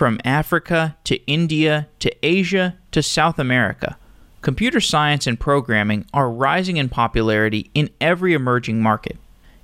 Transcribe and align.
From 0.00 0.18
Africa 0.24 0.96
to 1.04 1.22
India 1.26 1.86
to 1.98 2.10
Asia 2.26 2.78
to 2.90 3.02
South 3.02 3.38
America, 3.38 3.98
computer 4.40 4.80
science 4.80 5.26
and 5.26 5.38
programming 5.38 6.06
are 6.14 6.30
rising 6.30 6.78
in 6.78 6.88
popularity 6.88 7.70
in 7.74 7.90
every 8.00 8.32
emerging 8.32 8.82
market. 8.82 9.18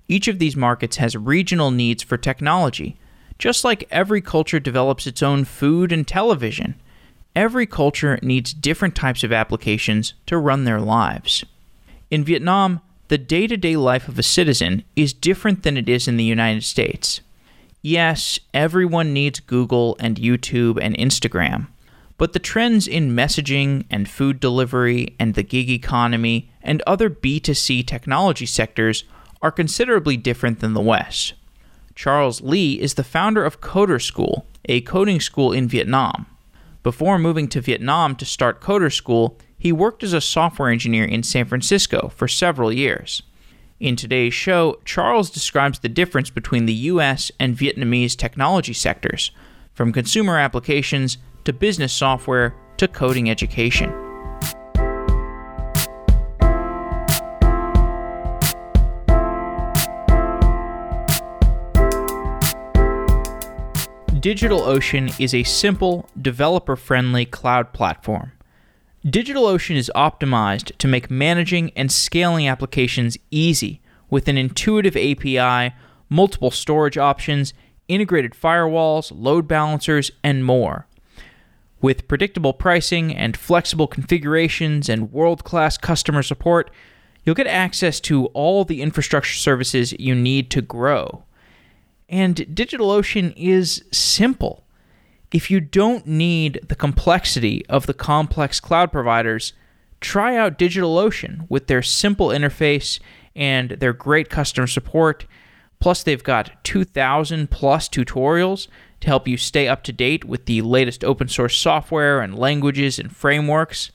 Each 0.09 0.29
of 0.29 0.38
these 0.38 0.54
markets 0.54 0.99
has 0.99 1.17
regional 1.17 1.71
needs 1.71 2.03
for 2.03 2.19
technology. 2.19 2.99
Just 3.38 3.64
like 3.64 3.88
every 3.91 4.21
culture 4.21 4.61
develops 4.61 5.07
its 5.07 5.22
own 5.22 5.46
food 5.46 5.91
and 5.91 6.07
television, 6.07 6.75
every 7.34 7.64
culture 7.64 8.18
needs 8.21 8.53
different 8.53 8.95
types 8.95 9.25
of 9.25 9.32
applications 9.32 10.12
to 10.27 10.37
run 10.37 10.64
their 10.64 10.82
lives. 10.82 11.46
In 12.11 12.25
Vietnam, 12.25 12.82
the 13.09 13.16
day 13.16 13.46
to 13.46 13.57
day 13.57 13.75
life 13.75 14.07
of 14.07 14.18
a 14.18 14.23
citizen 14.23 14.84
is 14.96 15.14
different 15.14 15.62
than 15.62 15.79
it 15.79 15.89
is 15.89 16.07
in 16.07 16.18
the 16.18 16.25
United 16.25 16.62
States. 16.64 17.23
Yes, 17.89 18.41
everyone 18.53 19.12
needs 19.12 19.39
Google 19.39 19.96
and 20.00 20.16
YouTube 20.16 20.77
and 20.82 20.98
Instagram, 20.98 21.68
but 22.18 22.32
the 22.32 22.40
trends 22.40 22.89
in 22.89 23.14
messaging 23.14 23.85
and 23.89 24.09
food 24.09 24.40
delivery 24.40 25.14
and 25.21 25.35
the 25.35 25.45
gig 25.45 25.71
economy 25.71 26.50
and 26.64 26.82
other 26.85 27.09
B2C 27.09 27.86
technology 27.86 28.45
sectors 28.45 29.04
are 29.40 29.53
considerably 29.53 30.17
different 30.17 30.59
than 30.59 30.75
the 30.75 30.81
West. 30.81 31.35
Charles 31.95 32.41
Lee 32.41 32.72
is 32.72 32.95
the 32.95 33.05
founder 33.05 33.45
of 33.45 33.61
Coder 33.61 34.03
School, 34.03 34.47
a 34.64 34.81
coding 34.81 35.20
school 35.20 35.53
in 35.53 35.69
Vietnam. 35.69 36.27
Before 36.83 37.20
moving 37.20 37.47
to 37.50 37.61
Vietnam 37.61 38.17
to 38.17 38.25
start 38.25 38.61
Coder 38.61 38.92
School, 38.92 39.39
he 39.56 39.70
worked 39.70 40.03
as 40.03 40.12
a 40.12 40.20
software 40.20 40.70
engineer 40.70 41.05
in 41.05 41.23
San 41.23 41.45
Francisco 41.45 42.11
for 42.17 42.27
several 42.27 42.73
years. 42.73 43.23
In 43.78 43.94
today's 43.94 44.33
show, 44.33 44.80
Charles 44.86 45.28
describes 45.28 45.80
the 45.80 45.91
difference 45.91 46.30
between 46.30 46.64
the 46.64 46.72
US 46.72 47.30
and 47.39 47.55
Vietnamese 47.55 48.17
technology 48.17 48.72
sectors, 48.72 49.33
from 49.75 49.92
consumer 49.92 50.39
applications 50.39 51.19
to 51.44 51.53
business 51.53 51.92
software 51.92 52.55
to 52.78 52.89
coding 52.89 53.28
education. 53.28 53.91
DigitalOcean 64.14 65.20
is 65.20 65.34
a 65.34 65.42
simple, 65.42 66.08
developer 66.23 66.77
friendly 66.77 67.27
cloud 67.27 67.75
platform. 67.75 68.33
DigitalOcean 69.07 69.77
is 69.77 69.91
optimized 69.95 70.77
to 70.79 70.89
make 70.89 71.12
managing 71.12 71.71
and 71.77 71.93
scaling 71.93 72.49
applications 72.49 73.17
easy 73.31 73.81
with 74.11 74.27
an 74.27 74.37
intuitive 74.37 74.97
API, 74.97 75.73
multiple 76.09 76.51
storage 76.51 76.98
options, 76.98 77.55
integrated 77.87 78.33
firewalls, 78.33 79.13
load 79.15 79.47
balancers, 79.47 80.11
and 80.25 80.45
more. 80.45 80.89
With 81.81 82.09
predictable 82.09 82.53
pricing 82.53 83.15
and 83.15 83.37
flexible 83.37 83.87
configurations 83.87 84.89
and 84.89 85.13
world 85.13 85.45
class 85.45 85.79
customer 85.79 86.25
support, 86.25 86.69
you'll 87.23 87.37
get 87.37 87.47
access 87.47 88.01
to 88.01 88.27
all 88.27 88.65
the 88.65 88.83
infrastructure 88.83 89.37
services 89.37 89.93
you 90.01 90.17
need 90.17 90.51
to 90.51 90.61
grow. 90.61 91.23
And 92.09 92.35
DigitalOcean 92.39 93.35
is 93.37 93.85
simple. 93.93 94.65
If 95.33 95.51
you 95.51 95.61
don't 95.61 96.07
need 96.07 96.61
the 96.69 96.75
complexity 96.77 97.67
of 97.69 97.87
the 97.87 97.95
complex 97.95 98.61
cloud 98.61 98.93
providers, 98.93 99.53
try 100.01 100.37
out 100.37 100.59
DigitalOcean 100.59 101.47
with 101.49 101.67
their 101.67 101.83
simple 101.83 102.29
interface 102.29 103.01
and 103.35 103.71
their 103.71 103.93
great 103.93 104.31
customer 104.31 104.67
support. 104.67 105.27
Plus, 105.81 106.03
they've 106.03 106.23
got 106.23 106.65
2,000 106.65 107.51
plus 107.51 107.89
tutorials 107.89 108.69
to 109.01 109.09
help 109.09 109.29
you 109.29 109.37
stay 109.37 109.69
up 109.69 109.83
to 109.85 109.93
date 109.93 110.25
with 110.25 110.47
the 110.47 110.63
latest 110.63 111.05
open 111.05 111.29
source 111.29 111.59
software 111.59 112.21
and 112.21 112.39
languages 112.39 112.99
and 112.99 113.15
frameworks. 113.15 113.93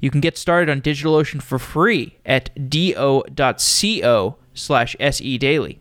You 0.00 0.10
can 0.10 0.20
get 0.20 0.36
started 0.36 0.70
on 0.70 0.82
DigitalOcean 0.82 1.42
for 1.42 1.58
free 1.58 2.18
at 2.26 2.68
do.co 2.68 4.36
slash 4.54 4.96
sedaily. 4.98 5.78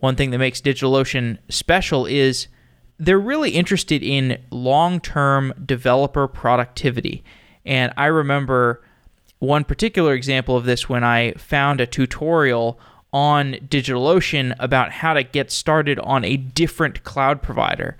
One 0.00 0.16
thing 0.16 0.30
that 0.30 0.38
makes 0.38 0.60
DigitalOcean 0.60 1.38
special 1.48 2.06
is 2.06 2.48
they're 2.98 3.18
really 3.18 3.50
interested 3.50 4.02
in 4.02 4.38
long 4.50 5.00
term 5.00 5.52
developer 5.64 6.28
productivity. 6.28 7.24
And 7.64 7.92
I 7.96 8.06
remember 8.06 8.82
one 9.38 9.64
particular 9.64 10.14
example 10.14 10.56
of 10.56 10.64
this 10.64 10.88
when 10.88 11.04
I 11.04 11.32
found 11.32 11.80
a 11.80 11.86
tutorial 11.86 12.78
on 13.12 13.54
DigitalOcean 13.54 14.54
about 14.58 14.92
how 14.92 15.14
to 15.14 15.22
get 15.22 15.50
started 15.50 15.98
on 15.98 16.24
a 16.24 16.36
different 16.36 17.04
cloud 17.04 17.42
provider. 17.42 17.96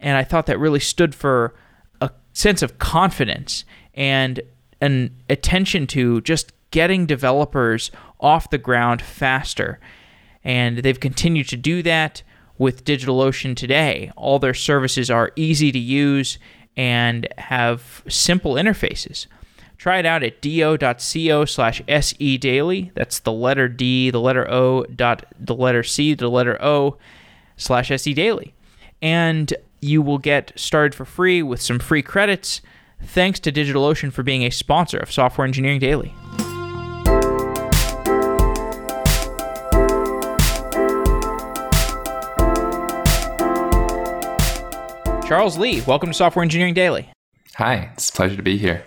And 0.00 0.16
I 0.16 0.24
thought 0.24 0.46
that 0.46 0.58
really 0.58 0.80
stood 0.80 1.14
for 1.14 1.54
a 2.00 2.10
sense 2.32 2.62
of 2.62 2.78
confidence 2.78 3.64
and 3.94 4.40
an 4.80 5.14
attention 5.28 5.86
to 5.88 6.20
just 6.22 6.52
getting 6.70 7.06
developers 7.06 7.90
off 8.20 8.50
the 8.50 8.58
ground 8.58 9.00
faster 9.02 9.78
and 10.44 10.78
they've 10.78 11.00
continued 11.00 11.48
to 11.48 11.56
do 11.56 11.82
that 11.82 12.22
with 12.58 12.84
DigitalOcean 12.84 13.56
today. 13.56 14.12
All 14.16 14.38
their 14.38 14.54
services 14.54 15.10
are 15.10 15.32
easy 15.36 15.72
to 15.72 15.78
use 15.78 16.38
and 16.76 17.28
have 17.38 18.02
simple 18.08 18.54
interfaces. 18.54 19.26
Try 19.76 19.98
it 19.98 20.06
out 20.06 20.22
at 20.22 20.40
do.co 20.40 21.44
slash 21.44 21.82
se 21.86 22.36
daily. 22.38 22.90
That's 22.94 23.18
the 23.18 23.32
letter 23.32 23.68
D, 23.68 24.10
the 24.10 24.20
letter 24.20 24.50
O, 24.50 24.84
dot 24.84 25.26
the 25.38 25.54
letter 25.54 25.82
C, 25.82 26.14
the 26.14 26.30
letter 26.30 26.60
O 26.62 26.96
slash 27.56 27.88
se 27.88 28.14
daily. 28.14 28.54
And 29.02 29.52
you 29.80 30.00
will 30.00 30.18
get 30.18 30.52
started 30.56 30.94
for 30.94 31.04
free 31.04 31.42
with 31.42 31.60
some 31.60 31.78
free 31.78 32.02
credits. 32.02 32.62
Thanks 33.02 33.38
to 33.40 33.52
DigitalOcean 33.52 34.12
for 34.12 34.22
being 34.22 34.44
a 34.44 34.50
sponsor 34.50 34.98
of 34.98 35.12
Software 35.12 35.46
Engineering 35.46 35.80
Daily. 35.80 36.14
Charles 45.26 45.56
Lee, 45.56 45.80
welcome 45.86 46.10
to 46.10 46.14
Software 46.14 46.42
Engineering 46.42 46.74
Daily. 46.74 47.08
Hi, 47.54 47.90
it's 47.94 48.10
a 48.10 48.12
pleasure 48.12 48.36
to 48.36 48.42
be 48.42 48.58
here. 48.58 48.86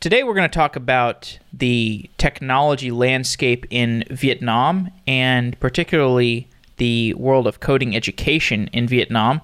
Today 0.00 0.24
we're 0.24 0.34
going 0.34 0.50
to 0.50 0.54
talk 0.54 0.74
about 0.74 1.38
the 1.52 2.10
technology 2.18 2.90
landscape 2.90 3.64
in 3.70 4.02
Vietnam 4.10 4.90
and 5.06 5.58
particularly 5.60 6.48
the 6.78 7.14
world 7.14 7.46
of 7.46 7.60
coding 7.60 7.94
education 7.94 8.68
in 8.72 8.88
Vietnam. 8.88 9.40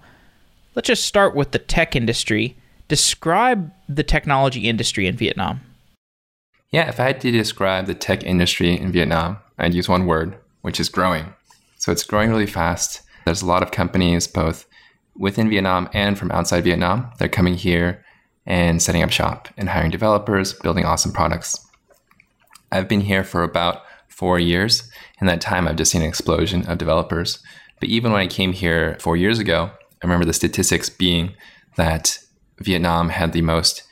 Let's 0.75 0.89
just 0.89 1.05
start 1.05 1.37
with 1.37 1.53
the 1.53 1.61
tech 1.61 1.95
industry. 1.95 2.57
Describe 2.89 3.71
the 3.89 4.03
technology 4.03 4.69
industry 4.69 5.07
in 5.07 5.17
Vietnam. 5.17 5.61
Yeah, 6.73 6.89
if 6.89 6.99
I 6.99 7.05
had 7.05 7.21
to 7.21 7.31
describe 7.31 7.87
the 7.87 7.95
tech 7.95 8.25
industry 8.25 8.77
in 8.77 8.91
Vietnam, 8.91 9.39
I'd 9.57 9.75
use 9.75 9.89
one 9.89 10.07
word, 10.07 10.37
which 10.63 10.81
is 10.81 10.89
growing. 10.89 11.33
So 11.79 11.93
it's 11.93 12.03
growing 12.03 12.31
really 12.31 12.47
fast. 12.47 13.03
There's 13.25 13.43
a 13.43 13.47
lot 13.47 13.63
of 13.63 13.71
companies, 13.71 14.27
both 14.27 14.67
within 15.17 15.49
Vietnam 15.49 15.89
and 15.93 16.19
from 16.19 16.31
outside 16.31 16.65
Vietnam. 16.65 17.11
They're 17.19 17.29
coming 17.29 17.55
here 17.55 18.05
and 18.47 18.83
setting 18.83 19.03
up 19.03 19.11
shop 19.11 19.49
and 19.57 19.69
hiring 19.69 19.91
developers, 19.91 20.55
building 20.55 20.85
awesome 20.85 21.13
products. 21.13 21.67
I've 22.73 22.89
been 22.89 23.03
here 23.03 23.25
for 23.25 23.43
about 23.43 23.83
four 24.09 24.39
years. 24.39 24.91
In 25.21 25.27
that 25.27 25.41
time, 25.41 25.67
I've 25.67 25.77
just 25.77 25.93
seen 25.93 26.03
an 26.03 26.09
explosion 26.09 26.67
of 26.67 26.79
developers. 26.79 27.39
But 27.81 27.89
even 27.89 28.13
when 28.13 28.21
I 28.21 28.27
came 28.27 28.53
here 28.53 28.97
four 29.01 29.17
years 29.17 29.39
ago, 29.39 29.71
I 30.03 30.07
remember 30.07 30.25
the 30.25 30.33
statistics 30.33 30.89
being 30.89 31.35
that 31.77 32.19
Vietnam 32.59 33.09
had 33.09 33.33
the 33.33 33.43
most 33.43 33.83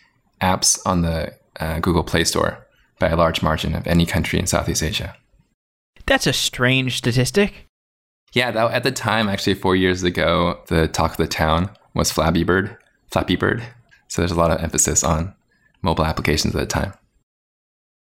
apps 0.41 0.79
on 0.87 1.03
the 1.03 1.35
uh, 1.61 1.81
Google 1.81 2.05
Play 2.05 2.25
Store 2.25 2.67
by 2.99 3.09
a 3.09 3.17
large 3.17 3.43
margin 3.43 3.75
of 3.75 3.87
any 3.87 4.07
country 4.07 4.39
in 4.39 4.47
Southeast 4.47 4.83
Asia. 4.83 5.17
That's 6.07 6.27
a 6.27 6.33
strange 6.33 6.99
statistic. 6.99 7.68
Yeah, 8.33 8.51
that, 8.51 8.73
at 8.73 8.83
the 8.83 8.93
time, 8.93 9.29
actually, 9.29 9.55
four 9.55 9.75
years 9.75 10.03
ago, 10.03 10.61
the 10.69 10.89
talk 10.89 11.13
of 11.13 11.17
the 11.17 11.27
town 11.27 11.71
was 11.95 12.11
Flappy 12.11 12.45
Bird. 12.45 12.77
Flappy 13.11 13.37
Bird. 13.37 13.63
So 14.09 14.23
there's 14.23 14.33
a 14.33 14.37
lot 14.37 14.51
of 14.51 14.63
emphasis 14.63 15.03
on 15.03 15.35
mobile 15.83 16.05
applications 16.05 16.55
at 16.55 16.61
the 16.61 16.67
time. 16.67 16.93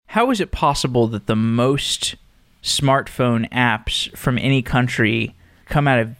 How 0.07 0.29
is 0.31 0.41
it 0.41 0.51
possible 0.51 1.07
that 1.07 1.27
the 1.27 1.35
most 1.35 2.15
smartphone 2.61 3.49
apps 3.49 4.15
from 4.17 4.37
any 4.37 4.61
country 4.61 5.35
come 5.65 5.87
out 5.87 5.99
of 5.99 6.15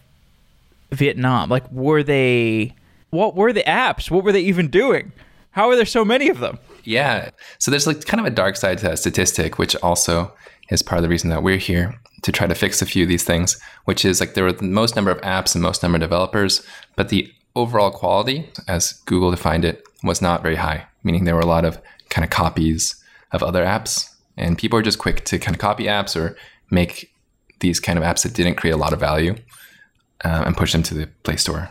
Vietnam? 0.92 1.50
Like, 1.50 1.70
were 1.72 2.04
they. 2.04 2.76
What 3.10 3.36
were 3.36 3.52
the 3.52 3.64
apps? 3.64 4.10
What 4.10 4.24
were 4.24 4.32
they 4.32 4.42
even 4.42 4.70
doing? 4.70 5.12
How 5.52 5.70
are 5.70 5.76
there 5.76 5.86
so 5.86 6.06
many 6.06 6.30
of 6.30 6.40
them? 6.40 6.60
Yeah. 6.86 7.32
So 7.60 7.70
there's 7.70 7.86
like 7.86 8.06
kind 8.06 8.22
of 8.22 8.26
a 8.26 8.34
dark 8.34 8.56
side 8.56 8.78
to 8.78 8.86
that 8.86 9.00
statistic, 9.00 9.60
which 9.60 9.76
also 9.78 10.34
is 10.70 10.82
part 10.82 11.00
of 11.00 11.04
the 11.04 11.10
reason 11.10 11.30
that 11.30 11.44
we're 11.44 11.58
here 11.58 12.01
to 12.24 12.32
try 12.32 12.48
to 12.48 12.56
fix 12.56 12.82
a 12.82 12.86
few 12.86 13.04
of 13.04 13.10
these 13.10 13.24
things, 13.24 13.60
which 13.86 14.06
is 14.06 14.20
like 14.20 14.34
there 14.34 14.44
were 14.44 14.52
the 14.52 14.64
most 14.64 14.96
number 14.96 15.12
of 15.12 15.22
apps 15.22 15.56
and 15.56 15.62
most 15.62 15.82
number 15.82 15.98
of 15.98 16.02
developers, 16.02 16.66
but 16.96 17.10
the 17.10 17.32
overall 17.56 17.92
quality, 17.92 18.50
as 18.68 18.94
Google 19.06 19.32
defined 19.32 19.66
it, 19.66 19.84
was 20.04 20.22
not 20.22 20.42
very 20.42 20.56
high, 20.56 20.86
meaning 21.04 21.26
there 21.26 21.36
were 21.36 21.42
a 21.42 21.46
lot 21.46 21.66
of 21.66 21.80
kind 22.10 22.24
of 22.24 22.30
copies 22.30 22.96
of 23.32 23.44
other 23.44 23.64
apps. 23.64 24.10
And 24.38 24.58
people 24.58 24.78
are 24.80 24.84
just 24.84 25.00
quick 25.00 25.26
to 25.26 25.40
kind 25.40 25.56
of 25.56 25.60
copy 25.60 25.86
apps 25.86 26.16
or 26.16 26.38
make 26.70 27.12
these 27.60 27.80
kind 27.80 27.98
of 27.98 28.04
apps 28.04 28.24
that 28.24 28.34
didn't 28.34 28.56
create 28.56 28.74
a 28.74 28.78
lot 28.78 28.94
of 28.94 29.00
value 29.00 29.36
uh, 30.24 30.44
and 30.46 30.58
push 30.58 30.72
them 30.72 30.84
to 30.84 30.94
the 30.94 31.08
Play 31.24 31.36
Store. 31.36 31.70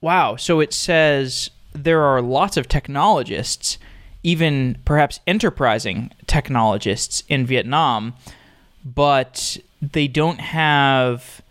Wow. 0.00 0.36
So 0.36 0.60
it 0.60 0.72
says 0.72 1.50
there 1.72 2.02
are 2.02 2.20
lots 2.20 2.56
of 2.56 2.68
technologists, 2.68 3.78
even 4.22 4.78
perhaps 4.84 5.20
enterprising 5.26 6.10
technologists 6.26 7.22
in 7.28 7.46
Vietnam, 7.46 8.14
but 8.84 9.56
they 9.92 10.08
don't 10.08 10.40
have 10.40 11.42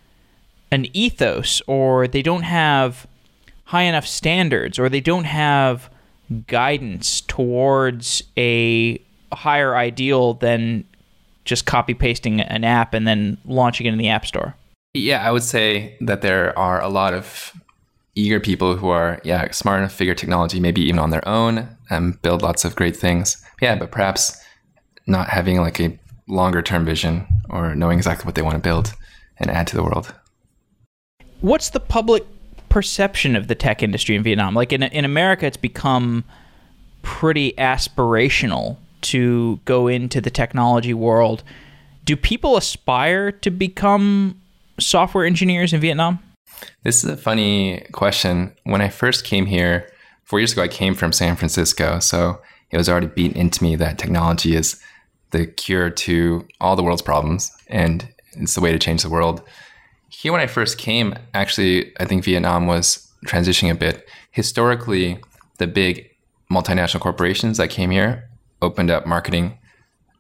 an 0.72 0.88
ethos 0.94 1.62
or 1.68 2.08
they 2.08 2.22
don't 2.22 2.44
have 2.44 3.06
high 3.66 3.84
enough 3.84 4.08
standards 4.08 4.80
or 4.80 4.90
they 4.90 5.02
don't 5.02 5.26
have 5.26 5.90
guidance 6.48 7.22
towards 7.22 8.24
a 8.38 9.00
higher 9.32 9.76
ideal 9.76 10.34
than 10.36 10.84
just 11.46 11.66
copy 11.66 11.94
pasting 11.94 12.42
an 12.42 12.64
app 12.64 12.94
and 12.94 13.08
then 13.08 13.38
launching 13.46 13.86
it 13.86 13.92
in 13.92 13.98
the 13.98 14.10
app 14.10 14.26
store. 14.26 14.56
Yeah, 14.94 15.28
I 15.28 15.32
would 15.32 15.44
say 15.44 15.98
that 16.02 16.22
there 16.22 16.58
are 16.58 16.82
a 16.82 16.88
lot 16.88 17.14
of 17.14 17.54
eager 18.16 18.40
people 18.40 18.78
who 18.78 18.90
are 18.90 19.20
yeah 19.24 19.50
smart 19.52 19.80
enough 19.80 19.92
to 19.92 19.98
figure 19.98 20.14
technology 20.14 20.60
maybe 20.60 20.82
even 20.82 21.00
on 21.00 21.10
their 21.10 21.28
own 21.28 21.68
and 21.90 22.22
build 22.22 22.44
lots 22.44 22.64
of 22.64 22.76
great 22.76 22.96
things. 22.96 23.44
Yeah, 23.62 23.76
but 23.76 23.92
perhaps 23.92 24.40
not 25.08 25.30
having 25.30 25.58
like 25.58 25.80
a 25.80 25.98
longer 26.28 26.62
term 26.62 26.86
vision 26.86 27.28
or 27.50 27.76
knowing 27.76 27.98
exactly 27.98 28.26
what 28.26 28.36
they 28.36 28.42
want 28.42 28.56
to 28.56 28.62
build 28.62 28.94
and 29.38 29.50
add 29.50 29.68
to 29.68 29.76
the 29.76 29.84
world. 29.84 30.14
What's 31.42 31.70
the 31.70 31.80
public 31.80 32.26
perception 32.70 33.36
of 33.36 33.48
the 33.48 33.56
tech 33.56 33.84
industry 33.84 34.16
in 34.16 34.24
Vietnam? 34.24 34.54
Like 34.54 34.72
in 34.74 34.84
in 34.84 35.06
America, 35.06 35.46
it's 35.46 35.58
become 35.58 36.24
pretty 37.02 37.52
aspirational 37.58 38.78
to 39.02 39.60
go 39.66 39.88
into 39.88 40.22
the 40.22 40.30
technology 40.30 40.94
world. 40.94 41.44
Do 42.06 42.16
people 42.16 42.58
aspire 42.58 43.32
to 43.32 43.52
become 43.52 44.42
software 44.80 45.26
engineers 45.26 45.74
in 45.74 45.82
Vietnam? 45.82 46.20
This 46.84 47.04
is 47.04 47.10
a 47.10 47.18
funny 47.18 47.86
question. 47.92 48.54
When 48.64 48.82
I 48.82 48.90
first 48.90 49.26
came 49.26 49.46
here, 49.46 49.90
four 50.24 50.40
years 50.40 50.54
ago, 50.54 50.64
I 50.64 50.68
came 50.68 50.96
from 50.96 51.12
San 51.12 51.36
Francisco. 51.36 52.00
So 52.00 52.42
it 52.72 52.78
was 52.78 52.90
already 52.90 53.08
beaten 53.08 53.38
into 53.38 53.64
me 53.64 53.76
that 53.76 54.00
technology 54.00 54.56
is 54.56 54.82
the 55.34 55.48
cure 55.48 55.90
to 55.90 56.48
all 56.62 56.76
the 56.78 56.84
world's 56.84 57.02
problems 57.02 57.52
and 57.68 58.08
it's 58.34 58.56
the 58.56 58.62
way 58.62 58.72
to 58.72 58.80
change 58.80 59.04
the 59.04 59.10
world. 59.10 59.42
Here, 60.10 60.32
when 60.32 60.42
I 60.42 60.48
first 60.48 60.78
came, 60.78 61.16
actually, 61.34 61.92
I 62.00 62.06
think 62.06 62.24
Vietnam 62.24 62.68
was 62.68 63.12
transitioning 63.26 63.72
a 63.72 63.76
bit. 63.76 64.08
Historically, 64.32 65.20
the 65.58 65.68
big 65.68 66.10
multinational 66.52 67.02
corporations 67.02 67.58
that 67.58 67.70
came 67.70 67.90
here 67.90 68.30
opened 68.62 68.92
up 68.92 69.06
marketing 69.06 69.58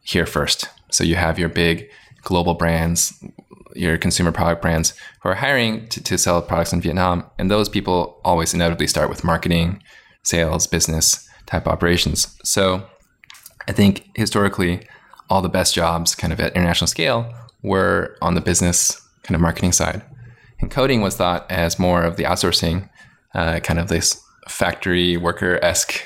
here 0.01 0.25
first. 0.25 0.67
So 0.91 1.03
you 1.03 1.15
have 1.15 1.39
your 1.39 1.49
big 1.49 1.89
global 2.23 2.55
brands, 2.55 3.23
your 3.75 3.97
consumer 3.97 4.31
product 4.31 4.61
brands 4.61 4.93
who 5.21 5.29
are 5.29 5.35
hiring 5.35 5.87
to, 5.89 6.03
to 6.03 6.17
sell 6.17 6.41
products 6.41 6.73
in 6.73 6.81
Vietnam. 6.81 7.25
And 7.37 7.51
those 7.51 7.69
people 7.69 8.19
always 8.25 8.53
inevitably 8.53 8.87
start 8.87 9.09
with 9.09 9.23
marketing, 9.23 9.81
sales, 10.23 10.67
business 10.67 11.27
type 11.45 11.67
operations. 11.67 12.35
So 12.43 12.87
I 13.67 13.71
think 13.71 14.09
historically, 14.15 14.87
all 15.33 15.41
the 15.41 15.49
best 15.49 15.73
jobs 15.73 16.13
kind 16.13 16.31
of 16.31 16.39
at 16.39 16.55
international 16.55 16.87
scale 16.87 17.33
were 17.63 18.15
on 18.21 18.35
the 18.35 18.41
business 18.41 19.01
kind 19.23 19.33
of 19.33 19.41
marketing 19.41 19.71
side. 19.71 20.03
And 20.59 20.69
coding 20.69 21.01
was 21.01 21.15
thought 21.15 21.51
as 21.51 21.79
more 21.79 22.03
of 22.03 22.17
the 22.17 22.23
outsourcing, 22.25 22.87
uh, 23.33 23.59
kind 23.61 23.79
of 23.79 23.87
this 23.87 24.21
factory 24.47 25.17
worker 25.17 25.57
esque 25.63 26.05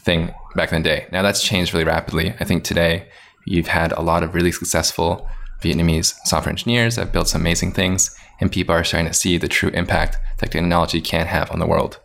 thing 0.00 0.32
back 0.56 0.72
in 0.72 0.82
the 0.82 0.88
day. 0.88 1.06
Now 1.12 1.20
that's 1.20 1.42
changed 1.42 1.74
really 1.74 1.84
rapidly. 1.84 2.32
I 2.40 2.44
think 2.44 2.64
today 2.64 3.06
you've 3.44 3.66
had 3.66 3.92
a 3.92 4.00
lot 4.00 4.22
of 4.22 4.34
really 4.34 4.50
successful 4.50 5.28
Vietnamese 5.60 6.14
software 6.24 6.52
engineers 6.52 6.96
that 6.96 7.02
have 7.02 7.12
built 7.12 7.28
some 7.28 7.42
amazing 7.42 7.72
things, 7.72 8.16
and 8.40 8.50
people 8.50 8.74
are 8.74 8.82
starting 8.82 9.08
to 9.08 9.14
see 9.14 9.36
the 9.36 9.46
true 9.46 9.68
impact 9.74 10.16
that 10.38 10.50
technology 10.50 11.02
can 11.02 11.26
have 11.26 11.50
on 11.50 11.58
the 11.58 11.66
world. 11.66 11.98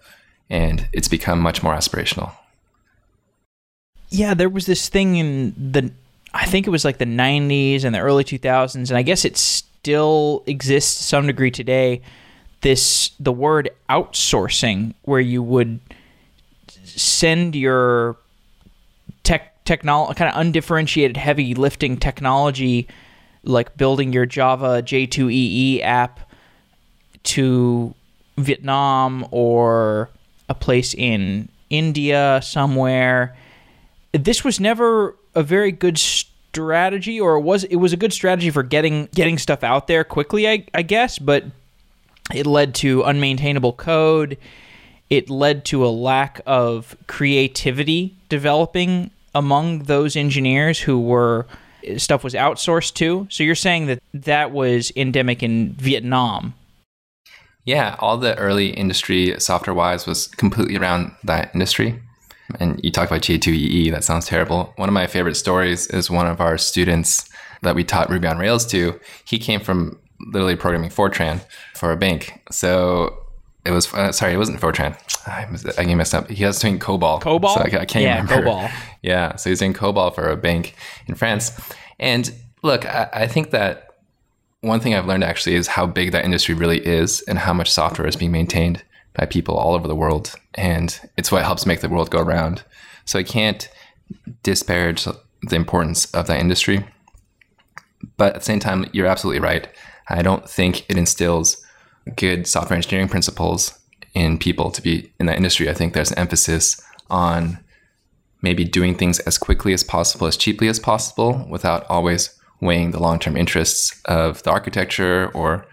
And 0.49 0.89
it's 0.91 1.07
become 1.07 1.39
much 1.39 1.63
more 1.63 1.73
aspirational. 1.73 2.33
Yeah, 4.09 4.33
there 4.33 4.49
was 4.49 4.65
this 4.65 4.89
thing 4.89 5.15
in 5.15 5.53
the, 5.71 5.91
I 6.33 6.45
think 6.45 6.67
it 6.67 6.69
was 6.69 6.85
like 6.85 6.97
the 6.97 7.05
90s 7.05 7.83
and 7.83 7.95
the 7.95 7.99
early 7.99 8.23
2000s, 8.23 8.89
and 8.89 8.97
I 8.97 9.01
guess 9.01 9.25
it 9.25 9.37
still 9.37 10.43
exists 10.45 10.97
to 10.97 11.03
some 11.03 11.27
degree 11.27 11.51
today. 11.51 12.01
This, 12.61 13.11
the 13.19 13.31
word 13.31 13.69
outsourcing, 13.89 14.93
where 15.03 15.19
you 15.19 15.41
would 15.43 15.79
send 16.83 17.55
your 17.55 18.17
tech 19.23 19.63
technology 19.65 20.17
kind 20.17 20.33
of 20.33 20.39
undifferentiated 20.39 21.17
heavy 21.17 21.53
lifting 21.53 21.97
technology 21.97 22.87
like 23.43 23.77
building 23.77 24.13
your 24.13 24.25
Java 24.25 24.81
J2EE 24.81 25.81
app 25.81 26.31
to 27.23 27.93
Vietnam 28.37 29.27
or 29.31 30.09
a 30.49 30.53
place 30.53 30.93
in 30.93 31.49
India 31.69 32.39
somewhere. 32.43 33.35
This 34.13 34.43
was 34.43 34.59
never 34.59 35.15
a 35.37 35.43
very 35.43 35.71
good 35.71 35.97
strategy 35.97 37.19
or 37.19 37.35
it 37.35 37.41
was 37.41 37.63
it 37.65 37.75
was 37.75 37.93
a 37.93 37.97
good 37.97 38.11
strategy 38.11 38.49
for 38.49 38.63
getting 38.63 39.07
getting 39.13 39.37
stuff 39.37 39.63
out 39.63 39.87
there 39.87 40.03
quickly 40.03 40.47
I, 40.47 40.65
I 40.73 40.81
guess 40.81 41.19
but 41.19 41.45
it 42.33 42.45
led 42.45 42.73
to 42.75 43.03
unmaintainable 43.03 43.77
code 43.77 44.37
it 45.09 45.29
led 45.29 45.63
to 45.65 45.85
a 45.85 45.89
lack 45.89 46.41
of 46.45 46.97
creativity 47.07 48.15
developing 48.29 49.11
among 49.33 49.83
those 49.83 50.15
engineers 50.15 50.79
who 50.79 50.99
were 50.99 51.45
stuff 51.97 52.23
was 52.23 52.33
outsourced 52.33 52.93
to. 52.95 53.27
So 53.29 53.43
you're 53.43 53.55
saying 53.55 53.85
that 53.85 54.01
that 54.13 54.51
was 54.51 54.91
endemic 54.95 55.41
in 55.41 55.73
Vietnam. 55.73 56.53
Yeah, 57.63 57.95
all 57.99 58.17
the 58.17 58.37
early 58.37 58.69
industry 58.69 59.35
software 59.39 59.73
wise 59.73 60.05
was 60.05 60.27
completely 60.27 60.77
around 60.77 61.11
that 61.23 61.51
industry. 61.53 62.01
And 62.59 62.79
you 62.83 62.91
talk 62.91 63.09
about 63.09 63.21
J2EE, 63.21 63.91
that 63.91 64.03
sounds 64.03 64.25
terrible. 64.25 64.73
One 64.77 64.89
of 64.89 64.93
my 64.93 65.07
favorite 65.07 65.35
stories 65.35 65.87
is 65.87 66.09
one 66.09 66.27
of 66.27 66.39
our 66.39 66.57
students 66.57 67.29
that 67.61 67.75
we 67.75 67.83
taught 67.83 68.09
Ruby 68.09 68.27
on 68.27 68.37
Rails 68.37 68.65
to. 68.67 68.99
He 69.25 69.37
came 69.37 69.59
from 69.59 69.99
literally 70.19 70.55
programming 70.55 70.89
Fortran 70.89 71.41
for 71.75 71.91
a 71.91 71.97
bank. 71.97 72.41
So 72.51 73.25
it 73.65 73.71
was 73.71 73.93
uh, 73.93 74.11
sorry, 74.11 74.33
it 74.33 74.37
wasn't 74.37 74.61
Fortran. 74.61 74.97
I, 75.27 75.81
I 75.81 75.95
messed 75.95 76.15
up. 76.15 76.29
He 76.29 76.45
was 76.45 76.59
doing 76.59 76.79
COBOL. 76.79 77.21
COBOL. 77.21 77.53
So 77.53 77.61
I, 77.61 77.81
I 77.81 77.85
can't 77.85 78.03
yeah, 78.03 78.21
remember. 78.21 78.49
COBOL. 78.49 78.71
Yeah, 79.03 79.35
so 79.35 79.49
he's 79.49 79.59
doing 79.59 79.73
COBOL 79.73 80.13
for 80.15 80.27
a 80.27 80.35
bank 80.35 80.75
in 81.05 81.15
France. 81.15 81.57
And 81.99 82.33
look, 82.63 82.85
I, 82.85 83.07
I 83.13 83.27
think 83.27 83.51
that 83.51 83.99
one 84.61 84.79
thing 84.79 84.95
I've 84.95 85.05
learned 85.05 85.23
actually 85.23 85.55
is 85.55 85.67
how 85.67 85.85
big 85.85 86.11
that 86.11 86.25
industry 86.25 86.55
really 86.55 86.85
is, 86.85 87.21
and 87.21 87.37
how 87.37 87.53
much 87.53 87.71
software 87.71 88.07
is 88.07 88.15
being 88.15 88.31
maintained 88.31 88.83
by 89.17 89.25
people 89.25 89.57
all 89.57 89.73
over 89.73 89.87
the 89.87 89.95
world, 89.95 90.35
and 90.53 90.99
it's 91.17 91.31
what 91.31 91.43
helps 91.43 91.65
make 91.65 91.81
the 91.81 91.89
world 91.89 92.11
go 92.11 92.19
around. 92.19 92.63
So 93.05 93.19
I 93.19 93.23
can't 93.23 93.67
disparage 94.43 95.03
the 95.03 95.55
importance 95.55 96.05
of 96.13 96.27
that 96.27 96.39
industry, 96.39 96.85
but 98.15 98.35
at 98.35 98.39
the 98.41 98.45
same 98.45 98.59
time, 98.59 98.89
you're 98.93 99.07
absolutely 99.07 99.41
right. 99.41 99.67
I 100.09 100.21
don't 100.21 100.49
think 100.49 100.89
it 100.89 100.97
instills 100.97 101.57
good 102.15 102.47
software 102.47 102.77
engineering 102.77 103.09
principles 103.09 103.77
in 104.13 104.37
people 104.37 104.71
to 104.71 104.81
be 104.81 105.11
in 105.19 105.25
that 105.25 105.37
industry. 105.37 105.69
I 105.69 105.73
think 105.73 105.93
there's 105.93 106.11
an 106.11 106.19
emphasis 106.19 106.81
on 107.09 107.59
maybe 108.41 108.63
doing 108.63 108.95
things 108.95 109.19
as 109.21 109.37
quickly 109.37 109.73
as 109.73 109.83
possible, 109.83 110.27
as 110.27 110.37
cheaply 110.37 110.67
as 110.67 110.79
possible, 110.79 111.45
without 111.49 111.85
always 111.89 112.29
weighing 112.61 112.91
the 112.91 112.99
long-term 112.99 113.35
interests 113.35 113.99
of 114.05 114.43
the 114.43 114.51
architecture 114.51 115.31
or 115.33 115.65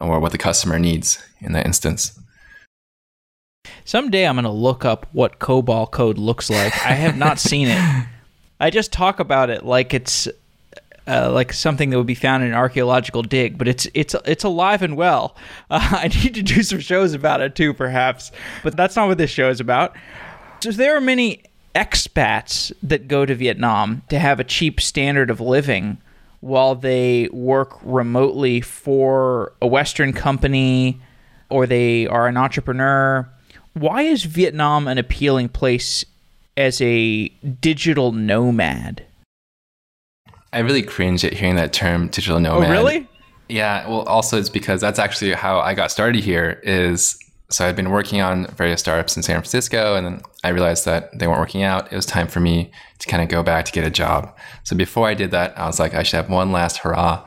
or 0.00 0.18
what 0.18 0.32
the 0.32 0.38
customer 0.38 0.78
needs 0.78 1.22
in 1.40 1.52
that 1.52 1.66
instance. 1.66 2.18
Someday 3.90 4.24
I'm 4.24 4.36
going 4.36 4.44
to 4.44 4.50
look 4.50 4.84
up 4.84 5.06
what 5.10 5.40
COBOL 5.40 5.90
code 5.90 6.16
looks 6.16 6.48
like. 6.48 6.72
I 6.86 6.92
have 6.92 7.16
not 7.16 7.38
seen 7.50 7.66
it. 7.66 8.06
I 8.60 8.70
just 8.70 8.92
talk 8.92 9.18
about 9.18 9.50
it 9.50 9.64
like 9.64 9.92
it's 9.92 10.28
uh, 11.08 11.28
like 11.32 11.52
something 11.52 11.90
that 11.90 11.96
would 11.96 12.06
be 12.06 12.14
found 12.14 12.44
in 12.44 12.50
an 12.50 12.54
archaeological 12.54 13.22
dig, 13.22 13.58
but 13.58 13.66
it's 13.66 13.88
it's 13.92 14.14
it's 14.26 14.44
alive 14.44 14.82
and 14.82 14.96
well. 14.96 15.34
Uh, 15.68 15.80
I 15.90 16.06
need 16.06 16.34
to 16.34 16.42
do 16.42 16.62
some 16.62 16.78
shows 16.78 17.14
about 17.14 17.40
it 17.40 17.56
too, 17.56 17.74
perhaps, 17.74 18.30
but 18.62 18.76
that's 18.76 18.94
not 18.94 19.08
what 19.08 19.18
this 19.18 19.30
show 19.30 19.50
is 19.50 19.58
about. 19.58 19.96
So 20.62 20.70
there 20.70 20.96
are 20.96 21.00
many 21.00 21.42
expats 21.74 22.72
that 22.84 23.08
go 23.08 23.26
to 23.26 23.34
Vietnam 23.34 24.02
to 24.08 24.20
have 24.20 24.38
a 24.38 24.44
cheap 24.44 24.80
standard 24.80 25.30
of 25.30 25.40
living 25.40 25.98
while 26.38 26.76
they 26.76 27.28
work 27.32 27.76
remotely 27.82 28.60
for 28.60 29.52
a 29.60 29.66
Western 29.66 30.12
company 30.12 31.00
or 31.48 31.66
they 31.66 32.06
are 32.06 32.28
an 32.28 32.36
entrepreneur. 32.36 33.28
Why 33.74 34.02
is 34.02 34.24
Vietnam 34.24 34.88
an 34.88 34.98
appealing 34.98 35.48
place 35.48 36.04
as 36.56 36.80
a 36.80 37.28
digital 37.60 38.12
nomad? 38.12 39.04
I 40.52 40.58
really 40.60 40.82
cringe 40.82 41.24
at 41.24 41.32
hearing 41.32 41.56
that 41.56 41.72
term 41.72 42.08
digital 42.08 42.36
oh, 42.36 42.40
nomad. 42.40 42.68
Oh, 42.68 42.72
really? 42.72 43.08
Yeah. 43.48 43.88
Well, 43.88 44.02
also 44.02 44.38
it's 44.38 44.48
because 44.48 44.80
that's 44.80 44.98
actually 44.98 45.32
how 45.32 45.60
I 45.60 45.74
got 45.74 45.90
started 45.90 46.22
here. 46.22 46.60
Is 46.64 47.18
so 47.50 47.66
I'd 47.66 47.76
been 47.76 47.90
working 47.90 48.20
on 48.20 48.46
various 48.46 48.80
startups 48.80 49.16
in 49.16 49.22
San 49.22 49.36
Francisco, 49.36 49.96
and 49.96 50.06
then 50.06 50.22
I 50.44 50.48
realized 50.50 50.84
that 50.84 51.16
they 51.18 51.26
weren't 51.26 51.40
working 51.40 51.62
out. 51.62 51.92
It 51.92 51.96
was 51.96 52.06
time 52.06 52.26
for 52.26 52.40
me 52.40 52.70
to 52.98 53.08
kind 53.08 53.22
of 53.22 53.28
go 53.28 53.42
back 53.42 53.64
to 53.66 53.72
get 53.72 53.84
a 53.84 53.90
job. 53.90 54.36
So 54.64 54.76
before 54.76 55.08
I 55.08 55.14
did 55.14 55.30
that, 55.32 55.58
I 55.58 55.66
was 55.66 55.80
like, 55.80 55.94
I 55.94 56.02
should 56.02 56.16
have 56.16 56.30
one 56.30 56.52
last 56.52 56.78
hurrah. 56.78 57.24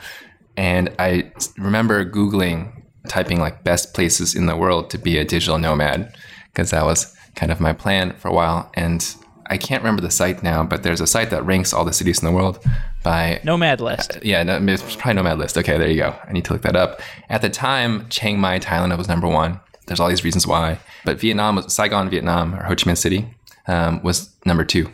And 0.56 0.94
I 1.00 1.32
remember 1.58 2.06
Googling 2.06 2.84
typing 3.10 3.40
like 3.40 3.64
best 3.64 3.94
places 3.94 4.36
in 4.36 4.46
the 4.46 4.56
world 4.56 4.90
to 4.92 4.98
be 4.98 5.18
a 5.18 5.26
digital 5.26 5.58
nomad 5.58 6.14
because 6.54 6.72
that 6.72 6.86
was 6.86 7.16
kind 7.36 7.52
of 7.52 7.60
my 7.60 7.74
plan 7.74 8.14
for 8.14 8.28
a 8.28 8.34
while. 8.34 8.72
And 8.76 9.16
I 9.48 9.58
can't 9.58 9.84
remember 9.84 10.02
the 10.02 10.12
site 10.12 10.44
now, 10.44 10.64
but 10.64 10.84
there's 10.84 11.02
a 11.02 11.08
site 11.08 11.30
that 11.32 11.46
ranks 11.46 11.74
all 11.74 11.86
the 11.86 11.94
cities 11.94 12.22
in 12.22 12.26
the 12.26 12.32
world 12.32 12.60
by 13.04 13.42
Nomad 13.44 13.82
List. 13.82 14.16
Uh, 14.16 14.20
yeah, 14.24 14.44
no, 14.44 14.58
it's 14.58 14.96
probably 14.96 15.16
Nomad 15.16 15.40
List. 15.40 15.58
Okay, 15.58 15.78
there 15.78 15.90
you 15.90 15.98
go. 15.98 16.16
I 16.26 16.32
need 16.32 16.46
to 16.46 16.54
look 16.54 16.62
that 16.62 16.76
up. 16.76 17.02
At 17.30 17.42
the 17.42 17.50
time, 17.50 18.08
Chiang 18.10 18.40
Mai, 18.40 18.60
Thailand 18.60 18.98
was 18.98 19.08
number 19.08 19.28
one. 19.28 19.60
There's 19.88 20.00
all 20.00 20.08
these 20.08 20.24
reasons 20.24 20.48
why, 20.48 20.80
but 21.04 21.20
Vietnam 21.20 21.58
was 21.58 21.74
Saigon, 21.74 22.10
Vietnam, 22.10 22.56
or 22.56 22.64
Ho 22.64 22.76
Chi 22.76 22.90
Minh 22.90 22.98
City 22.98 23.28
um, 23.68 24.02
was 24.02 24.34
number 24.46 24.64
two. 24.64 24.90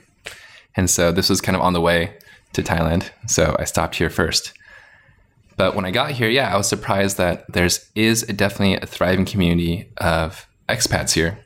And 0.76 0.90
so 0.90 1.12
this 1.12 1.30
was 1.30 1.42
kind 1.42 1.56
of 1.56 1.62
on 1.62 1.74
the 1.74 1.82
way 1.82 2.18
to 2.54 2.64
Thailand. 2.64 3.12
So 3.28 3.56
I 3.60 3.66
stopped 3.66 3.96
here 3.96 4.10
first. 4.10 4.54
But 5.58 5.76
when 5.76 5.86
I 5.86 5.92
got 5.92 6.12
here, 6.12 6.30
yeah, 6.30 6.52
I 6.52 6.58
was 6.58 6.68
surprised 6.68 7.18
that 7.18 7.46
there's 7.52 7.90
is 7.94 8.24
definitely 8.24 8.76
a 8.76 8.86
thriving 8.86 9.26
community 9.26 9.92
of 9.98 10.48
expats 10.70 11.14
here 11.14 11.38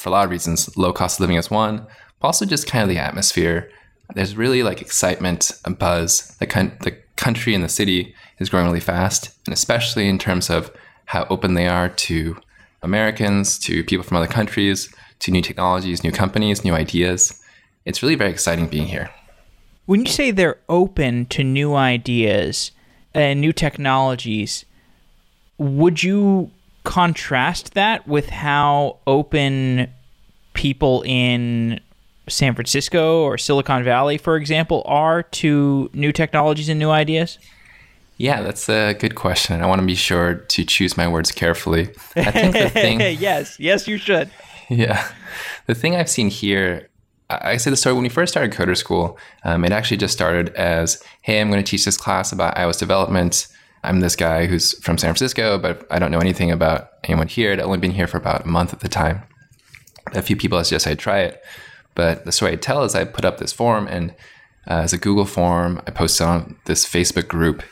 for 0.00 0.08
a 0.08 0.12
lot 0.12 0.24
of 0.24 0.30
reasons. 0.30 0.76
Low 0.76 0.92
cost 0.92 1.16
of 1.16 1.20
living 1.20 1.36
is 1.36 1.50
one, 1.50 1.86
but 2.18 2.28
also 2.28 2.46
just 2.46 2.66
kind 2.66 2.82
of 2.82 2.88
the 2.88 2.98
atmosphere. 2.98 3.70
There's 4.14 4.36
really 4.36 4.62
like 4.62 4.80
excitement, 4.80 5.52
and 5.64 5.78
buzz. 5.78 6.36
The, 6.38 6.46
con- 6.46 6.76
the 6.80 6.96
country 7.16 7.54
and 7.54 7.62
the 7.62 7.68
city 7.68 8.14
is 8.38 8.48
growing 8.48 8.66
really 8.66 8.80
fast, 8.80 9.30
and 9.46 9.52
especially 9.52 10.08
in 10.08 10.18
terms 10.18 10.50
of 10.50 10.72
how 11.06 11.26
open 11.30 11.54
they 11.54 11.68
are 11.68 11.88
to 11.88 12.36
Americans, 12.82 13.58
to 13.58 13.84
people 13.84 14.04
from 14.04 14.16
other 14.16 14.26
countries, 14.26 14.92
to 15.20 15.30
new 15.30 15.42
technologies, 15.42 16.02
new 16.02 16.12
companies, 16.12 16.64
new 16.64 16.74
ideas. 16.74 17.40
It's 17.84 18.02
really 18.02 18.14
very 18.14 18.30
exciting 18.30 18.68
being 18.68 18.86
here. 18.86 19.10
When 19.86 20.00
you 20.00 20.06
say 20.06 20.30
they're 20.30 20.58
open 20.68 21.26
to 21.26 21.44
new 21.44 21.74
ideas 21.74 22.70
and 23.12 23.40
new 23.40 23.52
technologies, 23.52 24.64
would 25.58 26.02
you 26.02 26.50
contrast 26.90 27.74
that 27.74 28.08
with 28.08 28.28
how 28.30 28.96
open 29.06 29.88
people 30.54 31.04
in 31.06 31.78
San 32.28 32.52
Francisco 32.52 33.22
or 33.22 33.38
Silicon 33.38 33.84
Valley, 33.84 34.18
for 34.18 34.34
example, 34.34 34.82
are 34.86 35.22
to 35.22 35.88
new 35.92 36.10
technologies 36.10 36.68
and 36.68 36.80
new 36.80 36.90
ideas? 36.90 37.38
Yeah, 38.16 38.42
that's 38.42 38.68
a 38.68 38.94
good 38.94 39.14
question. 39.14 39.62
I 39.62 39.66
want 39.66 39.80
to 39.80 39.86
be 39.86 39.94
sure 39.94 40.34
to 40.34 40.64
choose 40.64 40.96
my 40.96 41.06
words 41.06 41.30
carefully. 41.30 41.90
I 42.16 42.32
think 42.32 42.54
the 42.54 42.68
thing. 42.68 42.98
yes, 43.20 43.60
yes, 43.60 43.86
you 43.86 43.96
should. 43.96 44.28
Yeah. 44.68 45.08
The 45.68 45.76
thing 45.76 45.94
I've 45.94 46.10
seen 46.10 46.28
here, 46.28 46.88
I 47.30 47.56
say 47.56 47.70
the 47.70 47.76
story 47.76 47.94
when 47.94 48.02
we 48.02 48.08
first 48.08 48.32
started 48.32 48.52
Coder 48.52 48.76
School, 48.76 49.16
um, 49.44 49.64
it 49.64 49.70
actually 49.70 49.98
just 49.98 50.12
started 50.12 50.48
as 50.56 51.00
hey, 51.22 51.40
I'm 51.40 51.52
going 51.52 51.62
to 51.62 51.70
teach 51.70 51.84
this 51.84 51.96
class 51.96 52.32
about 52.32 52.56
iOS 52.56 52.80
development. 52.80 53.46
I'm 53.82 54.00
this 54.00 54.16
guy 54.16 54.46
who's 54.46 54.78
from 54.80 54.98
San 54.98 55.08
Francisco, 55.08 55.58
but 55.58 55.86
I 55.90 55.98
don't 55.98 56.10
know 56.10 56.18
anything 56.18 56.50
about 56.50 56.90
anyone 57.04 57.28
here. 57.28 57.52
I'd 57.52 57.60
only 57.60 57.78
been 57.78 57.92
here 57.92 58.06
for 58.06 58.18
about 58.18 58.44
a 58.44 58.48
month 58.48 58.72
at 58.72 58.80
the 58.80 58.88
time. 58.88 59.22
A 60.12 60.22
few 60.22 60.36
people 60.36 60.62
suggested 60.62 60.90
I 60.90 60.94
try 60.94 61.20
it. 61.20 61.42
But 61.94 62.24
the 62.24 62.32
story 62.32 62.52
I 62.52 62.56
tell 62.56 62.84
is 62.84 62.94
I 62.94 63.04
put 63.04 63.24
up 63.24 63.38
this 63.38 63.52
form, 63.52 63.86
and 63.88 64.10
uh, 64.68 64.82
as 64.84 64.92
a 64.92 64.98
Google 64.98 65.24
form, 65.24 65.82
I 65.86 65.90
posted 65.90 66.26
on 66.26 66.56
this 66.66 66.86
Facebook 66.86 67.28
group, 67.28 67.62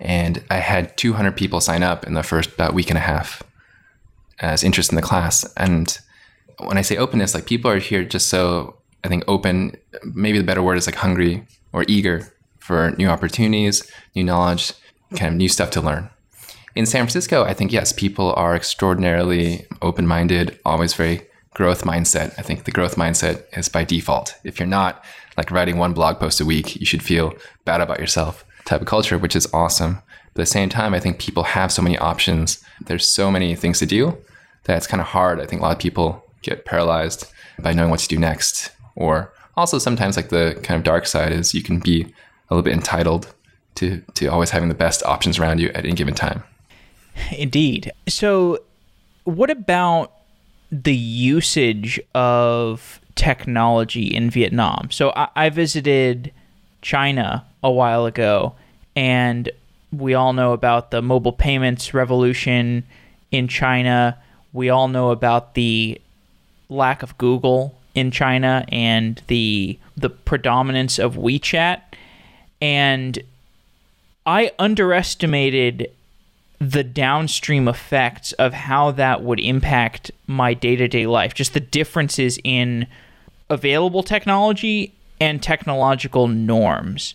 and 0.00 0.42
I 0.50 0.58
had 0.58 0.96
200 0.96 1.36
people 1.36 1.60
sign 1.60 1.82
up 1.82 2.06
in 2.06 2.14
the 2.14 2.22
first 2.22 2.54
about 2.54 2.74
week 2.74 2.90
and 2.90 2.98
a 2.98 3.02
half 3.02 3.42
as 4.38 4.62
interest 4.62 4.90
in 4.90 4.96
the 4.96 5.02
class. 5.02 5.44
And 5.56 5.98
when 6.58 6.78
I 6.78 6.82
say 6.82 6.96
openness, 6.96 7.34
like 7.34 7.46
people 7.46 7.70
are 7.70 7.78
here 7.78 8.04
just 8.04 8.28
so 8.28 8.76
I 9.04 9.08
think 9.08 9.24
open. 9.28 9.76
Maybe 10.04 10.38
the 10.38 10.44
better 10.44 10.62
word 10.62 10.78
is 10.78 10.86
like 10.86 10.96
hungry 10.96 11.46
or 11.72 11.84
eager 11.88 12.32
for 12.58 12.92
new 12.92 13.08
opportunities, 13.08 13.90
new 14.14 14.24
knowledge, 14.24 14.72
kind 15.14 15.32
of 15.32 15.34
new 15.34 15.48
stuff 15.48 15.70
to 15.70 15.80
learn. 15.80 16.10
In 16.74 16.86
San 16.86 17.04
Francisco, 17.04 17.44
I 17.44 17.54
think 17.54 17.72
yes, 17.72 17.92
people 17.92 18.34
are 18.34 18.54
extraordinarily 18.54 19.66
open-minded, 19.80 20.58
always 20.64 20.94
very 20.94 21.26
growth 21.54 21.84
mindset. 21.84 22.34
I 22.38 22.42
think 22.42 22.64
the 22.64 22.70
growth 22.70 22.96
mindset 22.96 23.44
is 23.56 23.70
by 23.70 23.82
default. 23.84 24.34
If 24.44 24.58
you're 24.60 24.66
not 24.66 25.02
like 25.38 25.50
writing 25.50 25.78
one 25.78 25.94
blog 25.94 26.18
post 26.18 26.40
a 26.40 26.44
week, 26.44 26.76
you 26.76 26.84
should 26.84 27.02
feel 27.02 27.32
bad 27.64 27.80
about 27.80 27.98
yourself 27.98 28.44
type 28.66 28.82
of 28.82 28.86
culture, 28.86 29.16
which 29.16 29.34
is 29.34 29.48
awesome. 29.54 30.02
But 30.34 30.42
at 30.42 30.46
the 30.48 30.52
same 30.52 30.68
time, 30.68 30.92
I 30.92 31.00
think 31.00 31.18
people 31.18 31.44
have 31.44 31.72
so 31.72 31.80
many 31.80 31.96
options. 31.96 32.62
There's 32.84 33.06
so 33.06 33.30
many 33.30 33.54
things 33.54 33.78
to 33.78 33.86
do 33.86 34.18
that 34.64 34.76
it's 34.76 34.86
kind 34.86 35.00
of 35.00 35.06
hard. 35.06 35.40
I 35.40 35.46
think 35.46 35.62
a 35.62 35.64
lot 35.64 35.72
of 35.72 35.78
people 35.78 36.22
get 36.42 36.66
paralyzed 36.66 37.32
by 37.58 37.72
knowing 37.72 37.90
what 37.90 38.00
to 38.00 38.08
do 38.08 38.18
next. 38.18 38.70
Or 38.94 39.32
also 39.56 39.78
sometimes 39.78 40.16
like 40.16 40.28
the 40.28 40.60
kind 40.62 40.76
of 40.76 40.84
dark 40.84 41.06
side 41.06 41.32
is 41.32 41.54
you 41.54 41.62
can 41.62 41.78
be 41.78 42.02
a 42.50 42.54
little 42.54 42.62
bit 42.62 42.74
entitled 42.74 43.34
to, 43.76 44.02
to 44.14 44.26
always 44.26 44.50
having 44.50 44.68
the 44.68 44.74
best 44.74 45.02
options 45.04 45.38
around 45.38 45.60
you 45.60 45.68
at 45.68 45.84
any 45.84 45.92
given 45.94 46.14
time. 46.14 46.42
Indeed. 47.36 47.92
So 48.08 48.60
what 49.24 49.50
about 49.50 50.12
the 50.70 50.94
usage 50.94 52.00
of 52.14 53.00
technology 53.14 54.14
in 54.14 54.30
Vietnam? 54.30 54.90
So 54.90 55.12
I, 55.16 55.28
I 55.36 55.48
visited 55.50 56.32
China 56.82 57.44
a 57.62 57.70
while 57.70 58.06
ago 58.06 58.54
and 58.94 59.50
we 59.92 60.14
all 60.14 60.32
know 60.32 60.52
about 60.52 60.90
the 60.90 61.02
mobile 61.02 61.32
payments 61.32 61.94
revolution 61.94 62.84
in 63.30 63.48
China. 63.48 64.18
We 64.52 64.70
all 64.70 64.88
know 64.88 65.10
about 65.10 65.54
the 65.54 66.00
lack 66.68 67.02
of 67.02 67.16
Google 67.18 67.78
in 67.94 68.10
China 68.10 68.64
and 68.68 69.22
the 69.28 69.78
the 69.96 70.10
predominance 70.10 70.98
of 70.98 71.14
WeChat 71.14 71.80
and 72.60 73.18
I 74.26 74.50
underestimated 74.58 75.90
the 76.58 76.82
downstream 76.82 77.68
effects 77.68 78.32
of 78.32 78.52
how 78.52 78.90
that 78.92 79.22
would 79.22 79.38
impact 79.38 80.10
my 80.26 80.54
day-to-day 80.54 81.06
life 81.06 81.34
just 81.34 81.54
the 81.54 81.60
differences 81.60 82.38
in 82.44 82.86
available 83.50 84.02
technology 84.02 84.92
and 85.20 85.42
technological 85.42 86.28
norms 86.28 87.14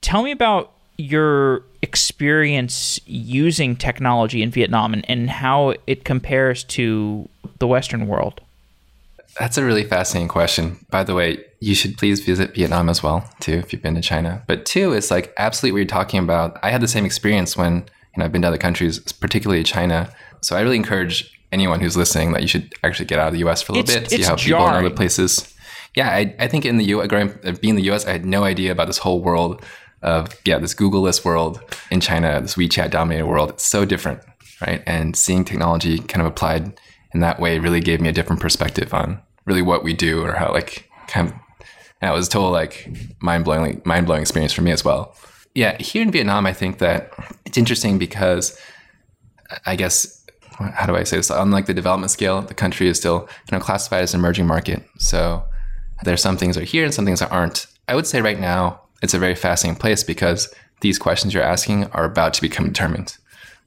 tell 0.00 0.22
me 0.22 0.30
about 0.30 0.72
your 0.96 1.62
experience 1.82 3.00
using 3.06 3.74
technology 3.74 4.42
in 4.42 4.50
Vietnam 4.50 4.92
and, 4.92 5.08
and 5.08 5.30
how 5.30 5.74
it 5.86 6.04
compares 6.04 6.62
to 6.64 7.28
the 7.58 7.66
Western 7.66 8.06
world. 8.06 8.40
That's 9.40 9.56
a 9.56 9.64
really 9.64 9.84
fascinating 9.84 10.28
question. 10.28 10.84
By 10.90 11.02
the 11.02 11.14
way, 11.14 11.42
you 11.60 11.74
should 11.74 11.96
please 11.96 12.20
visit 12.20 12.54
Vietnam 12.54 12.90
as 12.90 13.02
well, 13.02 13.26
too, 13.40 13.54
if 13.54 13.72
you've 13.72 13.80
been 13.80 13.94
to 13.94 14.02
China. 14.02 14.42
But 14.46 14.66
two 14.66 14.92
is 14.92 15.10
like 15.10 15.32
absolutely 15.38 15.72
what 15.72 15.78
you're 15.78 15.86
talking 15.86 16.20
about. 16.20 16.58
I 16.62 16.70
had 16.70 16.82
the 16.82 16.88
same 16.88 17.06
experience 17.06 17.56
when 17.56 17.76
you 17.76 18.18
know 18.18 18.26
I've 18.26 18.32
been 18.32 18.42
to 18.42 18.48
other 18.48 18.58
countries, 18.58 18.98
particularly 19.14 19.64
China. 19.64 20.12
So 20.42 20.56
I 20.56 20.60
really 20.60 20.76
encourage 20.76 21.40
anyone 21.52 21.80
who's 21.80 21.96
listening 21.96 22.32
that 22.32 22.42
you 22.42 22.48
should 22.48 22.74
actually 22.84 23.06
get 23.06 23.18
out 23.18 23.28
of 23.28 23.32
the 23.32 23.38
US 23.48 23.62
for 23.62 23.72
a 23.72 23.76
little 23.76 23.96
it's, 23.96 24.10
bit, 24.10 24.10
see 24.10 24.22
how 24.22 24.36
jarring. 24.36 24.66
people 24.66 24.78
in 24.78 24.84
other 24.84 24.94
places. 24.94 25.56
Yeah, 25.96 26.10
I, 26.10 26.36
I 26.38 26.46
think 26.46 26.66
in 26.66 26.76
the 26.76 26.84
U.S., 26.84 27.08
growing, 27.08 27.30
uh, 27.42 27.52
being 27.62 27.70
in 27.70 27.76
the 27.76 27.90
US, 27.92 28.04
I 28.04 28.12
had 28.12 28.26
no 28.26 28.44
idea 28.44 28.70
about 28.72 28.88
this 28.88 28.98
whole 28.98 29.22
world 29.22 29.64
of 30.02 30.28
yeah 30.44 30.58
this 30.58 30.74
Google-less 30.74 31.24
world 31.24 31.60
in 31.90 32.00
China, 32.00 32.42
this 32.42 32.56
WeChat 32.56 32.90
dominated 32.90 33.26
world. 33.26 33.48
It's 33.48 33.64
so 33.64 33.86
different, 33.86 34.20
right? 34.60 34.82
And 34.84 35.16
seeing 35.16 35.46
technology 35.46 35.98
kind 35.98 36.20
of 36.20 36.26
applied 36.30 36.78
in 37.14 37.20
that 37.20 37.40
way 37.40 37.58
really 37.58 37.80
gave 37.80 38.02
me 38.02 38.10
a 38.10 38.12
different 38.12 38.42
perspective 38.42 38.92
on 38.92 39.22
really 39.50 39.62
what 39.62 39.82
we 39.82 39.92
do 39.92 40.24
or 40.24 40.32
how 40.32 40.52
like 40.52 40.88
kind 41.08 41.28
of 41.28 41.34
that 42.00 42.14
was 42.14 42.28
a 42.28 42.30
total 42.30 42.50
like 42.50 42.88
mind 43.20 43.44
blowing 43.44 43.82
mind 43.84 44.06
blowing 44.06 44.22
experience 44.22 44.52
for 44.52 44.62
me 44.62 44.70
as 44.70 44.84
well. 44.84 45.14
Yeah, 45.54 45.76
here 45.78 46.02
in 46.02 46.12
Vietnam, 46.12 46.46
I 46.46 46.52
think 46.52 46.78
that 46.78 47.12
it's 47.44 47.58
interesting 47.58 47.98
because 47.98 48.58
I 49.66 49.74
guess 49.74 50.24
how 50.74 50.86
do 50.86 50.94
I 50.94 51.02
say 51.02 51.16
this? 51.16 51.30
Unlike 51.30 51.66
the 51.66 51.74
development 51.74 52.12
scale, 52.12 52.42
the 52.42 52.54
country 52.54 52.86
is 52.88 52.96
still 52.96 53.28
you 53.50 53.52
know 53.52 53.60
classified 53.60 54.02
as 54.02 54.14
an 54.14 54.20
emerging 54.20 54.46
market. 54.46 54.82
So 54.98 55.44
there's 56.04 56.22
some 56.22 56.36
things 56.36 56.54
that 56.54 56.62
are 56.62 56.72
here 56.76 56.84
and 56.84 56.94
some 56.94 57.04
things 57.04 57.20
that 57.20 57.32
aren't. 57.32 57.66
I 57.88 57.96
would 57.96 58.06
say 58.06 58.20
right 58.20 58.38
now 58.38 58.80
it's 59.02 59.14
a 59.14 59.18
very 59.18 59.34
fascinating 59.34 59.80
place 59.80 60.04
because 60.04 60.54
these 60.80 60.98
questions 60.98 61.34
you're 61.34 61.42
asking 61.42 61.86
are 61.86 62.04
about 62.04 62.32
to 62.34 62.40
become 62.40 62.66
determined. 62.66 63.16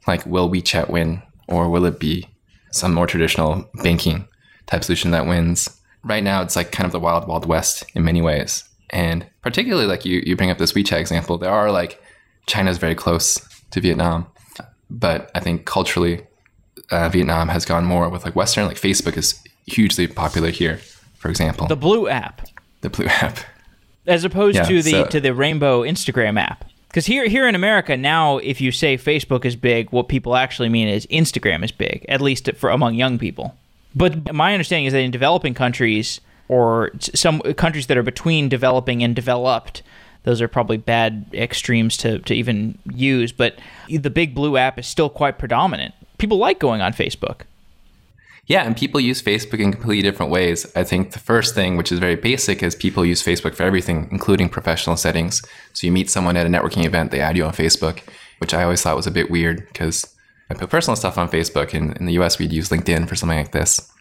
Like, 0.07 0.25
will 0.25 0.49
WeChat 0.49 0.89
win, 0.89 1.21
or 1.47 1.69
will 1.69 1.85
it 1.85 1.99
be 1.99 2.27
some 2.71 2.93
more 2.93 3.07
traditional 3.07 3.69
banking 3.83 4.27
type 4.67 4.83
solution 4.83 5.11
that 5.11 5.25
wins? 5.25 5.69
Right 6.03 6.23
now, 6.23 6.41
it's 6.41 6.55
like 6.55 6.71
kind 6.71 6.85
of 6.85 6.91
the 6.91 6.99
wild, 6.99 7.27
wild 7.27 7.45
west 7.45 7.85
in 7.95 8.03
many 8.03 8.21
ways. 8.21 8.63
And 8.89 9.25
particularly, 9.41 9.87
like 9.87 10.05
you, 10.05 10.21
you 10.25 10.35
bring 10.35 10.51
up 10.51 10.57
this 10.57 10.73
WeChat 10.73 10.99
example, 10.99 11.37
there 11.37 11.49
are 11.51 11.71
like 11.71 12.01
China's 12.45 12.77
very 12.77 12.95
close 12.95 13.39
to 13.71 13.79
Vietnam, 13.81 14.27
but 14.89 15.31
I 15.33 15.39
think 15.39 15.65
culturally, 15.65 16.21
uh, 16.91 17.09
Vietnam 17.09 17.47
has 17.49 17.65
gone 17.65 17.85
more 17.85 18.09
with 18.09 18.25
like 18.25 18.35
Western, 18.35 18.65
like 18.67 18.77
Facebook 18.79 19.17
is 19.17 19.41
hugely 19.65 20.05
popular 20.07 20.49
here, 20.49 20.77
for 21.17 21.29
example. 21.29 21.67
The 21.67 21.75
Blue 21.75 22.07
app, 22.07 22.41
the 22.81 22.89
Blue 22.89 23.05
app, 23.07 23.39
as 24.05 24.23
opposed 24.25 24.57
Yeah, 24.57 24.63
to 24.65 24.81
the 24.83 24.91
so- 24.91 25.05
to 25.05 25.19
the 25.19 25.33
Rainbow 25.33 25.81
Instagram 25.83 26.39
app. 26.39 26.65
Because 26.89 27.07
here 27.07 27.27
here 27.27 27.47
in 27.47 27.55
America 27.55 27.97
now, 27.97 28.37
if 28.37 28.61
you 28.61 28.71
say 28.71 28.97
Facebook 28.97 29.45
is 29.45 29.55
big, 29.55 29.91
what 29.91 30.07
people 30.09 30.35
actually 30.35 30.69
mean 30.69 30.87
is 30.87 31.07
Instagram 31.07 31.63
is 31.63 31.71
big, 31.71 32.05
at 32.07 32.21
least 32.21 32.47
for 32.57 32.69
among 32.69 32.93
young 32.93 33.17
people. 33.17 33.55
But 33.95 34.33
my 34.33 34.53
understanding 34.53 34.85
is 34.85 34.93
that 34.93 34.99
in 34.99 35.11
developing 35.11 35.53
countries 35.53 36.19
or 36.47 36.91
some 36.99 37.41
countries 37.41 37.87
that 37.87 37.97
are 37.97 38.03
between 38.03 38.49
developing 38.49 39.03
and 39.03 39.15
developed, 39.15 39.83
those 40.23 40.41
are 40.41 40.47
probably 40.47 40.77
bad 40.77 41.25
extremes 41.33 41.97
to, 41.97 42.19
to 42.19 42.33
even 42.33 42.77
use. 42.93 43.31
But 43.31 43.59
the 43.89 44.09
Big 44.09 44.33
Blue 44.33 44.57
app 44.57 44.79
is 44.79 44.87
still 44.87 45.09
quite 45.09 45.37
predominant. 45.37 45.93
people 46.17 46.37
like 46.37 46.59
going 46.59 46.81
on 46.81 46.93
Facebook. 46.93 47.41
Yeah, 48.45 48.63
and 48.63 48.75
people 48.75 48.99
use 48.99 49.21
Facebook 49.21 49.59
in 49.59 49.71
completely 49.71 50.01
different 50.01 50.31
ways. 50.31 50.69
I 50.75 50.83
think 50.83 51.11
the 51.11 51.19
first 51.19 51.55
thing, 51.55 51.77
which 51.77 51.93
is 51.93 51.99
very 51.99 52.15
basic, 52.15 52.61
is 52.61 52.75
people 52.75 53.05
use 53.05 53.23
Facebook 53.23 53.55
for 53.55 53.63
everything, 53.63 54.09
including 54.11 54.49
professional 54.49 54.97
settings. 54.97 55.41
So 55.71 55.87
you 55.87 55.93
meet 55.93 56.09
someone 56.09 56.35
at 56.35 56.45
a 56.45 56.49
networking 56.49 56.85
event, 56.85 57.11
they 57.11 57.21
add 57.21 57.37
you 57.37 57.45
on 57.45 57.53
Facebook, 57.53 58.01
which 58.39 58.53
I 58.53 58.63
always 58.63 58.81
thought 58.81 58.97
was 58.97 59.07
a 59.07 59.11
bit 59.11 59.31
weird 59.31 59.65
because 59.67 60.12
I 60.53 60.59
put 60.59 60.69
personal 60.69 60.95
stuff 60.95 61.17
on 61.17 61.29
Facebook. 61.29 61.73
And 61.73 61.97
in 61.97 62.05
the 62.05 62.13
US, 62.13 62.39
we'd 62.39 62.51
use 62.51 62.69
LinkedIn 62.69 63.07
for 63.07 63.15
something 63.15 63.37
like 63.37 63.51
this. 63.51 63.91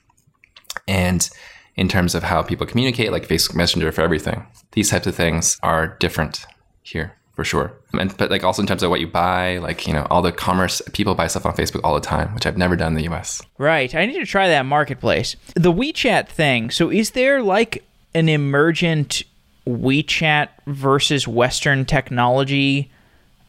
And 0.87 1.29
in 1.77 1.89
terms 1.89 2.15
of 2.15 2.23
how 2.23 2.43
people 2.43 2.67
communicate, 2.67 3.13
like 3.13 3.27
Facebook 3.27 3.55
Messenger 3.55 3.93
for 3.93 4.03
everything, 4.03 4.47
these 4.73 4.91
types 4.91 5.07
of 5.07 5.15
things 5.15 5.59
are 5.63 5.97
different 5.99 6.45
here 6.83 7.17
for 7.35 7.45
sure. 7.45 7.73
And 7.99 8.15
but 8.17 8.31
like 8.31 8.45
also 8.45 8.61
in 8.63 8.69
terms 8.69 8.83
of 8.83 8.91
what 8.91 9.01
you 9.01 9.07
buy, 9.07 9.59
like 9.59 9.87
you 9.87 9.93
know, 9.95 10.07
all 10.11 10.23
the 10.23 10.33
commerce 10.33 10.83
people 10.93 11.15
buy 11.15 11.27
stuff 11.29 11.47
on 11.47 11.55
Facebook 11.55 11.81
all 11.85 11.95
the 11.95 12.01
time, 12.01 12.35
which 12.35 12.47
I've 12.47 12.59
never 12.59 12.77
done 12.77 12.97
in 12.97 13.03
the 13.03 13.13
US. 13.15 13.43
Right. 13.59 13.95
I 13.95 14.07
need 14.07 14.19
to 14.19 14.27
try 14.27 14.49
that 14.49 14.67
marketplace. 14.67 15.37
The 15.55 15.73
WeChat 15.73 16.29
thing. 16.29 16.71
So 16.71 16.91
is 16.91 17.13
there 17.13 17.43
like 17.43 17.85
an 18.15 18.29
emergent 18.29 19.23
WeChat 19.67 20.49
versus 20.67 21.27
Western 21.27 21.85
technology, 21.85 22.91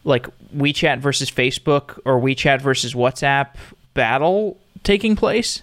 like 0.04 0.26
WeChat 0.54 1.00
versus 1.00 1.30
Facebook 1.30 1.98
or 2.04 2.20
WeChat 2.20 2.60
versus 2.60 2.94
WhatsApp 2.94 3.54
battle 3.94 4.58
taking 4.82 5.16
place? 5.16 5.62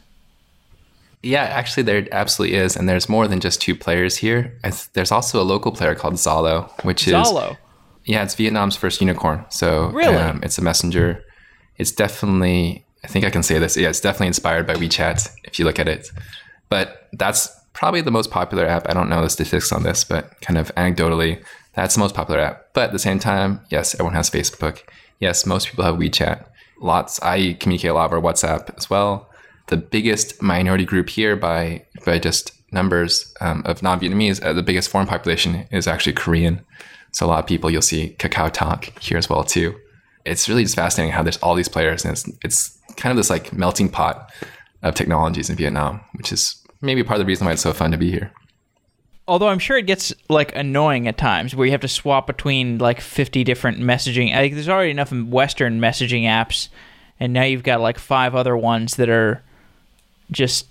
Yeah, 1.23 1.43
actually, 1.43 1.83
there 1.83 2.07
absolutely 2.11 2.57
is, 2.57 2.75
and 2.75 2.89
there's 2.89 3.07
more 3.07 3.27
than 3.27 3.39
just 3.39 3.61
two 3.61 3.75
players 3.75 4.17
here. 4.17 4.57
There's 4.93 5.11
also 5.11 5.39
a 5.39 5.43
local 5.45 5.71
player 5.71 5.93
called 5.93 6.15
Zalo, 6.15 6.69
which 6.83 7.05
Zalo. 7.05 7.21
is 7.21 7.27
Zalo. 7.27 7.57
Yeah, 8.05 8.23
it's 8.23 8.33
Vietnam's 8.33 8.75
first 8.75 8.99
unicorn. 8.99 9.45
So 9.49 9.89
really, 9.89 10.15
um, 10.15 10.41
it's 10.41 10.57
a 10.57 10.63
messenger. 10.63 11.23
It's 11.77 11.91
definitely, 11.91 12.83
I 13.03 13.07
think 13.07 13.25
I 13.25 13.29
can 13.29 13.43
say 13.43 13.59
this. 13.59 13.77
Yeah, 13.77 13.89
it's 13.89 13.99
definitely 13.99 14.27
inspired 14.27 14.65
by 14.65 14.73
WeChat 14.73 15.29
if 15.43 15.59
you 15.59 15.65
look 15.65 15.77
at 15.77 15.87
it. 15.87 16.09
But 16.69 17.07
that's 17.13 17.47
probably 17.73 18.01
the 18.01 18.11
most 18.11 18.31
popular 18.31 18.65
app. 18.65 18.89
I 18.89 18.93
don't 18.93 19.09
know 19.09 19.21
the 19.21 19.29
statistics 19.29 19.71
on 19.71 19.83
this, 19.83 20.03
but 20.03 20.41
kind 20.41 20.57
of 20.57 20.73
anecdotally, 20.75 21.43
that's 21.73 21.95
the 21.95 21.99
most 21.99 22.15
popular 22.15 22.39
app. 22.39 22.73
But 22.73 22.85
at 22.85 22.91
the 22.91 22.99
same 22.99 23.19
time, 23.19 23.61
yes, 23.69 23.93
everyone 23.93 24.13
has 24.15 24.29
Facebook. 24.29 24.81
Yes, 25.19 25.45
most 25.45 25.67
people 25.67 25.85
have 25.85 25.95
WeChat. 25.95 26.45
Lots. 26.81 27.21
I 27.21 27.53
communicate 27.53 27.91
a 27.91 27.93
lot 27.93 28.11
over 28.11 28.21
WhatsApp 28.21 28.75
as 28.77 28.89
well. 28.89 29.29
The 29.67 29.77
biggest 29.77 30.41
minority 30.41 30.85
group 30.85 31.09
here 31.09 31.35
by 31.35 31.85
by 32.05 32.19
just 32.19 32.51
numbers 32.71 33.33
um, 33.41 33.61
of 33.65 33.83
non-Vietnamese, 33.83 34.43
uh, 34.43 34.53
the 34.53 34.63
biggest 34.63 34.89
foreign 34.89 35.07
population 35.07 35.67
is 35.71 35.87
actually 35.87 36.13
Korean. 36.13 36.61
So 37.11 37.25
a 37.25 37.27
lot 37.27 37.39
of 37.39 37.45
people 37.45 37.69
you'll 37.69 37.81
see 37.81 38.15
Kakao 38.17 38.51
Talk 38.51 38.85
here 38.99 39.17
as 39.17 39.29
well 39.29 39.43
too. 39.43 39.75
It's 40.25 40.47
really 40.47 40.63
just 40.63 40.75
fascinating 40.75 41.13
how 41.13 41.23
there's 41.23 41.37
all 41.37 41.55
these 41.55 41.69
players 41.69 42.05
and 42.05 42.13
it's 42.13 42.29
it's 42.43 42.79
kind 42.95 43.11
of 43.11 43.17
this 43.17 43.29
like 43.29 43.53
melting 43.53 43.89
pot 43.89 44.31
of 44.83 44.95
technologies 44.95 45.49
in 45.49 45.55
Vietnam, 45.55 46.01
which 46.13 46.31
is 46.31 46.61
maybe 46.81 47.03
part 47.03 47.19
of 47.19 47.25
the 47.25 47.29
reason 47.29 47.45
why 47.45 47.53
it's 47.53 47.61
so 47.61 47.73
fun 47.73 47.91
to 47.91 47.97
be 47.97 48.11
here. 48.11 48.31
Although 49.31 49.47
I'm 49.47 49.59
sure 49.59 49.77
it 49.77 49.85
gets 49.85 50.13
like 50.27 50.53
annoying 50.57 51.07
at 51.07 51.17
times 51.17 51.55
where 51.55 51.65
you 51.65 51.71
have 51.71 51.79
to 51.79 51.87
swap 51.87 52.27
between 52.27 52.79
like 52.79 52.99
50 52.99 53.45
different 53.45 53.79
messaging. 53.79 54.35
Like 54.35 54.53
there's 54.53 54.67
already 54.67 54.91
enough 54.91 55.13
Western 55.13 55.79
messaging 55.79 56.23
apps, 56.23 56.67
and 57.17 57.31
now 57.31 57.43
you've 57.43 57.63
got 57.63 57.79
like 57.79 57.97
five 57.97 58.35
other 58.35 58.57
ones 58.57 58.97
that 58.97 59.07
are 59.07 59.41
just 60.31 60.65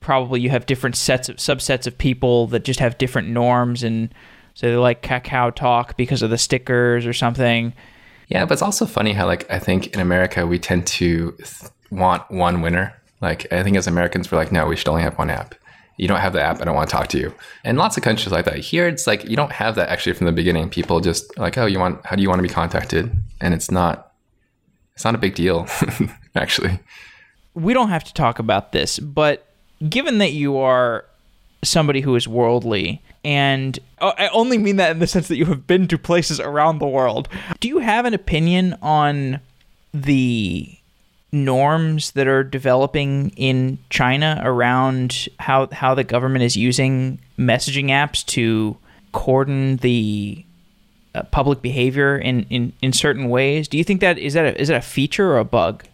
probably 0.00 0.40
you 0.40 0.50
have 0.50 0.66
different 0.66 0.96
sets 0.96 1.28
of 1.28 1.36
subsets 1.36 1.86
of 1.86 1.96
people 1.98 2.48
that 2.48 2.64
just 2.64 2.80
have 2.80 2.98
different 2.98 3.28
norms 3.28 3.84
and 3.84 4.12
so 4.54 4.68
they 4.68 4.76
like 4.76 5.02
Kakao 5.02 5.54
Talk 5.54 5.96
because 5.96 6.20
of 6.20 6.30
the 6.30 6.38
stickers 6.38 7.06
or 7.06 7.12
something. 7.12 7.72
Yeah, 8.26 8.44
but 8.44 8.54
it's 8.54 8.62
also 8.62 8.86
funny 8.86 9.12
how 9.12 9.26
like 9.26 9.48
I 9.48 9.60
think 9.60 9.94
in 9.94 10.00
America 10.00 10.48
we 10.48 10.58
tend 10.58 10.88
to 10.88 11.30
th- 11.38 11.70
want 11.92 12.28
one 12.28 12.60
winner. 12.60 12.92
Like 13.20 13.52
I 13.52 13.62
think 13.62 13.76
as 13.76 13.86
Americans 13.86 14.32
we're 14.32 14.38
like, 14.38 14.50
no, 14.50 14.66
we 14.66 14.74
should 14.74 14.88
only 14.88 15.02
have 15.02 15.16
one 15.16 15.30
app. 15.30 15.54
You 16.00 16.08
don't 16.08 16.20
have 16.20 16.32
the 16.32 16.40
app, 16.40 16.62
I 16.62 16.64
don't 16.64 16.74
want 16.74 16.88
to 16.88 16.96
talk 16.96 17.08
to 17.08 17.18
you. 17.18 17.34
And 17.62 17.76
lots 17.76 17.98
of 17.98 18.02
countries 18.02 18.32
like 18.32 18.46
that. 18.46 18.56
Here 18.56 18.88
it's 18.88 19.06
like 19.06 19.28
you 19.28 19.36
don't 19.36 19.52
have 19.52 19.74
that 19.74 19.90
actually 19.90 20.14
from 20.14 20.24
the 20.24 20.32
beginning. 20.32 20.70
People 20.70 21.00
just 21.00 21.36
like, 21.38 21.58
oh, 21.58 21.66
you 21.66 21.78
want 21.78 22.04
how 22.06 22.16
do 22.16 22.22
you 22.22 22.28
want 22.30 22.38
to 22.38 22.42
be 22.42 22.48
contacted? 22.48 23.12
And 23.38 23.52
it's 23.52 23.70
not 23.70 24.12
it's 24.94 25.04
not 25.04 25.14
a 25.14 25.18
big 25.18 25.34
deal, 25.34 25.66
actually. 26.34 26.80
We 27.52 27.74
don't 27.74 27.90
have 27.90 28.04
to 28.04 28.14
talk 28.14 28.38
about 28.38 28.72
this, 28.72 28.98
but 28.98 29.46
given 29.88 30.18
that 30.18 30.32
you 30.32 30.56
are 30.56 31.04
somebody 31.62 32.00
who 32.00 32.16
is 32.16 32.26
worldly, 32.26 33.02
and 33.22 33.78
oh, 34.00 34.14
I 34.16 34.28
only 34.28 34.56
mean 34.56 34.76
that 34.76 34.92
in 34.92 35.00
the 35.00 35.06
sense 35.06 35.28
that 35.28 35.36
you 35.36 35.44
have 35.46 35.66
been 35.66 35.86
to 35.88 35.98
places 35.98 36.40
around 36.40 36.78
the 36.78 36.86
world. 36.86 37.28
Do 37.60 37.68
you 37.68 37.80
have 37.80 38.06
an 38.06 38.14
opinion 38.14 38.76
on 38.80 39.40
the 39.92 40.79
norms 41.32 42.12
that 42.12 42.26
are 42.26 42.42
developing 42.42 43.30
in 43.36 43.78
China 43.88 44.40
around 44.44 45.28
how 45.38 45.68
how 45.68 45.94
the 45.94 46.04
government 46.04 46.44
is 46.44 46.56
using 46.56 47.18
messaging 47.38 47.86
apps 47.86 48.24
to 48.26 48.76
cordon 49.12 49.76
the 49.78 50.44
uh, 51.14 51.22
public 51.24 51.62
behavior 51.62 52.16
in, 52.16 52.44
in 52.50 52.72
in 52.82 52.92
certain 52.92 53.28
ways? 53.28 53.68
Do 53.68 53.78
you 53.78 53.84
think 53.84 54.00
that 54.00 54.18
is 54.18 54.34
that 54.34 54.44
a, 54.44 54.60
is 54.60 54.68
that 54.68 54.76
a 54.76 54.82
feature 54.82 55.30
or 55.32 55.38
a 55.38 55.44
bug? 55.44 55.84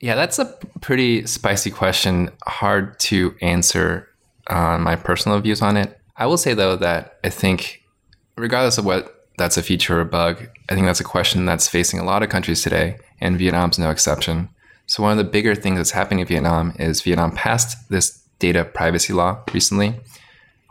Yeah, 0.00 0.14
that's 0.14 0.38
a 0.38 0.46
pretty 0.80 1.26
spicy 1.26 1.70
question. 1.70 2.30
Hard 2.46 2.98
to 3.00 3.34
answer 3.40 4.08
on 4.48 4.82
my 4.82 4.96
personal 4.96 5.40
views 5.40 5.62
on 5.62 5.76
it. 5.76 5.98
I 6.16 6.26
will 6.26 6.36
say 6.36 6.54
though 6.54 6.76
that 6.76 7.18
I 7.24 7.30
think, 7.30 7.82
regardless 8.36 8.78
of 8.78 8.84
what 8.84 9.28
that's 9.38 9.56
a 9.56 9.62
feature 9.62 9.98
or 9.98 10.00
a 10.00 10.06
bug, 10.06 10.48
I 10.68 10.74
think 10.74 10.86
that's 10.86 11.00
a 11.00 11.04
question 11.04 11.46
that's 11.46 11.68
facing 11.68 11.98
a 11.98 12.04
lot 12.04 12.22
of 12.22 12.28
countries 12.28 12.62
today, 12.62 12.98
and 13.24 13.38
Vietnam's 13.38 13.78
no 13.78 13.90
exception. 13.90 14.48
So 14.86 15.02
one 15.02 15.12
of 15.12 15.18
the 15.18 15.24
bigger 15.24 15.54
things 15.54 15.78
that's 15.78 15.92
happening 15.92 16.20
in 16.20 16.26
Vietnam 16.26 16.74
is 16.78 17.00
Vietnam 17.00 17.32
passed 17.32 17.88
this 17.88 18.22
data 18.38 18.64
privacy 18.64 19.14
law 19.14 19.42
recently, 19.52 19.98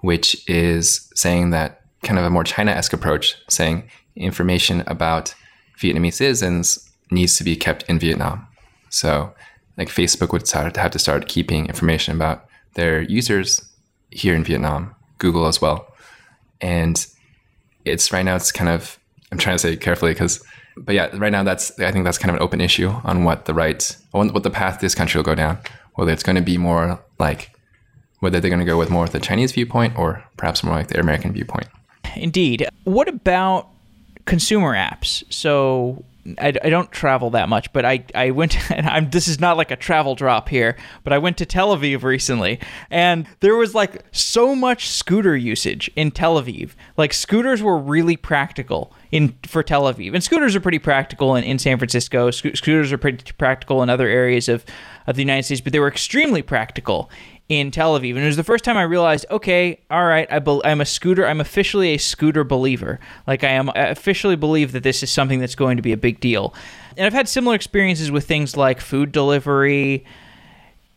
which 0.02 0.48
is 0.48 1.12
saying 1.16 1.50
that 1.50 1.82
kind 2.04 2.20
of 2.20 2.26
a 2.26 2.30
more 2.30 2.44
China-esque 2.44 2.94
approach, 2.94 3.36
saying 3.50 3.89
information 4.16 4.84
about 4.86 5.34
Vietnamese 5.80 6.13
citizens 6.13 6.89
needs 7.10 7.38
to 7.38 7.44
be 7.44 7.56
kept 7.56 7.84
in 7.89 7.98
Vietnam. 7.98 8.48
So 8.89 9.34
like 9.78 9.89
Facebook 9.89 10.32
would 10.32 10.48
start 10.48 10.78
have 10.78 10.92
to 10.92 11.00
start 11.00 11.28
keeping 11.28 11.66
information 11.66 12.16
about 12.16 12.46
their 12.76 13.02
users 13.02 13.68
here 14.12 14.36
in 14.36 14.44
Vietnam, 14.44 14.94
Google 15.18 15.48
as 15.48 15.60
well. 15.60 15.88
And 16.62 17.04
it's 17.84 18.12
right 18.13 18.24
now, 18.24 18.36
it's 18.36 18.52
kind 18.52 18.70
of, 18.70 19.00
I'm 19.32 19.39
trying 19.39 19.56
to 19.56 19.60
say 19.60 19.74
it 19.74 19.82
carefully 19.82 20.13
because, 20.13 20.44
but 20.78 20.96
yeah, 20.96 21.10
right 21.18 21.32
now 21.32 21.44
that's, 21.44 21.80
I 21.80 21.92
think 21.92 22.06
that's 22.06 22.18
kind 22.18 22.30
of 22.30 22.36
an 22.36 22.42
open 22.42 22.62
issue 22.62 22.90
on 23.04 23.24
what 23.24 23.46
the 23.46 23.54
right, 23.54 23.96
what 24.12 24.44
the 24.44 24.50
path 24.50 24.80
this 24.80 24.96
country 24.96 25.20
will 25.20 25.26
go 25.26 25.36
down, 25.36 25.60
whether 25.96 26.12
it's 26.12 26.24
going 26.24 26.36
to 26.36 26.42
be 26.42 26.58
more 26.58 27.00
like, 27.20 27.52
whether 28.20 28.40
they're 28.40 28.50
going 28.50 28.60
to 28.60 28.66
go 28.66 28.78
with 28.78 28.90
more 28.90 29.04
of 29.04 29.12
the 29.12 29.20
Chinese 29.20 29.52
viewpoint 29.52 29.98
or 29.98 30.24
perhaps 30.38 30.64
more 30.64 30.74
like 30.76 30.88
the 30.88 31.00
American 31.00 31.34
viewpoint. 31.34 31.68
Indeed. 32.16 32.68
What 32.86 33.08
about 33.08 33.70
consumer 34.26 34.74
apps? 34.74 35.24
So 35.30 36.06
I, 36.40 36.54
I 36.64 36.70
don't 36.70 36.92
travel 36.92 37.32
that 37.32 37.50
much, 37.50 37.72
but 37.74 37.84
I, 37.84 38.06
I 38.16 38.32
went, 38.32 38.72
and 38.72 38.88
I'm, 38.88 39.10
this 39.10 39.28
is 39.28 39.40
not 39.40 39.58
like 39.58 39.72
a 39.72 39.76
travel 39.76 40.16
drop 40.16 40.50
here, 40.50 40.78
but 41.04 41.12
I 41.12 41.18
went 41.18 41.38
to 41.38 41.46
Tel 41.46 41.76
Aviv 41.76 42.04
recently, 42.04 42.60
and 42.90 43.28
there 43.42 43.56
was 43.56 43.76
like 43.76 44.04
so 44.12 44.56
much 44.56 44.90
scooter 44.90 45.36
usage 45.36 45.92
in 45.96 46.12
Tel 46.12 46.42
Aviv. 46.42 46.72
Like 46.98 47.14
scooters 47.14 47.62
were 47.62 47.78
really 47.78 48.16
practical 48.16 48.94
in 49.12 49.36
for 49.46 49.64
Tel 49.64 49.84
Aviv, 49.84 50.14
and 50.14 50.24
scooters 50.24 50.56
are 50.56 50.62
pretty 50.62 50.80
practical 50.80 51.36
in, 51.36 51.44
in 51.44 51.60
San 51.60 51.78
Francisco. 51.78 52.32
Sco- 52.32 52.54
scooters 52.54 52.92
are 52.92 52.98
pretty 52.98 53.32
practical 53.38 53.84
in 53.84 53.90
other 53.90 54.08
areas 54.08 54.48
of, 54.48 54.64
of 55.08 55.16
the 55.16 55.22
United 55.22 55.44
States, 55.44 55.62
but 55.62 55.74
they 55.74 55.80
were 55.80 55.88
extremely 55.88 56.42
practical 56.42 57.10
in 57.60 57.72
Tel 57.72 58.00
Aviv. 58.00 58.12
And 58.12 58.24
it 58.24 58.26
was 58.26 58.36
the 58.36 58.44
first 58.44 58.63
time 58.63 58.78
I 58.78 58.84
realized, 58.84 59.26
okay, 59.32 59.80
all 59.89 60.06
right, 60.06 60.32
I 60.32 60.39
be- 60.39 60.62
I'm 60.63 60.82
a 60.82 60.86
scooter. 60.86 61.26
I'm 61.26 61.42
officially 61.42 61.94
a 61.94 61.98
scooter 61.98 62.44
believer. 62.44 63.00
Like 63.28 63.44
I 63.44 63.50
am 63.50 63.70
I 63.70 63.88
officially 63.88 64.36
believe 64.36 64.72
that 64.74 64.84
this 64.84 65.04
is 65.04 65.12
something 65.12 65.39
that's 65.39 65.56
going 65.56 65.78
to 65.78 65.84
be 65.84 65.92
a 65.92 65.98
big 65.98 66.20
deal. 66.20 66.54
And 66.98 67.06
I've 67.06 67.13
had 67.13 67.28
similar 67.28 67.56
experiences 67.56 68.12
with 68.12 68.26
things 68.26 68.56
like 68.56 68.80
food 68.80 69.12
delivery. 69.12 70.06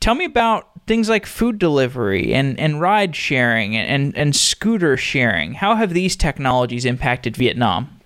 Tell 0.01 0.14
me 0.14 0.25
about 0.25 0.71
things 0.87 1.09
like 1.09 1.27
food 1.27 1.59
delivery 1.59 2.33
and, 2.33 2.59
and 2.61 2.81
ride 2.81 3.16
sharing 3.16 3.77
and, 3.77 4.16
and, 4.16 4.37
scooter 4.37 4.97
sharing. 4.97 5.55
How 5.55 5.75
have 5.75 5.95
these 5.95 6.14
technologies 6.14 6.85
impacted 6.85 7.37
Vietnam? 7.37 8.01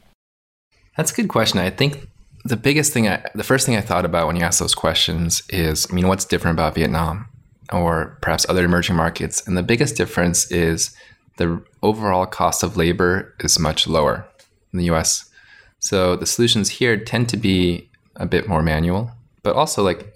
That's 0.97 1.13
a 1.13 1.15
good 1.15 1.29
question. 1.29 1.59
I 1.59 1.71
think 1.71 2.09
the 2.45 2.57
biggest 2.57 2.93
thing, 2.93 3.09
I, 3.09 3.23
the 3.35 3.45
first 3.45 3.67
thing 3.67 3.77
I 3.77 3.81
thought 3.81 4.05
about 4.05 4.27
when 4.27 4.37
you 4.37 4.43
asked 4.43 4.61
those 4.61 4.75
questions 4.75 5.43
is, 5.51 5.87
I 5.91 5.95
mean, 5.95 6.09
what's 6.09 6.25
different 6.25 6.57
about 6.57 6.75
Vietnam? 6.75 7.27
Or 7.73 8.19
perhaps 8.21 8.47
other 8.49 8.65
emerging 8.65 8.97
markets. 8.97 9.47
And 9.47 9.57
the 9.57 9.63
biggest 9.63 9.97
difference 9.97 10.51
is 10.51 10.95
the 11.37 11.63
overall 11.83 12.27
cost 12.27 12.63
of 12.63 12.77
labor 12.77 13.35
is 13.41 13.59
much 13.59 13.87
lower 13.87 14.27
in 14.73 14.79
the 14.79 14.91
US. 14.91 15.31
So 15.79 16.17
the 16.17 16.27
solutions 16.27 16.69
here 16.69 16.97
tend 16.97 17.29
to 17.31 17.37
be 17.37 17.89
a 18.17 18.27
bit 18.27 18.49
more 18.49 18.63
manual, 18.63 19.11
but 19.43 19.57
also 19.57 19.83
like 19.83 20.15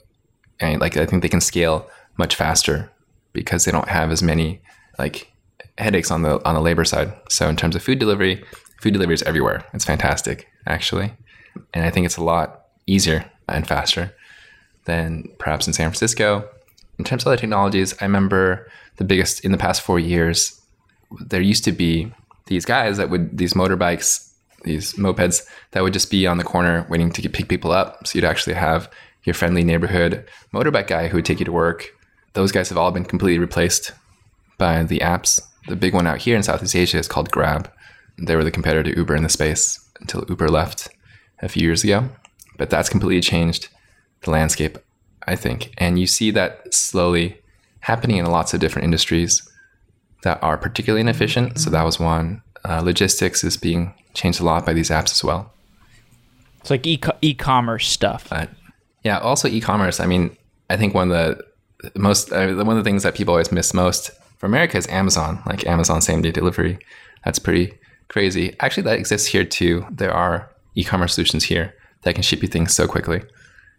and 0.61 0.81
like 0.81 0.97
I 0.97 1.07
think 1.07 1.23
they 1.23 1.29
can 1.29 1.40
scale 1.40 1.88
much 2.19 2.35
faster 2.37 2.90
because 3.33 3.64
they 3.64 3.73
don't 3.73 3.88
have 3.88 4.11
as 4.11 4.23
many 4.23 4.61
like 4.99 5.33
headaches 5.79 6.11
on 6.11 6.23
the 6.23 6.45
on 6.47 6.55
the 6.55 6.61
labor 6.61 6.85
side. 6.85 7.12
So 7.29 7.49
in 7.49 7.57
terms 7.57 7.75
of 7.75 7.83
food 7.83 7.99
delivery, 7.99 8.45
food 8.81 8.93
delivery 8.93 9.14
is 9.14 9.23
everywhere. 9.23 9.64
It's 9.73 9.85
fantastic 9.85 10.49
actually. 10.67 11.12
And 11.73 11.85
I 11.85 11.90
think 11.90 12.07
it's 12.07 12.17
a 12.17 12.25
lot 12.25 12.67
easier 12.87 13.31
and 13.49 13.67
faster. 13.67 14.14
than 14.87 15.25
perhaps 15.38 15.67
in 15.67 15.73
San 15.73 15.88
Francisco. 15.88 16.47
In 16.98 17.04
terms 17.04 17.22
of 17.22 17.28
other 17.28 17.37
technologies, 17.37 17.94
I 18.00 18.04
remember 18.04 18.70
the 18.96 19.04
biggest 19.04 19.44
in 19.44 19.52
the 19.52 19.59
past 19.59 19.83
four 19.83 19.98
years, 19.98 20.61
there 21.26 21.40
used 21.40 21.64
to 21.64 21.72
be 21.72 22.12
these 22.46 22.64
guys 22.64 22.96
that 22.96 23.11
would, 23.11 23.37
these 23.37 23.54
motorbikes, 23.54 24.33
these 24.64 24.94
mopeds 24.94 25.46
that 25.72 25.83
would 25.83 25.92
just 25.92 26.11
be 26.11 26.26
on 26.26 26.38
the 26.38 26.44
corner 26.44 26.87
waiting 26.88 27.11
to 27.12 27.28
pick 27.28 27.48
people 27.48 27.72
up. 27.72 28.07
So 28.07 28.16
you'd 28.16 28.24
actually 28.24 28.54
have 28.54 28.90
your 29.24 29.35
friendly 29.35 29.64
neighborhood 29.64 30.28
motorbike 30.52 30.87
guy 30.87 31.09
who 31.09 31.16
would 31.16 31.24
take 31.24 31.38
you 31.38 31.44
to 31.44 31.52
work. 31.52 31.90
Those 32.35 32.52
guys 32.52 32.68
have 32.68 32.78
all 32.78 32.90
been 32.90 33.04
completely 33.04 33.38
replaced 33.38 33.92
by 34.59 34.83
the 34.83 34.98
apps. 35.00 35.40
The 35.68 35.76
big 35.76 35.94
one 35.94 36.07
out 36.07 36.18
here 36.18 36.37
in 36.37 36.42
Southeast 36.42 36.76
Asia 36.76 36.98
is 36.98 37.09
called 37.09 37.30
Grab. 37.30 37.70
They 38.18 38.37
were 38.37 38.44
the 38.44 38.50
competitor 38.50 38.92
to 38.92 38.96
Uber 38.96 39.16
in 39.16 39.22
the 39.22 39.28
space 39.28 39.80
until 40.00 40.24
Uber 40.28 40.48
left 40.48 40.88
a 41.40 41.48
few 41.48 41.62
years 41.62 41.83
ago. 41.83 42.09
But 42.57 42.70
that's 42.70 42.88
completely 42.88 43.20
changed 43.20 43.68
the 44.22 44.30
landscape, 44.30 44.78
I 45.27 45.37
think. 45.37 45.73
And 45.79 45.99
you 45.99 46.07
see 46.07 46.31
that 46.33 46.73
slowly 46.73 47.41
happening 47.81 48.17
in 48.17 48.27
lots 48.27 48.55
of 48.55 48.61
different 48.61 48.85
industries 48.85 49.49
that 50.23 50.43
are 50.43 50.57
particularly 50.57 51.03
inefficient. 51.03 51.59
So 51.59 51.71
that 51.71 51.85
was 51.85 52.01
one. 52.01 52.43
Uh, 52.65 52.81
logistics 52.81 53.45
is 53.45 53.57
being 53.57 53.95
changed 54.15 54.41
a 54.41 54.45
lot 54.45 54.65
by 54.65 54.73
these 54.73 54.91
apps 54.91 55.13
as 55.13 55.23
well. 55.23 55.53
It's 56.61 56.71
like 56.71 56.87
e- 56.87 57.01
e-commerce 57.21 57.87
stuff. 57.87 58.29
Uh, 58.31 58.47
yeah, 59.03 59.19
also 59.19 59.49
e-commerce. 59.49 60.01
I 60.01 60.07
mean, 60.07 60.35
I 60.71 60.79
think 60.79 60.95
one 60.95 61.11
of 61.11 61.39
the 61.83 61.99
most 61.99 62.33
uh, 62.33 62.55
one 62.55 62.71
of 62.71 62.77
the 62.77 62.89
things 62.89 63.03
that 63.03 63.15
people 63.15 63.33
always 63.33 63.53
miss 63.53 63.75
most 63.75 64.11
for 64.39 64.47
America 64.47 64.79
is 64.79 64.89
Amazon, 64.89 65.43
like 65.45 65.67
Amazon 65.67 66.01
same 66.01 66.23
day 66.23 66.31
delivery. 66.31 66.79
That's 67.25 67.39
pretty 67.39 67.75
crazy. 68.09 68.57
Actually, 68.61 68.85
that 68.85 68.99
exists 68.99 69.29
here 69.29 69.45
too. 69.45 69.87
There 69.91 70.13
are 70.13 70.51
e-commerce 70.75 71.15
solutions 71.15 71.45
here 71.45 71.75
that 72.03 72.15
can 72.15 72.23
ship 72.23 72.41
you 72.41 72.49
things 72.49 72.75
so 72.75 72.87
quickly. 72.89 73.23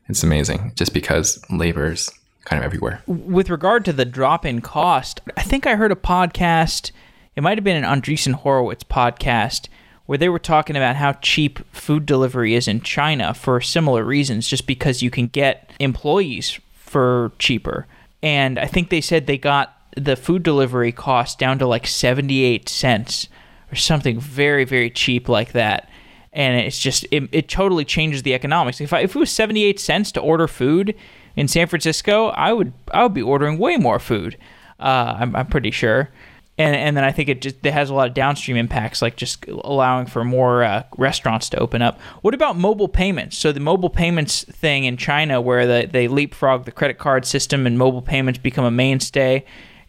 It's 0.08 0.24
amazing, 0.24 0.74
just 0.76 0.94
because 0.94 1.44
labor's 1.50 2.12
kind 2.46 2.60
of 2.60 2.66
everywhere. 2.66 3.02
With 3.08 3.50
regard 3.50 3.86
to 3.86 3.94
the 3.94 4.06
drop 4.06 4.46
in 4.46 4.62
cost, 4.62 5.20
I 5.36 5.42
think 5.42 5.66
I 5.66 5.76
heard 5.76 5.92
a 5.92 5.96
podcast. 5.96 6.92
It 7.36 7.42
might 7.42 7.58
have 7.58 7.64
been 7.64 7.84
an 7.84 8.02
Andreessen 8.02 8.34
Horowitz 8.34 8.84
podcast 8.84 9.68
where 10.06 10.18
they 10.18 10.30
were 10.30 10.40
talking 10.40 10.76
about 10.76 10.96
how 10.96 11.14
cheap 11.14 11.60
food 11.74 12.06
delivery 12.06 12.54
is 12.54 12.68
in 12.68 12.82
China 12.82 13.34
for 13.34 13.60
similar 13.60 14.04
reasons, 14.04 14.48
just 14.48 14.68
because 14.68 15.02
you 15.02 15.10
can 15.10 15.28
get 15.28 15.72
employees 15.80 16.60
for 16.74 17.32
cheaper. 17.40 17.88
And 18.22 18.60
I 18.60 18.68
think 18.68 18.90
they 18.90 19.02
said 19.02 19.26
they 19.26 19.40
got 19.40 19.76
the 19.98 20.16
food 20.16 20.44
delivery 20.44 20.92
cost 20.92 21.40
down 21.40 21.58
to 21.60 21.66
like 21.66 21.88
78 21.88 22.70
cents 22.70 23.28
or 23.72 23.76
something 23.76 24.20
very, 24.20 24.66
very 24.66 24.92
cheap 24.92 25.28
like 25.28 25.54
that. 25.54 25.90
And 26.36 26.60
it's 26.60 26.78
just, 26.78 27.08
it, 27.10 27.28
it 27.32 27.50
totally 27.50 27.86
changes 27.86 28.22
the 28.22 28.36
economics. 28.36 28.80
If, 28.82 28.94
I, 28.94 29.00
if 29.00 29.16
it 29.16 29.20
was 29.20 29.32
78 29.32 29.80
cents 29.80 30.12
to 30.12 30.20
order 30.20 30.48
food 30.48 30.94
in 31.36 31.48
San 31.48 31.66
Francisco, 31.66 32.28
I 32.28 32.54
would, 32.54 32.74
I 32.94 33.04
would 33.04 33.14
be 33.14 33.24
ordering 33.24 33.58
way 33.58 33.78
more 33.78 34.00
food. 34.00 34.38
Uh, 34.80 35.16
I'm, 35.18 35.36
I'm 35.36 35.48
pretty 35.48 35.72
sure 35.72 36.12
and 36.58 36.76
and 36.76 36.96
then 36.96 37.04
I 37.04 37.12
think 37.12 37.30
it 37.30 37.42
just 37.42 37.66
it 37.66 37.74
has 37.74 37.90
a 37.90 37.94
lot 37.94 38.08
of 38.08 38.14
downstream 38.14 38.56
impacts, 38.56 39.02
like 39.02 39.16
just 39.18 39.46
allowing 39.48 40.06
for 40.06 40.24
more 40.24 40.64
uh, 40.64 40.84
restaurants 40.98 41.50
to 41.50 41.60
open 41.60 41.82
up. 41.82 42.00
What 42.22 42.34
about 42.34 42.56
mobile 42.56 42.88
payments? 42.88 43.38
So 43.38 43.52
the 43.52 43.60
mobile 43.60 43.90
payments 43.90 44.44
thing 44.46 44.86
in 44.86 44.98
China, 44.98 45.42
where 45.42 45.68
the, 45.68 45.88
they 45.88 46.08
leapfrog 46.08 46.66
the 46.66 46.72
credit 46.72 46.98
card 46.98 47.26
system 47.26 47.68
and 47.68 47.78
mobile 47.78 48.02
payments 48.02 48.40
become 48.40 48.64
a 48.64 48.72
mainstay, 48.72 49.46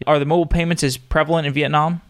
are 0.07 0.19
the 0.19 0.25
mobile 0.25 0.47
payments 0.47 0.83
as 0.83 0.97
prevalent 0.97 1.47
in 1.47 1.53
Vietnam? 1.53 2.03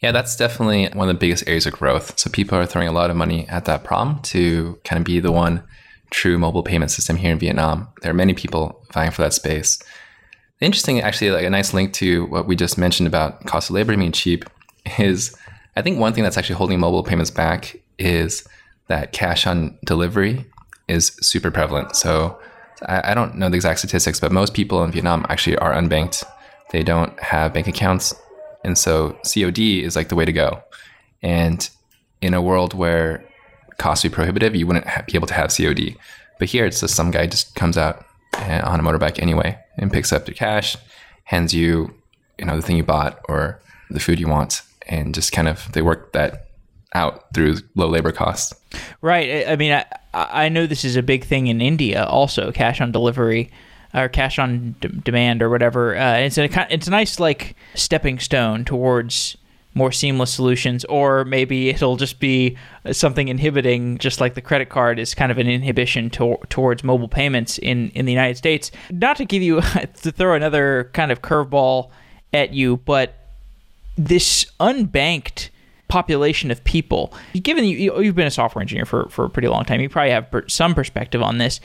Yeah, 0.00 0.12
that's 0.12 0.36
definitely 0.36 0.88
one 0.92 1.08
of 1.08 1.14
the 1.14 1.18
biggest 1.18 1.48
areas 1.48 1.66
of 1.66 1.72
growth. 1.72 2.18
So 2.18 2.30
people 2.30 2.56
are 2.56 2.66
throwing 2.66 2.88
a 2.88 2.92
lot 2.92 3.10
of 3.10 3.16
money 3.16 3.48
at 3.48 3.64
that 3.64 3.84
problem 3.84 4.20
to 4.22 4.78
kind 4.84 5.00
of 5.00 5.04
be 5.04 5.18
the 5.18 5.32
one 5.32 5.62
true 6.10 6.38
mobile 6.38 6.62
payment 6.62 6.90
system 6.90 7.16
here 7.16 7.32
in 7.32 7.38
Vietnam. 7.38 7.88
There 8.02 8.10
are 8.10 8.14
many 8.14 8.32
people 8.32 8.80
vying 8.92 9.10
for 9.10 9.22
that 9.22 9.34
space. 9.34 9.82
Interesting, 10.60 11.00
actually, 11.00 11.30
like 11.30 11.44
a 11.44 11.50
nice 11.50 11.74
link 11.74 11.92
to 11.94 12.26
what 12.26 12.46
we 12.46 12.56
just 12.56 12.78
mentioned 12.78 13.06
about 13.06 13.44
cost 13.46 13.70
of 13.70 13.74
labor 13.74 13.96
being 13.96 14.12
cheap 14.12 14.44
is 14.98 15.36
I 15.76 15.82
think 15.82 15.98
one 15.98 16.12
thing 16.12 16.24
that's 16.24 16.36
actually 16.36 16.56
holding 16.56 16.80
mobile 16.80 17.04
payments 17.04 17.30
back 17.30 17.76
is 17.98 18.46
that 18.88 19.12
cash 19.12 19.46
on 19.46 19.78
delivery 19.84 20.44
is 20.88 21.12
super 21.20 21.50
prevalent. 21.50 21.94
So 21.94 22.38
I, 22.86 23.12
I 23.12 23.14
don't 23.14 23.36
know 23.36 23.48
the 23.48 23.56
exact 23.56 23.80
statistics, 23.80 24.18
but 24.18 24.32
most 24.32 24.54
people 24.54 24.82
in 24.82 24.90
Vietnam 24.90 25.26
actually 25.28 25.56
are 25.58 25.72
unbanked. 25.72 26.24
They 26.70 26.82
don't 26.82 27.18
have 27.20 27.52
bank 27.52 27.66
accounts. 27.68 28.14
And 28.64 28.76
so 28.76 29.18
COD 29.22 29.58
is 29.58 29.96
like 29.96 30.08
the 30.08 30.16
way 30.16 30.24
to 30.24 30.32
go. 30.32 30.62
And 31.22 31.68
in 32.20 32.34
a 32.34 32.42
world 32.42 32.74
where 32.74 33.24
costs 33.78 34.02
be 34.02 34.08
prohibitive, 34.08 34.54
you 34.54 34.66
wouldn't 34.66 34.86
be 35.06 35.14
able 35.14 35.26
to 35.28 35.34
have 35.34 35.54
COD. 35.56 35.96
But 36.38 36.48
here 36.48 36.66
it's 36.66 36.80
just 36.80 36.94
some 36.94 37.10
guy 37.10 37.26
just 37.26 37.54
comes 37.54 37.78
out 37.78 38.04
eh, 38.34 38.60
on 38.60 38.80
a 38.80 38.82
motorbike 38.82 39.18
anyway 39.18 39.58
and 39.76 39.92
picks 39.92 40.12
up 40.12 40.26
the 40.26 40.32
cash, 40.32 40.76
hands 41.24 41.54
you, 41.54 41.94
you 42.38 42.44
know, 42.44 42.56
the 42.56 42.62
thing 42.62 42.76
you 42.76 42.84
bought 42.84 43.20
or 43.28 43.60
the 43.90 44.00
food 44.00 44.20
you 44.20 44.28
want, 44.28 44.62
and 44.88 45.14
just 45.14 45.32
kind 45.32 45.48
of 45.48 45.70
they 45.72 45.82
work 45.82 46.12
that 46.12 46.48
out 46.94 47.32
through 47.34 47.56
low 47.74 47.88
labor 47.88 48.12
costs. 48.12 48.54
Right. 49.00 49.46
I 49.46 49.56
mean, 49.56 49.72
I, 49.72 49.84
I 50.14 50.48
know 50.48 50.66
this 50.66 50.84
is 50.84 50.96
a 50.96 51.02
big 51.02 51.24
thing 51.24 51.48
in 51.48 51.60
India, 51.60 52.04
also 52.04 52.52
cash 52.52 52.80
on 52.80 52.92
delivery 52.92 53.50
or 53.94 54.08
cash 54.08 54.38
on 54.38 54.74
d- 54.80 54.88
demand 55.04 55.42
or 55.42 55.50
whatever. 55.50 55.96
Uh, 55.96 56.18
it's 56.18 56.38
a 56.38 56.72
it's 56.72 56.86
a 56.86 56.90
nice 56.90 57.18
like 57.18 57.56
stepping 57.74 58.18
stone 58.18 58.64
towards 58.64 59.36
more 59.74 59.92
seamless 59.92 60.32
solutions, 60.32 60.84
or 60.86 61.24
maybe 61.24 61.68
it'll 61.70 61.96
just 61.96 62.18
be 62.18 62.56
something 62.92 63.28
inhibiting, 63.28 63.96
just 63.98 64.20
like 64.20 64.34
the 64.34 64.40
credit 64.42 64.68
card 64.68 64.98
is 64.98 65.14
kind 65.14 65.30
of 65.30 65.38
an 65.38 65.46
inhibition 65.46 66.10
to, 66.10 66.36
towards 66.48 66.82
mobile 66.82 67.08
payments 67.08 67.58
in, 67.58 67.90
in 67.90 68.04
the 68.04 68.12
United 68.12 68.36
States. 68.36 68.70
Not 68.90 69.16
to 69.18 69.24
give 69.24 69.42
you, 69.42 69.60
to 70.02 70.10
throw 70.12 70.34
another 70.34 70.90
kind 70.94 71.12
of 71.12 71.22
curveball 71.22 71.90
at 72.32 72.52
you, 72.52 72.78
but 72.78 73.14
this 73.96 74.46
unbanked 74.60 75.50
population 75.86 76.50
of 76.50 76.62
people, 76.64 77.14
given 77.40 77.64
you, 77.64 78.00
you've 78.00 78.14
been 78.14 78.26
a 78.26 78.32
software 78.32 78.60
engineer 78.60 78.84
for, 78.84 79.08
for 79.08 79.24
a 79.24 79.30
pretty 79.30 79.48
long 79.48 79.64
time, 79.64 79.80
you 79.80 79.88
probably 79.88 80.10
have 80.10 80.28
some 80.48 80.74
perspective 80.74 81.22
on 81.22 81.38
this. 81.38 81.60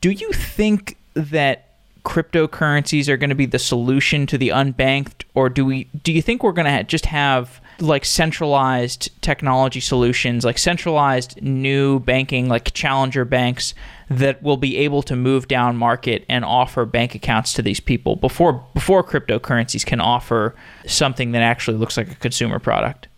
Do 0.00 0.10
you 0.10 0.32
think 0.32 0.96
that 1.14 1.74
cryptocurrencies 2.04 3.08
are 3.08 3.16
going 3.16 3.30
to 3.30 3.36
be 3.36 3.46
the 3.46 3.58
solution 3.58 4.26
to 4.26 4.36
the 4.36 4.50
unbanked 4.50 5.24
or 5.34 5.48
do 5.48 5.64
we 5.64 5.84
do 6.02 6.12
you 6.12 6.20
think 6.20 6.42
we're 6.42 6.52
going 6.52 6.66
to 6.66 6.84
just 6.84 7.06
have 7.06 7.62
like 7.80 8.04
centralized 8.04 9.10
technology 9.22 9.80
solutions 9.80 10.44
like 10.44 10.58
centralized 10.58 11.40
new 11.42 11.98
banking 12.00 12.46
like 12.46 12.72
challenger 12.74 13.24
banks 13.24 13.72
that 14.10 14.42
will 14.42 14.58
be 14.58 14.76
able 14.76 15.02
to 15.02 15.16
move 15.16 15.48
down 15.48 15.76
market 15.76 16.26
and 16.28 16.44
offer 16.44 16.84
bank 16.84 17.14
accounts 17.14 17.54
to 17.54 17.62
these 17.62 17.80
people 17.80 18.16
before 18.16 18.52
before 18.74 19.02
cryptocurrencies 19.02 19.84
can 19.84 20.00
offer 20.00 20.54
something 20.86 21.32
that 21.32 21.42
actually 21.42 21.76
looks 21.76 21.96
like 21.96 22.10
a 22.10 22.14
consumer 22.16 22.58
product? 22.58 23.08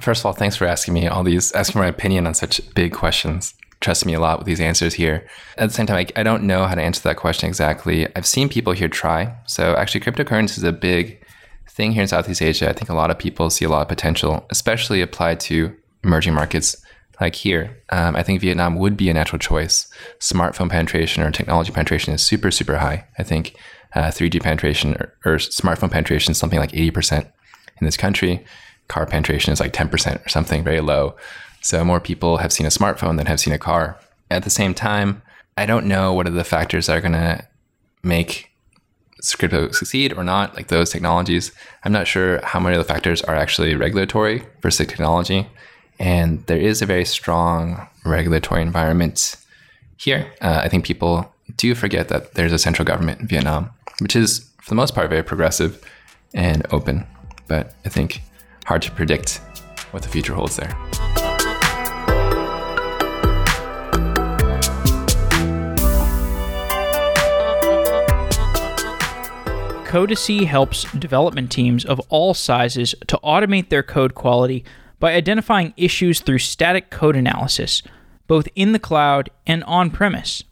First 0.00 0.22
of 0.22 0.26
all 0.26 0.32
thanks 0.32 0.56
for 0.56 0.66
asking 0.66 0.94
me 0.94 1.06
all 1.06 1.22
these 1.22 1.52
asking 1.52 1.80
my 1.80 1.86
opinion 1.86 2.26
on 2.26 2.34
such 2.34 2.60
big 2.74 2.92
questions 2.92 3.54
trusted 3.82 4.06
me 4.06 4.14
a 4.14 4.20
lot 4.20 4.38
with 4.38 4.46
these 4.46 4.60
answers 4.60 4.94
here. 4.94 5.26
At 5.58 5.68
the 5.68 5.74
same 5.74 5.86
time, 5.86 5.98
I, 5.98 6.20
I 6.20 6.22
don't 6.22 6.44
know 6.44 6.64
how 6.64 6.74
to 6.74 6.82
answer 6.82 7.02
that 7.02 7.16
question 7.16 7.48
exactly. 7.48 8.06
I've 8.16 8.26
seen 8.26 8.48
people 8.48 8.72
here 8.72 8.88
try. 8.88 9.36
So 9.46 9.74
actually, 9.76 10.00
cryptocurrency 10.00 10.58
is 10.58 10.64
a 10.64 10.72
big 10.72 11.22
thing 11.68 11.92
here 11.92 12.02
in 12.02 12.08
Southeast 12.08 12.42
Asia. 12.42 12.68
I 12.68 12.72
think 12.72 12.88
a 12.88 12.94
lot 12.94 13.10
of 13.10 13.18
people 13.18 13.50
see 13.50 13.64
a 13.64 13.68
lot 13.68 13.82
of 13.82 13.88
potential, 13.88 14.46
especially 14.50 15.02
applied 15.02 15.40
to 15.40 15.74
emerging 16.04 16.34
markets 16.34 16.76
like 17.20 17.34
here. 17.34 17.82
Um, 17.90 18.16
I 18.16 18.22
think 18.22 18.40
Vietnam 18.40 18.76
would 18.76 18.96
be 18.96 19.08
a 19.08 19.14
natural 19.14 19.38
choice. 19.38 19.86
Smartphone 20.18 20.70
penetration 20.70 21.22
or 21.22 21.30
technology 21.30 21.72
penetration 21.72 22.12
is 22.12 22.24
super, 22.24 22.50
super 22.50 22.78
high. 22.78 23.06
I 23.18 23.22
think 23.22 23.56
uh, 23.94 24.08
3G 24.08 24.42
penetration 24.42 24.94
or, 24.94 25.14
or 25.24 25.36
smartphone 25.36 25.90
penetration 25.90 26.32
is 26.32 26.38
something 26.38 26.58
like 26.58 26.72
80% 26.72 27.30
in 27.80 27.84
this 27.84 27.96
country. 27.96 28.44
Car 28.88 29.06
penetration 29.06 29.52
is 29.52 29.60
like 29.60 29.72
10% 29.72 30.26
or 30.26 30.28
something 30.28 30.64
very 30.64 30.80
low. 30.80 31.14
So 31.62 31.84
more 31.84 32.00
people 32.00 32.38
have 32.38 32.52
seen 32.52 32.66
a 32.66 32.70
smartphone 32.70 33.16
than 33.16 33.26
have 33.26 33.40
seen 33.40 33.54
a 33.54 33.58
car. 33.58 33.98
At 34.30 34.42
the 34.42 34.50
same 34.50 34.74
time, 34.74 35.22
I 35.56 35.66
don't 35.66 35.86
know 35.86 36.12
what 36.12 36.26
are 36.26 36.30
the 36.30 36.44
factors 36.44 36.86
that 36.86 36.96
are 36.96 37.00
going 37.00 37.12
to 37.12 37.46
make 38.02 38.50
crypto 39.38 39.70
succeed 39.70 40.12
or 40.12 40.24
not, 40.24 40.56
like 40.56 40.66
those 40.66 40.90
technologies. 40.90 41.52
I'm 41.84 41.92
not 41.92 42.08
sure 42.08 42.44
how 42.44 42.58
many 42.58 42.76
of 42.76 42.84
the 42.84 42.92
factors 42.92 43.22
are 43.22 43.36
actually 43.36 43.76
regulatory 43.76 44.42
versus 44.60 44.86
technology. 44.88 45.48
And 46.00 46.44
there 46.46 46.58
is 46.58 46.82
a 46.82 46.86
very 46.86 47.04
strong 47.04 47.86
regulatory 48.04 48.62
environment 48.62 49.36
here. 49.96 50.32
Uh, 50.40 50.62
I 50.64 50.68
think 50.68 50.84
people 50.84 51.32
do 51.56 51.76
forget 51.76 52.08
that 52.08 52.34
there's 52.34 52.52
a 52.52 52.58
central 52.58 52.84
government 52.84 53.20
in 53.20 53.28
Vietnam, 53.28 53.70
which 54.00 54.16
is, 54.16 54.50
for 54.60 54.70
the 54.70 54.74
most 54.74 54.94
part, 54.94 55.08
very 55.08 55.22
progressive 55.22 55.80
and 56.34 56.66
open. 56.72 57.06
But 57.46 57.74
I 57.84 57.88
think 57.88 58.22
hard 58.64 58.82
to 58.82 58.90
predict 58.90 59.40
what 59.92 60.02
the 60.02 60.08
future 60.08 60.34
holds 60.34 60.56
there. 60.56 60.76
Codacy 69.92 70.46
helps 70.46 70.90
development 70.94 71.52
teams 71.52 71.84
of 71.84 72.00
all 72.08 72.32
sizes 72.32 72.94
to 73.08 73.20
automate 73.22 73.68
their 73.68 73.82
code 73.82 74.14
quality 74.14 74.64
by 74.98 75.12
identifying 75.12 75.74
issues 75.76 76.20
through 76.20 76.38
static 76.38 76.88
code 76.88 77.14
analysis, 77.14 77.82
both 78.26 78.48
in 78.54 78.72
the 78.72 78.78
cloud 78.78 79.28
and 79.46 79.62
on 79.64 79.90
premise. 79.90 80.44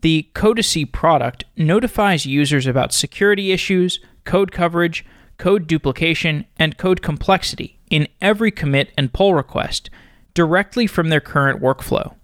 The 0.00 0.30
Codacy 0.34 0.90
product 0.90 1.44
notifies 1.58 2.24
users 2.24 2.66
about 2.66 2.94
security 2.94 3.52
issues, 3.52 4.00
code 4.24 4.50
coverage, 4.50 5.04
code 5.36 5.66
duplication, 5.66 6.46
and 6.58 6.78
code 6.78 7.02
complexity 7.02 7.78
in 7.90 8.08
every 8.22 8.50
commit 8.50 8.92
and 8.96 9.12
pull 9.12 9.34
request 9.34 9.90
directly 10.32 10.86
from 10.86 11.10
their 11.10 11.20
current 11.20 11.60
workflow. 11.60 12.14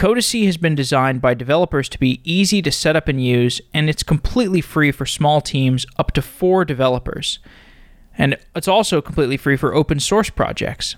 Codacy 0.00 0.46
has 0.46 0.56
been 0.56 0.74
designed 0.74 1.20
by 1.20 1.34
developers 1.34 1.86
to 1.90 1.98
be 1.98 2.22
easy 2.24 2.62
to 2.62 2.72
set 2.72 2.96
up 2.96 3.06
and 3.06 3.22
use, 3.22 3.60
and 3.74 3.90
it's 3.90 4.02
completely 4.02 4.62
free 4.62 4.92
for 4.92 5.04
small 5.04 5.42
teams 5.42 5.84
up 5.98 6.12
to 6.12 6.22
four 6.22 6.64
developers. 6.64 7.38
And 8.16 8.38
it's 8.56 8.66
also 8.66 9.02
completely 9.02 9.36
free 9.36 9.58
for 9.58 9.74
open 9.74 10.00
source 10.00 10.30
projects. 10.30 10.96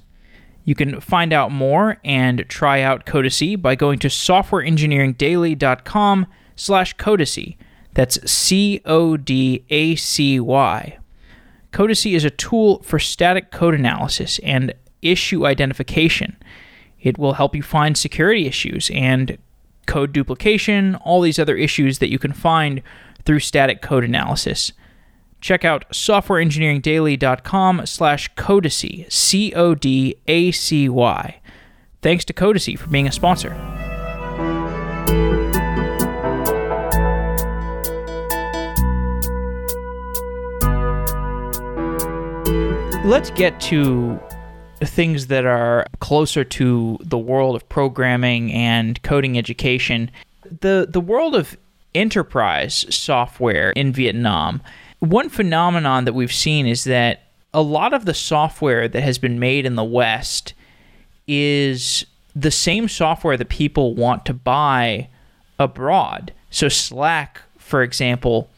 You 0.65 0.77
can 0.77 1.01
find 1.01 1.33
out 1.33 1.51
more 1.51 1.99
and 2.05 2.45
try 2.49 2.81
out 2.81 3.05
Codacy 3.05 3.61
by 3.61 3.75
going 3.75 3.99
to 3.99 4.07
softwareengineeringdaily.com 4.07 6.27
slash 6.55 6.95
Codacy. 6.95 7.57
That's 7.95 8.31
C-O-D-A-C-Y. 8.31 8.79
Codacy 11.73 12.15
is 12.15 12.25
a 12.25 12.31
tool 12.31 12.81
for 12.85 13.01
static 13.01 13.51
code 13.51 13.75
analysis 13.75 14.38
and 14.45 14.73
issue 15.03 15.45
identification. 15.45 16.37
It 17.03 17.19
will 17.19 17.35
help 17.35 17.55
you 17.55 17.62
find 17.62 17.99
security 17.99 18.47
issues 18.47 18.91
and 18.95 19.37
code 19.87 20.12
duplication, 20.12 20.95
all 20.97 21.21
these 21.21 21.38
other 21.38 21.57
issues 21.57 21.99
that 21.99 22.11
you 22.11 22.19
can 22.19 22.33
find 22.33 22.83
through 23.25 23.41
static 23.41 23.83
code 23.83 24.05
analysis. 24.05 24.73
Check 25.41 25.65
out 25.65 25.88
softwareengineeringdaily.com 25.91 27.87
slash 27.87 28.33
Codacy, 28.35 29.11
C-O-D-A-C-Y. 29.12 29.71
Thanks 32.01 32.25
to 32.25 32.33
Codacy 32.33 32.79
for 32.79 32.88
being 32.88 33.09
a 33.09 33.12
sponsor. 33.12 33.57
Let's 43.05 43.33
get 43.33 43.61
to 43.62 44.21
things 44.85 45.29
that 45.29 45.45
are 45.45 45.87
closer 46.01 46.45
to 46.45 46.99
the 47.01 47.18
world 47.18 47.57
of 47.57 47.68
programming 47.68 48.53
and 48.53 49.03
coding 49.03 49.38
education. 49.38 50.11
The 50.61 50.87
the 50.88 51.01
world 51.01 51.35
of 51.35 51.57
enterprise 51.95 52.87
software 52.95 53.71
in 53.73 53.92
Vietnam. 53.92 54.62
One 55.01 55.29
phenomenon 55.29 56.05
that 56.05 56.14
we've 56.14 56.33
seen 56.33 56.66
is 56.66 56.85
that 56.85 57.23
a 57.53 57.62
lot 57.62 57.92
of 57.92 58.05
the 58.05 58.14
software 58.14 58.88
that 58.88 59.03
has 59.03 59.18
been 59.18 59.38
made 59.38 59.66
in 59.66 59.75
the 59.75 59.85
West 59.85 60.55
is 61.27 62.07
the 62.35 62.51
same 62.51 62.88
software 62.88 63.37
that 63.37 63.49
people 63.49 63.95
want 63.95 64.25
to 64.27 64.35
buy 64.35 65.09
abroad. 65.59 66.33
So 66.51 66.68
Slack, 66.68 67.42
for 67.59 67.83
example, 67.83 68.49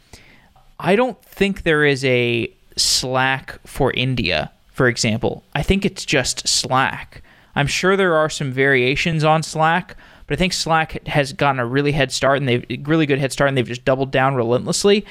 I 0.79 0.97
don't 0.97 1.21
think 1.25 1.63
there 1.63 1.85
is 1.85 2.05
a 2.05 2.53
Slack 2.77 3.61
for 3.67 3.93
India, 3.93 4.53
for 4.75 4.89
example. 4.89 5.45
I 5.55 5.63
think 5.63 5.87
it's 5.87 6.05
just 6.05 6.47
Slack. 6.47 7.23
I'm 7.55 7.69
sure 7.69 7.97
there 7.97 8.17
are 8.17 8.29
some 8.29 8.53
variations 8.53 9.25
on 9.25 9.43
Slack, 9.43 9.97
but 10.27 10.35
I 10.35 10.37
think 10.37 10.53
Slack 10.53 11.07
has 11.07 11.33
gotten 11.33 11.61
a 11.61 11.67
really 11.67 11.93
head 11.93 12.11
start 12.11 12.39
and 12.39 12.49
they've 12.49 12.67
really 12.87 13.07
good 13.07 13.21
head 13.21 13.33
start 13.33 13.49
and 13.49 13.57
they've 13.57 13.67
just 13.67 13.85
doubled 13.85 14.11
down 14.11 14.35
relentlessly. 14.35 15.07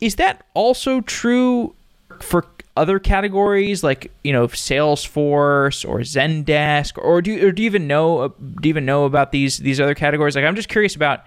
Is 0.00 0.14
that 0.14 0.46
also 0.54 1.00
true 1.00 1.74
for 2.20 2.46
other 2.76 3.00
categories 3.00 3.82
like 3.82 4.12
you 4.22 4.32
know 4.32 4.46
Salesforce 4.46 5.88
or 5.88 5.98
Zendesk 5.98 6.96
or 6.96 7.20
do 7.20 7.48
or 7.48 7.50
do 7.50 7.62
you 7.62 7.66
even 7.66 7.88
know 7.88 8.28
do 8.28 8.68
you 8.68 8.70
even 8.70 8.86
know 8.86 9.04
about 9.04 9.32
these 9.32 9.58
these 9.58 9.80
other 9.80 9.96
categories? 9.96 10.36
Like 10.36 10.44
I'm 10.44 10.54
just 10.54 10.68
curious 10.68 10.94
about 10.94 11.24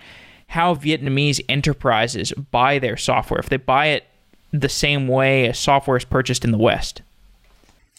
how 0.48 0.76
Vietnamese 0.76 1.42
enterprises 1.50 2.32
buy 2.32 2.80
their 2.80 2.96
software. 2.96 3.42
If 3.42 3.50
they 3.50 3.58
buy 3.58 3.88
it 3.88 4.06
the 4.54 4.70
same 4.70 5.10
way 5.10 5.50
as 5.50 5.60
software 5.60 5.98
is 5.98 6.06
purchased 6.06 6.46
in 6.46 6.52
the 6.52 6.58
West? 6.58 7.02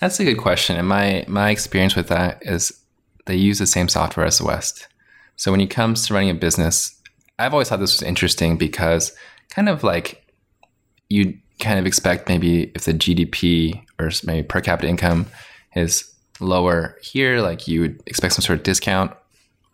That's 0.02 0.18
a 0.18 0.24
good 0.24 0.38
question. 0.38 0.76
And 0.76 0.88
my, 0.88 1.24
my 1.28 1.50
experience 1.50 1.94
with 1.94 2.08
that 2.08 2.42
is 2.42 2.72
they 3.26 3.36
use 3.36 3.60
the 3.60 3.68
same 3.68 3.88
software 3.88 4.26
as 4.26 4.38
the 4.38 4.44
West. 4.44 4.88
So 5.36 5.52
when 5.52 5.60
it 5.60 5.70
comes 5.70 6.08
to 6.08 6.14
running 6.14 6.28
a 6.28 6.34
business, 6.34 7.00
I've 7.38 7.52
always 7.52 7.68
thought 7.68 7.78
this 7.78 8.00
was 8.00 8.02
interesting 8.02 8.56
because 8.56 9.14
kind 9.50 9.68
of 9.68 9.84
like 9.84 10.26
you 11.08 11.38
kind 11.60 11.78
of 11.78 11.86
expect 11.86 12.28
maybe 12.28 12.72
if 12.74 12.84
the 12.84 12.94
GDP 12.94 13.80
or 14.00 14.10
maybe 14.24 14.44
per 14.44 14.60
capita 14.60 14.88
income 14.88 15.26
is 15.76 16.12
lower 16.40 16.98
here, 17.00 17.40
like 17.40 17.68
you 17.68 17.82
would 17.82 18.02
expect 18.06 18.34
some 18.34 18.42
sort 18.42 18.58
of 18.58 18.64
discount 18.64 19.12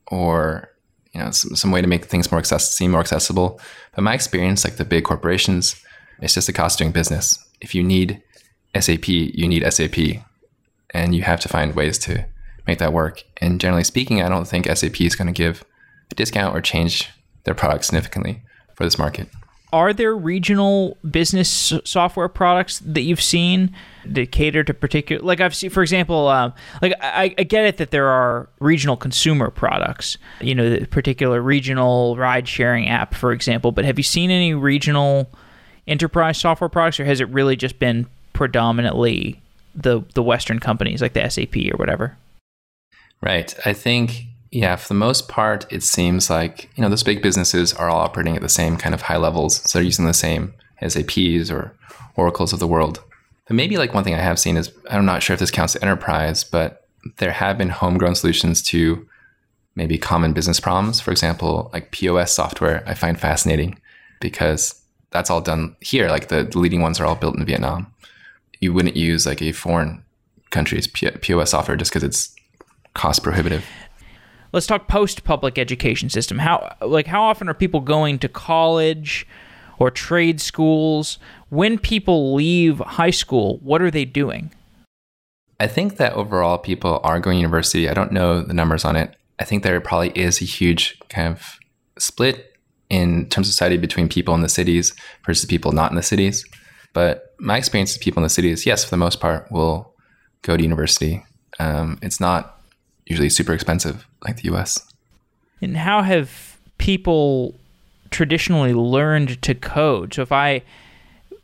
or 0.08 0.68
you 1.14 1.22
know 1.22 1.30
some, 1.30 1.56
some 1.56 1.70
way 1.70 1.80
to 1.80 1.88
make 1.88 2.04
things 2.04 2.30
more 2.30 2.38
access- 2.38 2.74
seem 2.74 2.90
more 2.90 3.00
accessible. 3.00 3.58
But 3.94 4.04
my 4.04 4.12
experience, 4.12 4.62
like 4.62 4.76
the 4.76 4.84
big 4.84 5.04
corporations, 5.04 5.82
it's 6.20 6.34
just 6.34 6.48
the 6.48 6.52
cost 6.52 6.78
of 6.78 6.84
doing 6.84 6.92
business. 6.92 7.42
If 7.62 7.74
you 7.74 7.82
need 7.82 8.22
SAP, 8.78 9.08
you 9.08 9.48
need 9.48 9.70
SAP, 9.72 10.22
and 10.90 11.14
you 11.14 11.22
have 11.22 11.40
to 11.40 11.48
find 11.48 11.74
ways 11.74 11.98
to 11.98 12.26
make 12.66 12.78
that 12.78 12.92
work. 12.92 13.24
And 13.38 13.60
generally 13.60 13.84
speaking, 13.84 14.22
I 14.22 14.28
don't 14.28 14.46
think 14.46 14.66
SAP 14.66 15.00
is 15.00 15.16
going 15.16 15.26
to 15.26 15.32
give 15.32 15.64
a 16.10 16.14
discount 16.14 16.56
or 16.56 16.60
change 16.60 17.10
their 17.44 17.54
product 17.54 17.84
significantly 17.84 18.42
for 18.74 18.84
this 18.84 18.98
market. 18.98 19.28
Are 19.70 19.92
there 19.92 20.16
regional 20.16 20.96
business 21.10 21.74
software 21.84 22.28
products 22.28 22.78
that 22.78 23.02
you've 23.02 23.20
seen 23.20 23.74
that 24.06 24.32
cater 24.32 24.64
to 24.64 24.72
particular? 24.72 25.22
Like 25.22 25.42
I've 25.42 25.54
seen, 25.54 25.68
for 25.68 25.82
example, 25.82 26.28
um, 26.28 26.54
like 26.80 26.94
I, 27.02 27.34
I, 27.36 27.42
get 27.42 27.66
it 27.66 27.76
that 27.76 27.90
there 27.90 28.06
are 28.06 28.48
regional 28.60 28.96
consumer 28.96 29.50
products, 29.50 30.16
you 30.40 30.54
know, 30.54 30.70
the 30.70 30.86
particular 30.86 31.42
regional 31.42 32.16
ride 32.16 32.48
sharing 32.48 32.88
app, 32.88 33.12
for 33.12 33.30
example. 33.30 33.70
But 33.70 33.84
have 33.84 33.98
you 33.98 34.02
seen 34.02 34.30
any 34.30 34.54
regional 34.54 35.30
enterprise 35.86 36.38
software 36.38 36.70
products, 36.70 36.98
or 36.98 37.04
has 37.04 37.20
it 37.20 37.28
really 37.28 37.56
just 37.56 37.78
been 37.78 38.06
predominantly 38.38 39.42
the 39.74 40.00
the 40.14 40.22
Western 40.22 40.60
companies 40.60 41.02
like 41.02 41.12
the 41.12 41.28
SAP 41.28 41.56
or 41.72 41.76
whatever? 41.76 42.16
Right. 43.20 43.52
I 43.66 43.72
think 43.72 44.26
yeah, 44.52 44.76
for 44.76 44.88
the 44.88 44.94
most 44.94 45.28
part, 45.28 45.70
it 45.70 45.82
seems 45.82 46.30
like 46.30 46.70
you 46.76 46.82
know 46.82 46.88
those 46.88 47.02
big 47.02 47.20
businesses 47.20 47.74
are 47.74 47.90
all 47.90 47.98
operating 47.98 48.36
at 48.36 48.42
the 48.42 48.48
same 48.48 48.76
kind 48.76 48.94
of 48.94 49.02
high 49.02 49.16
levels, 49.16 49.56
so 49.68 49.78
they're 49.78 49.84
using 49.84 50.06
the 50.06 50.14
same 50.14 50.54
SAPs 50.86 51.50
or 51.50 51.74
Oracles 52.14 52.52
of 52.52 52.60
the 52.60 52.66
world. 52.68 53.02
But 53.46 53.56
maybe 53.56 53.76
like 53.76 53.92
one 53.92 54.04
thing 54.04 54.14
I 54.14 54.20
have 54.20 54.38
seen 54.38 54.56
is 54.56 54.72
I'm 54.88 55.04
not 55.04 55.22
sure 55.22 55.34
if 55.34 55.40
this 55.40 55.50
counts 55.50 55.74
as 55.74 55.82
enterprise, 55.82 56.44
but 56.44 56.86
there 57.16 57.32
have 57.32 57.58
been 57.58 57.70
homegrown 57.70 58.14
solutions 58.14 58.62
to 58.62 59.06
maybe 59.74 59.98
common 59.98 60.32
business 60.32 60.60
problems. 60.60 61.00
For 61.00 61.10
example, 61.10 61.70
like 61.72 61.90
POS 61.90 62.32
software, 62.32 62.84
I 62.86 62.94
find 62.94 63.18
fascinating 63.18 63.80
because 64.20 64.80
that's 65.10 65.28
all 65.28 65.40
done 65.40 65.76
here. 65.80 66.08
Like 66.08 66.28
the, 66.28 66.44
the 66.44 66.58
leading 66.58 66.82
ones 66.82 67.00
are 67.00 67.06
all 67.06 67.16
built 67.16 67.36
in 67.36 67.44
Vietnam. 67.44 67.92
You 68.60 68.72
wouldn't 68.72 68.96
use 68.96 69.26
like 69.26 69.42
a 69.42 69.52
foreign 69.52 70.04
country's 70.50 70.86
POS 70.86 71.50
software 71.50 71.76
just 71.76 71.90
because 71.90 72.02
it's 72.02 72.34
cost 72.94 73.22
prohibitive. 73.22 73.64
Let's 74.52 74.66
talk 74.66 74.88
post 74.88 75.24
public 75.24 75.58
education 75.58 76.08
system. 76.08 76.38
How 76.38 76.76
like 76.80 77.06
how 77.06 77.22
often 77.22 77.48
are 77.48 77.54
people 77.54 77.80
going 77.80 78.18
to 78.20 78.28
college 78.28 79.26
or 79.78 79.90
trade 79.90 80.40
schools? 80.40 81.18
When 81.50 81.78
people 81.78 82.34
leave 82.34 82.78
high 82.78 83.10
school, 83.10 83.58
what 83.62 83.82
are 83.82 83.90
they 83.90 84.04
doing? 84.04 84.50
I 85.60 85.66
think 85.66 85.96
that 85.96 86.12
overall 86.14 86.56
people 86.56 87.00
are 87.02 87.20
going 87.20 87.36
to 87.36 87.40
university. 87.40 87.88
I 87.88 87.94
don't 87.94 88.12
know 88.12 88.42
the 88.42 88.54
numbers 88.54 88.84
on 88.84 88.96
it. 88.96 89.14
I 89.38 89.44
think 89.44 89.62
there 89.62 89.80
probably 89.80 90.10
is 90.10 90.40
a 90.40 90.44
huge 90.44 90.98
kind 91.08 91.28
of 91.28 91.58
split 91.98 92.56
in 92.90 93.28
terms 93.28 93.48
of 93.48 93.52
society 93.52 93.76
between 93.76 94.08
people 94.08 94.34
in 94.34 94.40
the 94.40 94.48
cities 94.48 94.94
versus 95.26 95.44
people 95.44 95.72
not 95.72 95.90
in 95.90 95.96
the 95.96 96.02
cities. 96.02 96.44
But 96.98 97.32
my 97.38 97.56
experience 97.56 97.94
with 97.94 98.02
people 98.02 98.18
in 98.18 98.24
the 98.24 98.28
city 98.28 98.50
is 98.50 98.66
yes, 98.66 98.82
for 98.82 98.90
the 98.90 98.96
most 98.96 99.20
part, 99.20 99.52
will 99.52 99.94
go 100.42 100.56
to 100.56 100.62
university. 100.64 101.24
Um, 101.60 101.96
it's 102.02 102.18
not 102.18 102.60
usually 103.06 103.30
super 103.30 103.52
expensive 103.52 104.04
like 104.24 104.42
the 104.42 104.52
US. 104.52 104.84
And 105.62 105.76
how 105.76 106.02
have 106.02 106.58
people 106.78 107.54
traditionally 108.10 108.74
learned 108.74 109.40
to 109.42 109.54
code? 109.54 110.12
So 110.12 110.22
if 110.22 110.32
I 110.32 110.62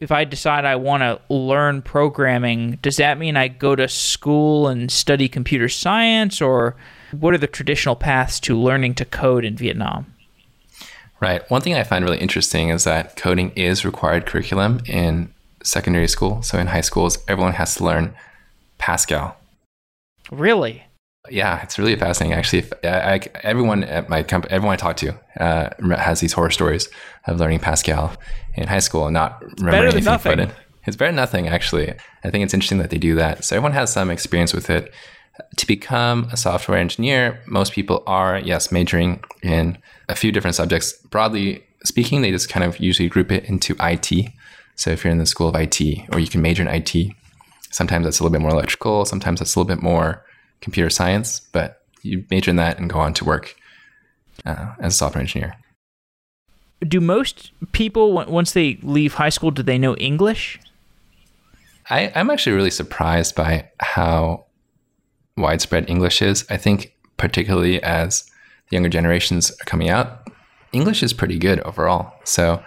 if 0.01 0.11
I 0.11 0.25
decide 0.25 0.65
I 0.65 0.75
want 0.75 1.03
to 1.03 1.21
learn 1.33 1.83
programming, 1.83 2.81
does 2.83 2.97
that 2.97 3.17
mean 3.17 3.37
I 3.37 3.47
go 3.47 3.77
to 3.77 3.87
school 3.87 4.67
and 4.67 4.91
study 4.91 5.29
computer 5.29 5.69
science 5.69 6.43
or 6.43 6.75
what 7.13 7.33
are 7.33 7.39
the 7.39 7.47
traditional 7.47 7.95
paths 7.95 8.41
to 8.41 8.59
learning 8.59 8.95
to 8.97 9.05
code 9.05 9.45
in 9.45 9.57
Vietnam? 9.57 10.13
Right. 11.21 11.49
One 11.49 11.61
thing 11.61 11.75
I 11.75 11.85
find 11.85 12.05
really 12.05 12.19
interesting 12.19 12.71
is 12.71 12.83
that 12.83 13.15
coding 13.15 13.53
is 13.53 13.85
required 13.85 14.27
curriculum 14.27 14.81
in 14.87 15.33
secondary 15.65 16.09
school. 16.09 16.43
So 16.43 16.59
in 16.59 16.69
high 16.69 16.83
schools, 16.83 17.19
everyone 17.27 17.55
has 17.55 17.75
to 17.77 17.85
learn 17.85 18.15
Pascal. 18.79 19.37
Really? 20.31 20.85
Yeah, 21.31 21.63
it's 21.63 21.79
really 21.79 21.97
fascinating. 21.97 22.37
Actually, 22.37 22.65
I, 22.85 23.15
I, 23.15 23.21
everyone 23.43 23.83
at 23.85 24.09
my 24.09 24.23
company, 24.23 24.53
everyone 24.53 24.75
I 24.75 24.77
talk 24.77 24.97
to, 24.99 25.19
uh, 25.41 25.71
has 25.97 26.21
these 26.21 26.35
horror 26.35 26.51
stories 26.51 26.89
of 27.27 27.41
learning 27.41 27.61
Pascal 27.61 28.15
in 28.55 28.69
high 28.69 28.79
school 28.81 29.07
and 29.07 29.15
not 29.15 29.43
remembering 29.59 29.95
than 29.95 30.05
nothing. 30.05 30.51
It's 30.87 30.97
better 30.97 31.09
than 31.09 31.17
nothing, 31.17 31.49
actually. 31.49 31.95
I 32.25 32.31
think 32.31 32.45
it's 32.45 32.53
interesting 32.53 32.79
that 32.79 32.91
they 32.91 32.99
do 32.99 33.15
that. 33.15 33.45
So 33.45 33.57
everyone 33.57 33.73
has 33.73 33.91
some 33.91 34.11
experience 34.11 34.53
with 34.53 34.69
it. 34.69 34.93
To 35.57 35.67
become 35.67 36.29
a 36.31 36.37
software 36.37 36.79
engineer, 36.79 37.41
most 37.47 37.73
people 37.73 38.05
are, 38.07 38.39
yes, 38.39 38.71
majoring 38.71 39.23
in 39.43 39.79
a 40.09 40.15
few 40.15 40.31
different 40.31 40.55
subjects. 40.55 40.93
Broadly 40.93 41.65
speaking, 41.85 42.21
they 42.21 42.31
just 42.31 42.49
kind 42.49 42.65
of 42.65 42.79
usually 42.79 43.09
group 43.09 43.33
it 43.33 43.45
into 43.47 43.75
IT. 43.81 44.31
So 44.77 44.91
if 44.91 45.05
you're 45.05 45.13
in 45.13 45.19
the 45.19 45.27
school 45.27 45.49
of 45.49 45.55
IT, 45.55 45.81
or 46.13 46.19
you 46.19 46.27
can 46.27 46.43
major 46.43 46.63
in 46.63 46.69
IT, 46.69 47.15
sometimes 47.71 48.05
that's 48.05 48.21
a 48.21 48.23
little 48.23 48.33
bit 48.33 48.41
more 48.41 48.51
electrical, 48.51 49.05
sometimes 49.05 49.41
that's 49.41 49.55
a 49.55 49.59
little 49.59 49.75
bit 49.75 49.83
more 49.83 50.25
computer 50.61 50.91
science, 50.91 51.41
but 51.53 51.83
you 52.03 52.25
major 52.31 52.51
in 52.51 52.57
that 52.57 52.79
and 52.79 52.91
go 52.91 52.99
on 52.99 53.15
to 53.15 53.25
work 53.25 53.57
uh, 54.45 54.75
as 54.81 54.95
a 54.95 54.97
software 54.97 55.21
engineer. 55.21 55.55
Do 56.81 57.01
most 57.01 57.53
people, 57.73 58.13
once 58.13 58.53
they 58.53 58.79
leave 58.83 59.15
high 59.15 59.31
school, 59.31 59.51
do 59.51 59.63
they 59.63 59.79
know 59.79 59.95
English? 59.97 60.61
I, 61.89 62.13
I'm 62.15 62.31
actually 62.31 62.57
really 62.57 62.71
surprised 62.71 63.35
by 63.35 63.69
how 63.79 64.47
widespread 65.37 65.89
English 65.89 66.23
is. 66.23 66.45
I 66.51 66.57
think, 66.57 66.95
particularly 67.17 67.83
as 67.83 68.25
the 68.69 68.77
younger 68.77 68.89
generations 68.89 69.51
are 69.51 69.65
coming 69.65 69.89
out, 69.89 70.29
English 70.73 71.03
is 71.03 71.13
pretty 71.13 71.39
good 71.39 71.61
overall. 71.61 72.13
So 72.25 72.63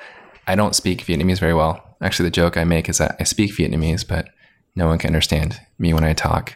I 0.48 0.56
don't 0.56 0.76
speak 0.76 1.06
Vietnamese 1.06 1.40
very 1.40 1.54
well. 1.54 1.87
Actually, 2.02 2.28
the 2.30 2.36
joke 2.36 2.58
I 2.58 2.64
make 2.64 2.90
is 2.90 3.00
that 3.00 3.16
I 3.20 3.24
speak 3.24 3.52
Vietnamese, 3.52 4.08
but 4.08 4.30
no 4.76 4.88
one 4.88 5.00
can 5.00 5.10
understand 5.10 5.60
me 5.80 5.94
when 5.94 6.04
I 6.04 6.14
talk. 6.14 6.56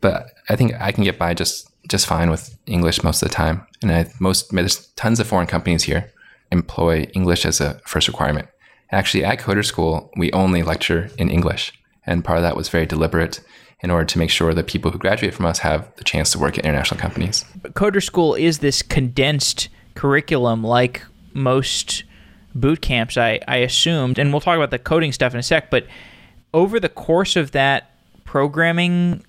But 0.00 0.32
I 0.48 0.56
think 0.56 0.72
I 0.80 0.92
can 0.92 1.04
get 1.04 1.18
by 1.18 1.34
just 1.34 1.68
just 1.88 2.06
fine 2.06 2.30
with 2.30 2.56
English 2.66 3.02
most 3.02 3.22
of 3.22 3.28
the 3.28 3.34
time. 3.34 3.66
And 3.82 3.92
I, 3.92 4.10
most 4.20 4.52
there's 4.52 4.86
tons 4.96 5.20
of 5.20 5.26
foreign 5.26 5.46
companies 5.46 5.82
here 5.82 6.12
employ 6.50 7.08
English 7.14 7.44
as 7.44 7.60
a 7.60 7.80
first 7.86 8.08
requirement. 8.08 8.48
Actually, 8.90 9.24
at 9.24 9.40
Coder 9.40 9.64
School, 9.64 10.10
we 10.16 10.30
only 10.32 10.62
lecture 10.62 11.10
in 11.18 11.30
English, 11.30 11.72
and 12.06 12.24
part 12.24 12.38
of 12.38 12.42
that 12.42 12.56
was 12.56 12.68
very 12.68 12.84
deliberate 12.86 13.40
in 13.80 13.90
order 13.90 14.04
to 14.04 14.18
make 14.18 14.30
sure 14.30 14.54
that 14.54 14.66
people 14.66 14.90
who 14.90 14.98
graduate 14.98 15.34
from 15.34 15.46
us 15.46 15.58
have 15.60 15.94
the 15.96 16.04
chance 16.04 16.30
to 16.30 16.38
work 16.38 16.56
at 16.58 16.64
international 16.64 17.00
companies. 17.00 17.44
Coder 17.62 18.02
School 18.02 18.34
is 18.34 18.58
this 18.58 18.82
condensed 18.82 19.68
curriculum 19.94 20.62
like 20.62 21.02
most 21.32 22.04
boot 22.54 22.80
camps, 22.80 23.16
I, 23.16 23.40
I 23.48 23.56
assumed, 23.56 24.18
and 24.18 24.32
we'll 24.32 24.40
talk 24.40 24.56
about 24.56 24.70
the 24.70 24.78
coding 24.78 25.12
stuff 25.12 25.32
in 25.34 25.40
a 25.40 25.42
sec, 25.42 25.70
but 25.70 25.86
over 26.54 26.78
the 26.78 26.88
course 26.88 27.36
of 27.36 27.52
that 27.52 27.90
programming 28.24 29.24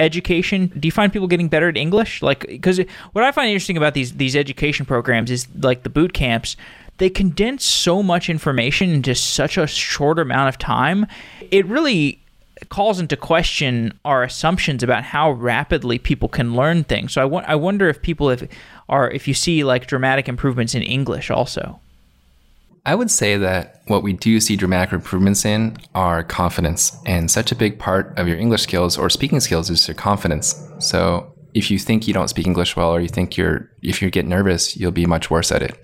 education 0.00 0.66
do 0.78 0.88
you 0.88 0.92
find 0.92 1.12
people 1.12 1.28
getting 1.28 1.46
better 1.46 1.68
at 1.68 1.76
english? 1.76 2.22
Like 2.22 2.40
because 2.40 2.80
what 3.12 3.24
i 3.24 3.30
find 3.30 3.48
interesting 3.50 3.76
about 3.76 3.94
these 3.94 4.14
these 4.14 4.34
education 4.34 4.84
programs 4.84 5.30
is 5.30 5.46
like 5.60 5.84
the 5.84 5.90
boot 5.90 6.12
camps 6.12 6.56
they 6.98 7.10
condense 7.10 7.64
so 7.64 8.02
much 8.02 8.28
information 8.28 8.90
into 8.90 9.14
such 9.14 9.56
a 9.56 9.66
short 9.66 10.18
amount 10.18 10.48
of 10.48 10.58
time. 10.58 11.06
It 11.50 11.66
really 11.66 12.20
calls 12.68 13.00
into 13.00 13.16
question 13.16 13.98
our 14.04 14.22
assumptions 14.22 14.82
about 14.82 15.02
how 15.02 15.32
rapidly 15.32 15.98
people 15.98 16.28
can 16.28 16.54
learn 16.54 16.84
things. 16.84 17.14
So 17.14 17.36
i, 17.36 17.52
I 17.52 17.54
wonder 17.56 17.88
if 17.88 18.00
people 18.02 18.30
if 18.30 18.46
are 18.88 19.10
if 19.10 19.26
you 19.26 19.34
see 19.34 19.64
like 19.64 19.86
dramatic 19.86 20.28
improvements 20.28 20.74
in 20.74 20.82
english 20.82 21.28
also 21.30 21.80
I 22.84 22.96
would 22.96 23.10
say 23.12 23.36
that 23.36 23.82
what 23.86 24.02
we 24.02 24.12
do 24.12 24.40
see 24.40 24.56
dramatic 24.56 24.92
improvements 24.92 25.44
in 25.44 25.76
are 25.94 26.24
confidence. 26.24 26.96
And 27.06 27.30
such 27.30 27.52
a 27.52 27.56
big 27.56 27.78
part 27.78 28.18
of 28.18 28.26
your 28.26 28.36
English 28.36 28.62
skills 28.62 28.98
or 28.98 29.08
speaking 29.08 29.38
skills 29.38 29.70
is 29.70 29.86
your 29.86 29.94
confidence. 29.94 30.60
So 30.80 31.32
if 31.54 31.70
you 31.70 31.78
think 31.78 32.08
you 32.08 32.14
don't 32.14 32.28
speak 32.28 32.46
English 32.46 32.74
well, 32.74 32.90
or 32.90 33.00
you 33.00 33.08
think 33.08 33.36
you're, 33.36 33.70
if 33.82 34.02
you 34.02 34.10
get 34.10 34.26
nervous, 34.26 34.76
you'll 34.76 34.90
be 34.90 35.06
much 35.06 35.30
worse 35.30 35.52
at 35.52 35.62
it 35.62 35.80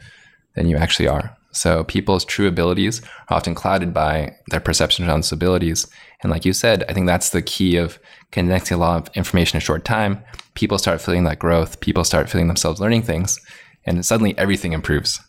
than 0.57 0.69
you 0.69 0.77
actually 0.77 1.07
are. 1.07 1.37
So 1.53 1.85
people's 1.85 2.25
true 2.25 2.49
abilities 2.49 3.01
are 3.29 3.37
often 3.37 3.55
clouded 3.55 3.95
by 3.95 4.35
their 4.49 4.61
perception 4.61 5.09
on 5.09 5.21
those 5.21 5.31
abilities. 5.31 5.87
And 6.23 6.33
like 6.33 6.45
you 6.45 6.53
said, 6.53 6.85
I 6.89 6.95
think 6.95 7.07
that's 7.07 7.31
the 7.31 7.43
key 7.43 7.77
of 7.77 8.01
connecting 8.33 8.77
a 8.77 8.81
lot 8.81 9.07
of 9.09 9.17
information 9.17 9.57
in 9.57 9.59
a 9.59 9.65
short 9.65 9.85
time. 9.85 10.23
People 10.55 10.79
start 10.79 11.01
feeling 11.01 11.25
that 11.25 11.39
growth. 11.39 11.79
People 11.81 12.03
start 12.03 12.29
feeling 12.29 12.49
themselves 12.49 12.81
learning 12.81 13.03
things. 13.03 13.39
And 13.87 14.05
suddenly 14.05 14.37
everything 14.37 14.73
improves 14.73 15.21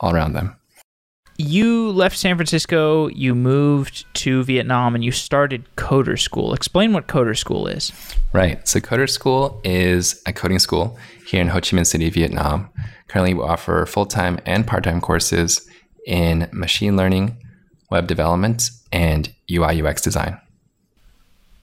all 0.00 0.14
around 0.14 0.34
them 0.34 0.56
you 1.38 1.90
left 1.90 2.16
San 2.16 2.36
Francisco, 2.36 3.08
you 3.08 3.34
moved 3.34 4.04
to 4.14 4.42
Vietnam, 4.44 4.94
and 4.94 5.04
you 5.04 5.12
started 5.12 5.64
Coder 5.76 6.18
School. 6.18 6.54
Explain 6.54 6.92
what 6.92 7.06
Coder 7.06 7.36
School 7.36 7.66
is. 7.66 7.92
Right. 8.32 8.66
So, 8.66 8.80
Coder 8.80 9.08
School 9.08 9.60
is 9.64 10.22
a 10.26 10.32
coding 10.32 10.58
school 10.58 10.98
here 11.26 11.40
in 11.40 11.48
Ho 11.48 11.60
Chi 11.60 11.76
Minh 11.76 11.86
City, 11.86 12.10
Vietnam. 12.10 12.68
Currently, 13.08 13.34
we 13.34 13.42
offer 13.42 13.86
full 13.86 14.06
time 14.06 14.38
and 14.46 14.66
part 14.66 14.84
time 14.84 15.00
courses 15.00 15.68
in 16.06 16.48
machine 16.52 16.96
learning, 16.96 17.36
web 17.90 18.06
development, 18.06 18.70
and 18.92 19.32
UI 19.50 19.82
UX 19.82 20.00
design. 20.02 20.40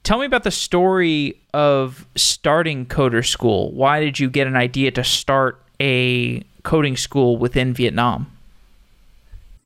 Tell 0.04 0.20
me 0.20 0.26
about 0.26 0.44
the 0.44 0.52
story 0.52 1.42
of 1.54 2.06
starting 2.16 2.86
Coder 2.86 3.26
School. 3.26 3.72
Why 3.72 4.02
did 4.02 4.20
you 4.20 4.30
get 4.30 4.48
an 4.48 4.56
idea 4.56 4.92
to 4.92 5.04
start 5.04 5.62
a 5.80 6.44
coding 6.64 6.98
school 6.98 7.38
within 7.38 7.74
Vietnam? 7.74 8.33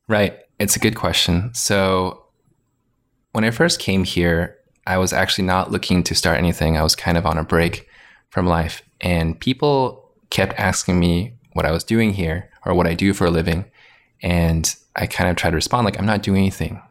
Right. 0.08 0.38
It's 0.58 0.74
a 0.74 0.80
good 0.80 0.96
question. 0.96 1.52
So, 1.54 2.24
when 3.32 3.44
I 3.44 3.50
first 3.50 3.78
came 3.78 4.04
here, 4.04 4.56
I 4.86 4.96
was 4.96 5.12
actually 5.12 5.44
not 5.44 5.70
looking 5.70 6.02
to 6.04 6.14
start 6.14 6.38
anything. 6.38 6.76
I 6.76 6.82
was 6.82 6.96
kind 6.96 7.18
of 7.18 7.26
on 7.26 7.36
a 7.36 7.44
break 7.44 7.86
from 8.30 8.46
life. 8.46 8.82
And 9.02 9.38
people 9.38 10.10
kept 10.30 10.58
asking 10.58 10.98
me 10.98 11.34
what 11.52 11.66
I 11.66 11.72
was 11.72 11.84
doing 11.84 12.14
here 12.14 12.50
or 12.64 12.74
what 12.74 12.86
I 12.86 12.94
do 12.94 13.12
for 13.12 13.26
a 13.26 13.30
living. 13.30 13.66
And 14.22 14.74
I 14.96 15.06
kind 15.06 15.28
of 15.28 15.36
tried 15.36 15.50
to 15.50 15.56
respond 15.56 15.84
like, 15.84 15.98
I'm 15.98 16.06
not 16.06 16.22
doing 16.22 16.38
anything. 16.38 16.82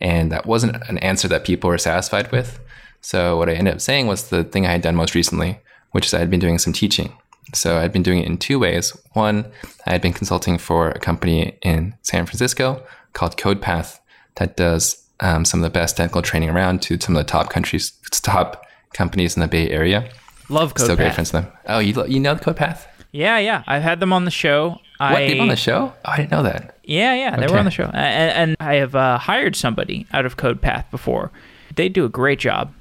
And 0.00 0.30
that 0.30 0.46
wasn't 0.46 0.76
an 0.88 0.98
answer 0.98 1.28
that 1.28 1.44
people 1.44 1.68
were 1.68 1.78
satisfied 1.78 2.30
with. 2.30 2.60
So, 3.00 3.36
what 3.38 3.48
I 3.48 3.54
ended 3.54 3.74
up 3.74 3.80
saying 3.80 4.06
was 4.08 4.28
the 4.28 4.44
thing 4.44 4.66
I 4.66 4.72
had 4.72 4.82
done 4.82 4.94
most 4.94 5.14
recently, 5.14 5.58
which 5.92 6.06
is 6.06 6.14
I 6.14 6.18
had 6.18 6.30
been 6.30 6.38
doing 6.38 6.58
some 6.58 6.74
teaching. 6.74 7.16
So 7.54 7.78
I'd 7.78 7.92
been 7.92 8.02
doing 8.02 8.20
it 8.20 8.26
in 8.26 8.38
two 8.38 8.58
ways. 8.58 8.96
One, 9.12 9.50
I 9.86 9.92
had 9.92 10.00
been 10.00 10.12
consulting 10.12 10.58
for 10.58 10.90
a 10.90 10.98
company 10.98 11.58
in 11.62 11.94
San 12.02 12.24
Francisco 12.26 12.82
called 13.12 13.36
CodePath 13.36 13.98
that 14.36 14.56
does 14.56 15.02
um, 15.20 15.44
some 15.44 15.60
of 15.60 15.64
the 15.64 15.70
best 15.70 15.96
technical 15.96 16.22
training 16.22 16.50
around 16.50 16.82
to 16.82 16.98
some 17.00 17.14
of 17.14 17.20
the 17.24 17.30
top 17.30 17.50
countries, 17.50 17.92
top 18.10 18.66
companies 18.94 19.36
in 19.36 19.40
the 19.40 19.48
Bay 19.48 19.70
Area. 19.70 20.10
Love 20.48 20.74
CodePath. 20.74 20.82
Still 20.82 20.96
great 20.96 21.14
friends 21.14 21.32
with 21.32 21.44
them. 21.44 21.52
Oh, 21.66 21.78
you 21.78 22.06
you 22.06 22.20
know 22.20 22.36
CodePath? 22.36 22.86
Yeah, 23.12 23.38
yeah. 23.38 23.62
I've 23.66 23.82
had 23.82 24.00
them 24.00 24.12
on 24.12 24.24
the 24.24 24.30
show. 24.30 24.70
What? 24.98 25.12
I, 25.12 25.28
they 25.28 25.38
on 25.38 25.48
the 25.48 25.56
show? 25.56 25.92
Oh, 26.04 26.10
I 26.10 26.16
didn't 26.16 26.30
know 26.30 26.42
that. 26.44 26.78
Yeah, 26.84 27.14
yeah. 27.14 27.36
They 27.36 27.44
okay. 27.44 27.52
were 27.52 27.58
on 27.58 27.64
the 27.66 27.70
show. 27.70 27.90
And, 27.92 28.54
and 28.54 28.56
I 28.60 28.76
have 28.76 28.94
uh, 28.94 29.18
hired 29.18 29.56
somebody 29.56 30.06
out 30.12 30.24
of 30.24 30.36
CodePath 30.36 30.90
before. 30.90 31.30
They 31.74 31.88
do 31.88 32.04
a 32.04 32.08
great 32.08 32.38
job. 32.38 32.72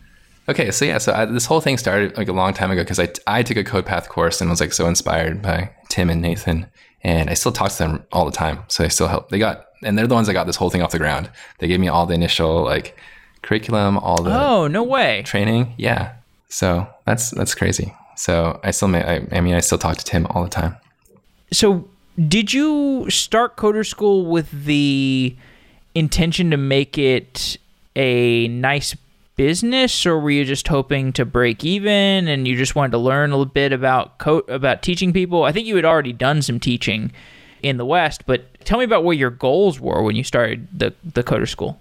Okay, 0.49 0.71
so 0.71 0.85
yeah, 0.85 0.97
so 0.97 1.13
I, 1.13 1.25
this 1.25 1.45
whole 1.45 1.61
thing 1.61 1.77
started 1.77 2.17
like 2.17 2.27
a 2.27 2.33
long 2.33 2.53
time 2.53 2.71
ago 2.71 2.81
because 2.81 2.99
I, 2.99 3.09
I 3.27 3.43
took 3.43 3.57
a 3.57 3.63
CodePath 3.63 4.09
course 4.09 4.41
and 4.41 4.49
was 4.49 4.59
like 4.59 4.73
so 4.73 4.87
inspired 4.87 5.41
by 5.41 5.71
Tim 5.89 6.09
and 6.09 6.21
Nathan, 6.21 6.65
and 7.03 7.29
I 7.29 7.35
still 7.35 7.51
talk 7.51 7.71
to 7.71 7.77
them 7.77 8.03
all 8.11 8.25
the 8.25 8.31
time. 8.31 8.63
So 8.67 8.83
they 8.83 8.89
still 8.89 9.07
help. 9.07 9.29
They 9.29 9.39
got 9.39 9.67
and 9.83 9.97
they're 9.97 10.07
the 10.07 10.15
ones 10.15 10.27
that 10.27 10.33
got 10.33 10.47
this 10.47 10.55
whole 10.55 10.69
thing 10.69 10.81
off 10.81 10.91
the 10.91 10.97
ground. 10.97 11.29
They 11.59 11.67
gave 11.67 11.79
me 11.79 11.87
all 11.87 12.05
the 12.05 12.13
initial 12.13 12.63
like 12.63 12.97
curriculum, 13.41 13.97
all 13.97 14.21
the 14.21 14.31
oh 14.31 14.67
no 14.67 14.83
way 14.83 15.23
training. 15.23 15.73
Yeah, 15.77 16.13
so 16.49 16.87
that's 17.05 17.31
that's 17.31 17.55
crazy. 17.55 17.93
So 18.15 18.59
I 18.63 18.71
still 18.71 18.87
may, 18.87 19.03
I, 19.03 19.27
I 19.31 19.41
mean 19.41 19.55
I 19.55 19.61
still 19.61 19.77
talk 19.77 19.97
to 19.97 20.05
Tim 20.05 20.25
all 20.27 20.43
the 20.43 20.49
time. 20.49 20.75
So 21.51 21.87
did 22.27 22.53
you 22.53 23.09
start 23.09 23.57
Coder 23.57 23.85
School 23.85 24.25
with 24.25 24.65
the 24.65 25.35
intention 25.95 26.51
to 26.51 26.57
make 26.57 26.97
it 26.97 27.57
a 27.95 28.47
nice 28.47 28.95
business 29.41 30.05
or 30.05 30.19
were 30.19 30.29
you 30.29 30.45
just 30.45 30.67
hoping 30.67 31.11
to 31.11 31.25
break 31.25 31.65
even 31.65 32.27
and 32.27 32.47
you 32.47 32.55
just 32.55 32.75
wanted 32.75 32.91
to 32.91 32.99
learn 32.99 33.31
a 33.31 33.35
little 33.35 33.51
bit 33.51 33.73
about 33.73 34.19
co- 34.19 34.45
about 34.47 34.83
teaching 34.83 35.11
people? 35.11 35.45
I 35.45 35.51
think 35.51 35.65
you 35.65 35.75
had 35.75 35.83
already 35.83 36.13
done 36.13 36.43
some 36.43 36.59
teaching 36.59 37.11
in 37.63 37.77
the 37.77 37.85
West, 37.85 38.27
but 38.27 38.63
tell 38.65 38.77
me 38.77 38.85
about 38.85 39.03
what 39.03 39.17
your 39.17 39.31
goals 39.31 39.79
were 39.79 40.03
when 40.03 40.15
you 40.15 40.23
started 40.23 40.67
the 40.71 40.93
the 41.03 41.23
coder 41.23 41.49
school. 41.49 41.79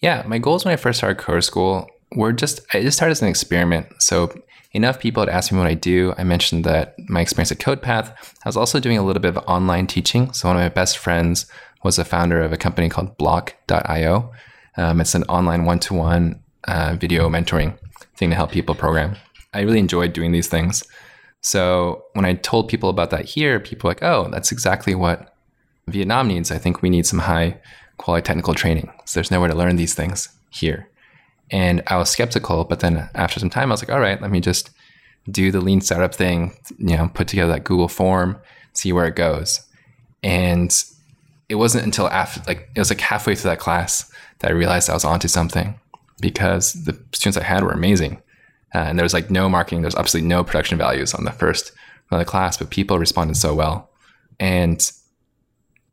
Yeah, 0.00 0.22
my 0.26 0.38
goals 0.38 0.64
when 0.64 0.72
I 0.72 0.76
first 0.76 0.96
started 1.00 1.22
coder 1.22 1.44
school 1.44 1.86
were 2.16 2.32
just 2.32 2.60
I 2.72 2.80
just 2.80 2.96
started 2.96 3.12
as 3.12 3.20
an 3.20 3.28
experiment. 3.28 3.88
So 4.02 4.32
enough 4.72 4.98
people 4.98 5.20
had 5.20 5.28
asked 5.28 5.52
me 5.52 5.58
what 5.58 5.66
I 5.66 5.74
do. 5.74 6.14
I 6.16 6.24
mentioned 6.24 6.64
that 6.64 6.94
my 7.10 7.20
experience 7.20 7.52
at 7.52 7.58
CodePath. 7.58 8.08
I 8.42 8.48
was 8.48 8.56
also 8.56 8.80
doing 8.80 8.96
a 8.96 9.02
little 9.02 9.20
bit 9.20 9.36
of 9.36 9.44
online 9.46 9.86
teaching. 9.86 10.32
So 10.32 10.48
one 10.48 10.56
of 10.56 10.62
my 10.62 10.70
best 10.70 10.96
friends 10.96 11.44
was 11.84 11.98
a 11.98 12.06
founder 12.06 12.40
of 12.40 12.54
a 12.54 12.56
company 12.56 12.88
called 12.88 13.18
Bloc.io. 13.18 14.32
Um, 14.78 15.02
it's 15.02 15.14
an 15.14 15.24
online 15.24 15.66
one-to-one 15.66 16.41
uh, 16.68 16.96
video 16.98 17.28
mentoring 17.28 17.76
thing 18.16 18.30
to 18.30 18.36
help 18.36 18.50
people 18.50 18.74
program. 18.74 19.16
I 19.54 19.60
really 19.60 19.78
enjoyed 19.78 20.12
doing 20.12 20.32
these 20.32 20.48
things. 20.48 20.84
So 21.40 22.04
when 22.12 22.24
I 22.24 22.34
told 22.34 22.68
people 22.68 22.88
about 22.88 23.10
that 23.10 23.24
here, 23.24 23.58
people 23.60 23.88
were 23.88 23.90
like, 23.92 24.02
oh, 24.02 24.28
that's 24.30 24.52
exactly 24.52 24.94
what 24.94 25.34
Vietnam 25.88 26.28
needs. 26.28 26.50
I 26.50 26.58
think 26.58 26.82
we 26.82 26.90
need 26.90 27.06
some 27.06 27.18
high 27.18 27.60
quality 27.98 28.24
technical 28.24 28.54
training. 28.54 28.90
So 29.04 29.18
there's 29.18 29.30
nowhere 29.30 29.48
to 29.48 29.54
learn 29.54 29.76
these 29.76 29.94
things 29.94 30.28
here. 30.50 30.88
And 31.50 31.82
I 31.88 31.96
was 31.98 32.08
skeptical, 32.08 32.64
but 32.64 32.80
then 32.80 33.10
after 33.14 33.40
some 33.40 33.50
time, 33.50 33.70
I 33.70 33.74
was 33.74 33.82
like, 33.82 33.90
all 33.90 34.00
right, 34.00 34.20
let 34.20 34.30
me 34.30 34.40
just 34.40 34.70
do 35.30 35.50
the 35.50 35.60
lean 35.60 35.80
startup 35.80 36.14
thing, 36.14 36.56
you 36.78 36.96
know, 36.96 37.10
put 37.12 37.28
together 37.28 37.52
that 37.52 37.64
Google 37.64 37.88
form, 37.88 38.38
see 38.72 38.92
where 38.92 39.06
it 39.06 39.16
goes. 39.16 39.60
And 40.22 40.72
it 41.48 41.56
wasn't 41.56 41.84
until 41.84 42.08
after, 42.08 42.40
like, 42.46 42.70
it 42.74 42.78
was 42.78 42.90
like 42.90 43.00
halfway 43.00 43.34
through 43.34 43.50
that 43.50 43.58
class 43.58 44.10
that 44.38 44.50
I 44.50 44.54
realized 44.54 44.88
I 44.88 44.94
was 44.94 45.04
onto 45.04 45.28
something 45.28 45.78
because 46.22 46.72
the 46.84 46.98
students 47.12 47.36
I 47.36 47.42
had 47.42 47.62
were 47.62 47.72
amazing. 47.72 48.22
Uh, 48.74 48.78
and 48.78 48.98
there 48.98 49.04
was 49.04 49.12
like 49.12 49.30
no 49.30 49.50
marketing, 49.50 49.82
there's 49.82 49.94
absolutely 49.94 50.28
no 50.28 50.42
production 50.42 50.78
values 50.78 51.12
on 51.12 51.24
the 51.24 51.32
first 51.32 51.72
of 52.10 52.18
the 52.18 52.24
class, 52.24 52.56
but 52.56 52.70
people 52.70 52.98
responded 52.98 53.36
so 53.36 53.54
well. 53.54 53.90
And 54.40 54.90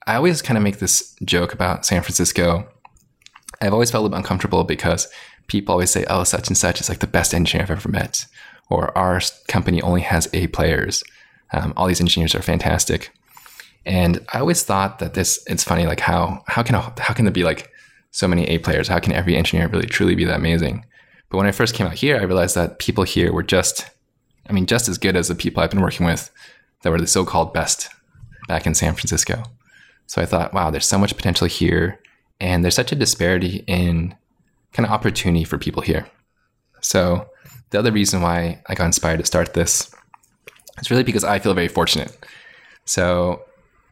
I 0.08 0.16
always 0.16 0.42
kind 0.42 0.58
of 0.58 0.64
make 0.64 0.80
this 0.80 1.16
joke 1.24 1.54
about 1.54 1.86
San 1.86 2.02
Francisco. 2.02 2.68
I've 3.62 3.74
always 3.74 3.92
felt 3.92 4.02
a 4.02 4.04
little 4.04 4.18
uncomfortable 4.18 4.64
because 4.64 5.08
people 5.48 5.74
always 5.74 5.90
say, 5.90 6.06
oh, 6.10 6.24
such 6.24 6.48
and 6.48 6.58
such 6.58 6.80
is 6.80 6.88
like 6.88 7.00
the 7.00 7.08
best 7.08 7.34
engineer 7.34 7.64
I've 7.64 7.72
ever 7.72 7.90
met. 7.90 8.26
Or 8.70 8.98
our 8.98 9.20
company 9.48 9.82
only 9.82 10.02
has 10.02 10.30
A 10.34 10.48
players. 10.48 11.04
Um, 11.52 11.74
all 11.76 11.88
these 11.88 12.02
engineers 12.02 12.36
are 12.36 12.42
fantastic. 12.42 13.12
And 13.86 14.26
I 14.34 14.40
always 14.40 14.64
thought 14.64 15.00
that 15.00 15.16
this, 15.16 15.44
it's 15.48 15.64
funny, 15.64 15.86
like 15.86 16.00
how, 16.00 16.44
how 16.48 16.64
can, 16.64 16.76
how 16.76 17.14
can 17.14 17.26
there 17.26 17.32
be 17.32 17.44
like 17.44 17.72
so 18.12 18.28
many 18.28 18.46
A 18.46 18.58
players? 18.60 18.88
How 18.88 19.00
can 19.00 19.14
every 19.14 19.36
engineer 19.36 19.68
really 19.68 19.88
truly 19.88 20.16
be 20.16 20.26
that 20.26 20.38
amazing? 20.38 20.86
But 21.30 21.38
when 21.38 21.48
I 21.48 21.52
first 21.52 21.76
came 21.76 21.88
out 21.88 21.94
here, 21.94 22.18
I 22.18 22.24
realized 22.24 22.56
that 22.56 22.80
people 22.80 23.04
here 23.04 23.32
were 23.32 23.44
just, 23.44 23.90
I 24.48 24.54
mean, 24.54 24.66
just 24.66 24.90
as 24.90 24.98
good 24.98 25.16
as 25.16 25.28
the 25.28 25.36
people 25.36 25.62
I've 25.62 25.70
been 25.70 25.82
working 25.82 26.06
with 26.06 26.32
that 26.82 26.90
were 26.90 27.00
the 27.00 27.08
so 27.08 27.26
called 27.26 27.54
best 27.54 27.90
back 28.48 28.66
in 28.66 28.74
San 28.74 28.94
Francisco. 28.96 29.44
So 30.08 30.22
I 30.22 30.26
thought, 30.26 30.54
wow, 30.54 30.72
there's 30.72 30.88
so 30.88 30.98
much 30.98 31.16
potential 31.16 31.48
here. 31.48 32.00
And 32.42 32.64
there's 32.64 32.76
such 32.76 32.92
a 32.92 32.96
disparity 32.96 33.64
in 33.68 34.16
kind 34.74 34.86
of 34.86 34.92
opportunity 34.92 35.44
for 35.44 35.58
people 35.58 35.84
here. 35.84 36.08
So 36.82 37.30
the 37.70 37.80
other 37.80 37.92
reason 37.92 38.22
why 38.22 38.62
I 38.68 38.76
got 38.76 38.86
inspired 38.86 39.20
to 39.20 39.26
start 39.26 39.54
this 39.54 39.94
is 40.80 40.90
really 40.90 41.04
because 41.04 41.24
I 41.24 41.40
feel 41.40 41.54
very 41.54 41.68
fortunate. 41.68 42.18
So 42.86 43.44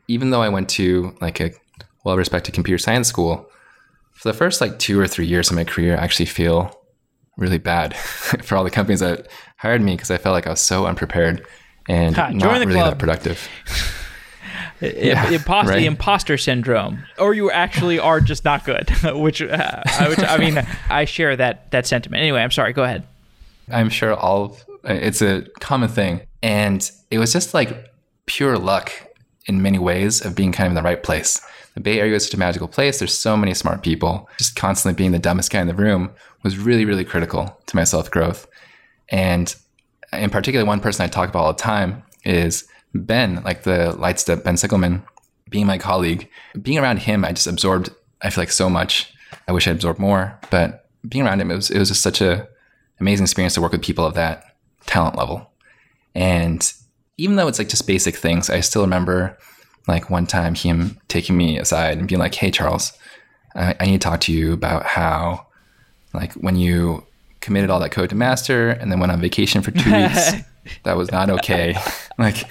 even 0.08 0.32
though 0.32 0.42
I 0.42 0.50
went 0.50 0.70
to 0.70 1.16
like 1.22 1.40
a 1.40 1.52
well 2.04 2.18
respected 2.18 2.54
computer 2.54 2.78
science 2.78 3.08
school, 3.08 3.50
for 4.18 4.30
the 4.30 4.38
first 4.38 4.62
like 4.62 4.80
two 4.80 5.00
or 5.00 5.08
three 5.08 5.28
years 5.28 5.50
of 5.50 5.56
my 5.56 5.64
career, 5.64 5.96
I 5.96 6.04
actually 6.04 6.26
feel 6.26 6.76
really 7.38 7.60
bad 7.60 7.96
for 7.98 8.58
all 8.58 8.64
the 8.64 8.72
companies 8.72 9.00
that 9.00 9.28
hired 9.58 9.82
me 9.82 9.96
because 9.96 10.10
I 10.10 10.18
felt 10.18 10.34
like 10.34 10.48
I 10.48 10.50
was 10.50 10.60
so 10.60 10.88
unprepared 10.88 11.46
and 11.88 12.16
ha, 12.16 12.30
not 12.32 12.60
really 12.60 12.74
club. 12.74 12.94
that 12.94 13.00
productive. 13.00 13.48
yeah, 14.82 15.30
imposter, 15.30 15.72
right? 15.72 15.84
imposter 15.84 16.36
syndrome, 16.38 17.04
or 17.20 17.36
you 17.36 17.52
actually 17.52 18.00
are 18.00 18.20
just 18.20 18.44
not 18.44 18.66
good. 18.66 18.90
which, 19.04 19.42
uh, 19.42 19.84
which 20.08 20.20
I 20.20 20.38
mean, 20.38 20.66
I 20.90 21.06
share 21.06 21.36
that 21.36 21.70
that 21.72 21.86
sentiment. 21.86 22.22
Anyway, 22.22 22.42
I'm 22.42 22.52
sorry. 22.52 22.74
Go 22.74 22.84
ahead. 22.84 23.04
I'm 23.70 23.90
sure 23.90 24.16
all 24.16 24.58
it's 24.84 25.22
a 25.22 25.44
common 25.60 25.90
thing, 25.90 26.22
and 26.42 26.90
it 27.12 27.20
was 27.20 27.32
just 27.32 27.54
like 27.54 27.92
pure 28.26 28.58
luck 28.58 28.92
in 29.46 29.62
many 29.62 29.78
ways 29.78 30.26
of 30.26 30.36
being 30.36 30.52
kind 30.52 30.66
of 30.66 30.72
in 30.72 30.76
the 30.76 30.82
right 30.82 31.04
place. 31.04 31.40
The 31.78 31.82
Bay 31.82 32.00
Area 32.00 32.16
is 32.16 32.26
such 32.26 32.34
a 32.34 32.40
magical 32.40 32.68
place. 32.68 32.98
There's 32.98 33.16
so 33.16 33.38
many 33.38 33.54
smart 33.54 33.84
people. 33.84 34.28
Just 34.40 34.56
constantly 34.56 34.98
being 34.98 35.12
the 35.12 35.20
dumbest 35.20 35.52
guy 35.52 35.62
in 35.62 35.68
the 35.68 35.76
room 35.76 36.10
was 36.42 36.58
really, 36.58 36.86
really 36.86 37.06
critical 37.06 37.56
to 37.68 37.76
my 37.76 37.84
self 37.84 38.10
growth. 38.10 38.48
And 39.10 39.56
in 40.12 40.32
particular, 40.32 40.66
one 40.66 40.80
person 40.80 41.04
I 41.04 41.08
talk 41.08 41.30
about 41.30 41.44
all 41.44 41.54
the 41.54 41.60
time 41.60 42.02
is 42.26 42.68
Ben, 42.96 43.44
like 43.44 43.62
the 43.62 43.96
Lightstep, 43.96 44.44
Ben 44.44 44.56
Sigelman, 44.56 45.04
being 45.52 45.68
my 45.68 45.78
colleague. 45.78 46.28
Being 46.60 46.80
around 46.80 46.98
him, 46.98 47.24
I 47.24 47.32
just 47.32 47.46
absorbed, 47.46 47.92
I 48.24 48.32
feel 48.32 48.42
like 48.42 48.52
so 48.52 48.72
much. 48.72 49.14
I 49.48 49.52
wish 49.52 49.68
I 49.68 49.72
absorbed 49.72 50.00
more, 50.00 50.40
but 50.50 50.90
being 51.08 51.28
around 51.28 51.42
him, 51.42 51.52
it 51.52 51.58
was, 51.58 51.70
it 51.70 51.78
was 51.78 51.90
just 51.90 52.02
such 52.02 52.22
a 52.22 52.48
amazing 53.00 53.26
experience 53.26 53.54
to 53.54 53.62
work 53.62 53.74
with 53.74 53.84
people 53.84 54.04
of 54.04 54.16
that 54.16 54.56
talent 54.88 55.16
level. 55.16 55.52
And 56.16 56.74
even 57.18 57.36
though 57.36 57.48
it's 57.48 57.60
like 57.60 57.70
just 57.70 57.86
basic 57.86 58.16
things, 58.16 58.50
I 58.50 58.62
still 58.62 58.82
remember 58.82 59.38
like 59.88 60.10
one 60.10 60.26
time 60.28 60.56
him 60.56 61.00
taking 61.08 61.38
me 61.38 61.58
aside 61.58 61.98
and 61.98 62.08
being 62.08 62.20
like, 62.20 62.36
"Hey, 62.36 62.52
Charles, 62.52 62.94
I, 63.56 63.76
I 63.80 63.86
need 63.86 64.02
to 64.02 64.08
talk 64.08 64.22
to 64.22 64.34
you 64.34 64.54
about 64.54 64.86
how, 64.86 65.48
like, 66.14 66.34
when 66.34 66.56
you 66.56 67.06
committed 67.40 67.70
all 67.70 67.80
that 67.80 67.92
code 67.92 68.10
to 68.10 68.16
master 68.16 68.70
and 68.70 68.92
then 68.92 69.00
went 69.00 69.12
on 69.12 69.22
vacation 69.22 69.62
for 69.62 69.72
two 69.72 69.92
weeks, 69.92 70.34
that 70.84 70.98
was 70.98 71.12
not 71.12 71.30
okay. 71.30 71.76
like 72.18 72.50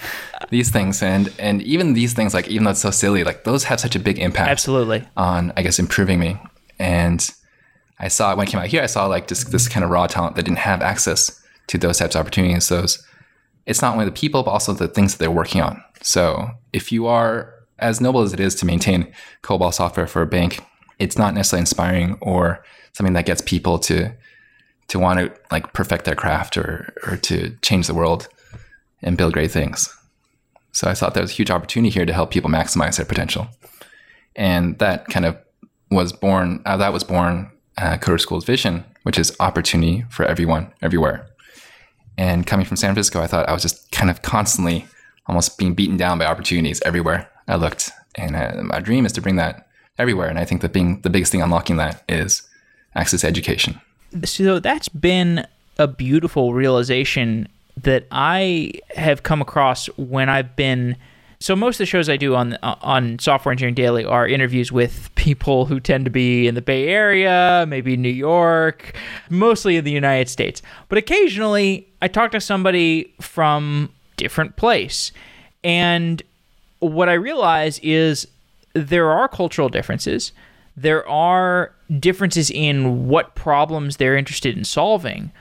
these 0.49 0.69
things, 0.69 1.01
and 1.03 1.31
and 1.39 1.61
even 1.61 1.93
these 1.93 2.13
things, 2.13 2.33
like 2.33 2.47
even 2.47 2.63
though 2.63 2.71
it's 2.71 2.81
so 2.81 2.91
silly, 2.91 3.23
like 3.23 3.43
those 3.43 3.65
have 3.65 3.79
such 3.79 3.95
a 3.95 3.99
big 3.99 4.19
impact. 4.19 4.49
Absolutely. 4.49 5.07
On 5.15 5.53
I 5.55 5.61
guess 5.61 5.79
improving 5.79 6.19
me, 6.19 6.37
and 6.79 7.29
I 7.99 8.07
saw 8.07 8.35
when 8.35 8.47
I 8.47 8.49
came 8.49 8.59
out 8.59 8.67
here, 8.67 8.81
I 8.81 8.87
saw 8.87 9.05
like 9.07 9.27
just 9.27 9.51
this 9.51 9.67
kind 9.67 9.83
of 9.83 9.89
raw 9.89 10.07
talent 10.07 10.35
that 10.35 10.43
didn't 10.43 10.59
have 10.59 10.81
access 10.81 11.41
to 11.67 11.77
those 11.77 11.97
types 11.99 12.15
of 12.15 12.21
opportunities. 12.21 12.69
Those 12.69 13.03
it's 13.67 13.81
not 13.81 13.93
only 13.93 14.05
the 14.05 14.11
people, 14.11 14.41
but 14.41 14.51
also 14.51 14.73
the 14.73 14.87
things 14.87 15.13
that 15.13 15.19
they're 15.19 15.29
working 15.29 15.61
on. 15.61 15.83
So 16.01 16.49
if 16.73 16.91
you 16.91 17.05
are 17.05 17.53
as 17.79 18.01
noble 18.01 18.21
as 18.21 18.33
it 18.33 18.39
is 18.39 18.55
to 18.55 18.65
maintain 18.65 19.13
COBOL 19.43 19.73
software 19.73 20.07
for 20.07 20.21
a 20.21 20.27
bank, 20.27 20.63
it's 20.97 21.17
not 21.17 21.35
necessarily 21.35 21.61
inspiring 21.61 22.17
or 22.21 22.63
something 22.93 23.13
that 23.13 23.27
gets 23.27 23.41
people 23.41 23.77
to 23.77 24.11
to 24.87 24.99
want 24.99 25.19
to 25.19 25.31
like 25.51 25.73
perfect 25.73 26.05
their 26.05 26.15
craft 26.15 26.57
or 26.57 26.93
or 27.05 27.17
to 27.17 27.55
change 27.61 27.87
the 27.87 27.93
world 27.93 28.29
and 29.03 29.17
build 29.17 29.33
great 29.33 29.51
things. 29.51 29.93
So 30.71 30.89
I 30.89 30.93
thought 30.93 31.13
there 31.13 31.21
was 31.21 31.31
a 31.31 31.35
huge 31.35 31.51
opportunity 31.51 31.89
here 31.89 32.05
to 32.05 32.13
help 32.13 32.31
people 32.31 32.49
maximize 32.49 32.95
their 32.97 33.05
potential, 33.05 33.47
and 34.35 34.79
that 34.79 35.07
kind 35.09 35.25
of 35.25 35.37
was 35.91 36.13
born. 36.13 36.61
Uh, 36.65 36.77
that 36.77 36.93
was 36.93 37.03
born 37.03 37.51
uh, 37.77 37.97
Coder 37.97 38.19
School's 38.19 38.45
vision, 38.45 38.85
which 39.03 39.19
is 39.19 39.35
opportunity 39.39 40.05
for 40.09 40.25
everyone, 40.25 40.73
everywhere. 40.81 41.27
And 42.17 42.47
coming 42.47 42.65
from 42.65 42.77
San 42.77 42.93
Francisco, 42.93 43.21
I 43.21 43.27
thought 43.27 43.47
I 43.47 43.53
was 43.53 43.61
just 43.61 43.91
kind 43.91 44.09
of 44.09 44.21
constantly 44.21 44.87
almost 45.27 45.57
being 45.57 45.73
beaten 45.73 45.97
down 45.97 46.17
by 46.17 46.25
opportunities 46.25 46.81
everywhere 46.83 47.29
I 47.47 47.55
looked. 47.55 47.91
And 48.15 48.35
uh, 48.35 48.63
my 48.63 48.79
dream 48.79 49.05
is 49.05 49.11
to 49.13 49.21
bring 49.21 49.35
that 49.35 49.67
everywhere. 49.99 50.29
And 50.29 50.39
I 50.39 50.45
think 50.45 50.61
that 50.61 50.73
being 50.73 51.01
the 51.01 51.09
biggest 51.09 51.31
thing 51.31 51.41
unlocking 51.41 51.77
that 51.77 52.03
is 52.09 52.47
access 52.95 53.21
to 53.21 53.27
education. 53.27 53.79
So 54.23 54.59
that's 54.59 54.89
been 54.89 55.45
a 55.77 55.87
beautiful 55.87 56.53
realization 56.53 57.47
that 57.83 58.07
I 58.11 58.73
have 58.95 59.23
come 59.23 59.41
across 59.41 59.85
when 59.97 60.29
I've 60.29 60.55
been 60.55 60.95
so 61.39 61.55
most 61.55 61.75
of 61.75 61.79
the 61.79 61.85
shows 61.85 62.09
I 62.09 62.17
do 62.17 62.35
on 62.35 62.53
uh, 62.63 62.75
on 62.81 63.19
Software 63.19 63.51
Engineering 63.51 63.75
Daily 63.75 64.05
are 64.05 64.27
interviews 64.27 64.71
with 64.71 65.13
people 65.15 65.65
who 65.65 65.79
tend 65.79 66.05
to 66.05 66.11
be 66.11 66.47
in 66.47 66.55
the 66.55 66.61
Bay 66.61 66.87
Area, 66.87 67.65
maybe 67.67 67.95
New 67.95 68.09
York, 68.09 68.95
mostly 69.29 69.77
in 69.77 69.85
the 69.85 69.91
United 69.91 70.29
States. 70.29 70.61
But 70.89 70.97
occasionally 70.97 71.87
I 72.01 72.07
talk 72.07 72.31
to 72.31 72.41
somebody 72.41 73.13
from 73.21 73.89
different 74.15 74.55
place. 74.55 75.11
And 75.63 76.23
what 76.79 77.09
I 77.09 77.13
realize 77.13 77.79
is 77.79 78.27
there 78.73 79.09
are 79.11 79.27
cultural 79.27 79.69
differences. 79.69 80.31
There 80.75 81.07
are 81.07 81.71
differences 81.99 82.49
in 82.51 83.07
what 83.07 83.35
problems 83.35 83.97
they're 83.97 84.17
interested 84.17 84.57
in 84.57 84.63
solving. 84.63 85.31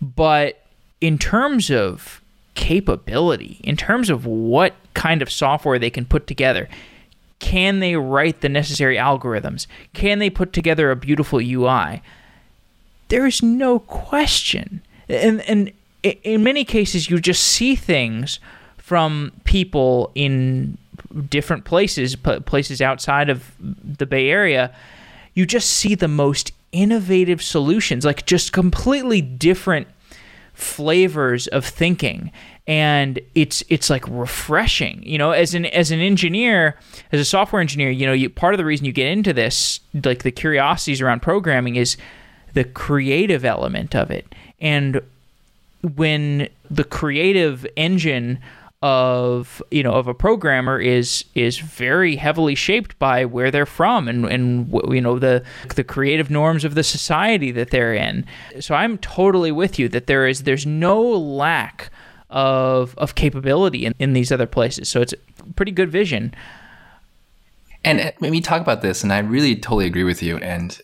But 0.00 0.64
in 1.00 1.18
terms 1.18 1.70
of 1.70 2.19
capability, 2.60 3.58
in 3.64 3.74
terms 3.74 4.10
of 4.10 4.26
what 4.26 4.74
kind 4.92 5.22
of 5.22 5.32
software 5.32 5.78
they 5.78 5.88
can 5.88 6.04
put 6.04 6.26
together. 6.26 6.68
Can 7.38 7.80
they 7.80 7.96
write 7.96 8.42
the 8.42 8.50
necessary 8.50 8.96
algorithms? 8.96 9.66
Can 9.94 10.18
they 10.18 10.28
put 10.28 10.52
together 10.52 10.90
a 10.90 10.96
beautiful 10.96 11.40
UI? 11.40 12.02
There 13.08 13.26
is 13.26 13.42
no 13.42 13.78
question. 13.78 14.82
And, 15.08 15.40
and 15.48 15.72
in 16.02 16.44
many 16.44 16.66
cases, 16.66 17.08
you 17.08 17.18
just 17.18 17.42
see 17.42 17.74
things 17.74 18.40
from 18.76 19.32
people 19.44 20.12
in 20.14 20.76
different 21.30 21.64
places, 21.64 22.14
places 22.44 22.82
outside 22.82 23.30
of 23.30 23.52
the 23.58 24.04
Bay 24.04 24.28
Area. 24.28 24.70
You 25.32 25.46
just 25.46 25.70
see 25.70 25.94
the 25.94 26.08
most 26.08 26.52
innovative 26.72 27.42
solutions, 27.42 28.04
like 28.04 28.26
just 28.26 28.52
completely 28.52 29.22
different 29.22 29.88
flavors 30.60 31.46
of 31.48 31.64
thinking. 31.64 32.30
And 32.66 33.18
it's 33.34 33.64
it's 33.68 33.90
like 33.90 34.06
refreshing 34.06 35.02
you 35.02 35.18
know 35.18 35.32
as 35.32 35.54
an 35.54 35.66
as 35.66 35.90
an 35.90 35.98
engineer 35.98 36.76
as 37.10 37.18
a 37.18 37.24
software 37.24 37.60
engineer 37.60 37.90
you 37.90 38.06
know 38.06 38.12
you 38.12 38.30
part 38.30 38.54
of 38.54 38.58
the 38.58 38.64
reason 38.64 38.86
you 38.86 38.92
get 38.92 39.08
into 39.08 39.32
this 39.32 39.80
like 40.04 40.22
the 40.22 40.30
curiosities 40.30 41.00
around 41.00 41.20
programming 41.20 41.74
is 41.74 41.96
the 42.54 42.64
creative 42.64 43.44
element 43.44 43.94
of 43.94 44.10
it. 44.10 44.26
And 44.60 45.00
when 45.96 46.48
the 46.70 46.84
creative 46.84 47.66
engine 47.76 48.38
of 48.82 49.62
you 49.70 49.82
know 49.82 49.92
of 49.92 50.06
a 50.06 50.14
programmer 50.14 50.78
is 50.78 51.24
is 51.34 51.58
very 51.58 52.16
heavily 52.16 52.54
shaped 52.54 52.98
by 52.98 53.26
where 53.26 53.50
they're 53.50 53.66
from 53.66 54.08
and 54.08 54.24
and 54.24 54.72
you 54.88 55.02
know 55.02 55.18
the 55.18 55.44
the 55.76 55.84
creative 55.84 56.30
norms 56.30 56.64
of 56.64 56.74
the 56.74 56.82
society 56.82 57.50
that 57.50 57.70
they're 57.70 57.94
in. 57.94 58.24
So 58.58 58.74
i'm 58.74 58.96
totally 58.98 59.52
with 59.52 59.78
you 59.78 59.88
that 59.90 60.06
there 60.06 60.26
is 60.26 60.44
there's 60.44 60.64
no 60.64 61.02
lack 61.02 61.90
of 62.30 62.96
of 62.96 63.14
capability 63.14 63.84
in, 63.84 63.94
in 63.98 64.14
these 64.14 64.32
other 64.32 64.46
places. 64.46 64.88
So 64.88 65.02
it's 65.02 65.14
pretty 65.56 65.72
good 65.72 65.90
vision. 65.90 66.32
And 67.84 68.00
uh, 68.00 68.12
when 68.18 68.30
we 68.30 68.40
talk 68.40 68.62
about 68.62 68.80
this 68.80 69.02
and 69.02 69.12
i 69.12 69.18
really 69.18 69.56
totally 69.56 69.86
agree 69.86 70.04
with 70.04 70.22
you 70.22 70.38
and 70.38 70.80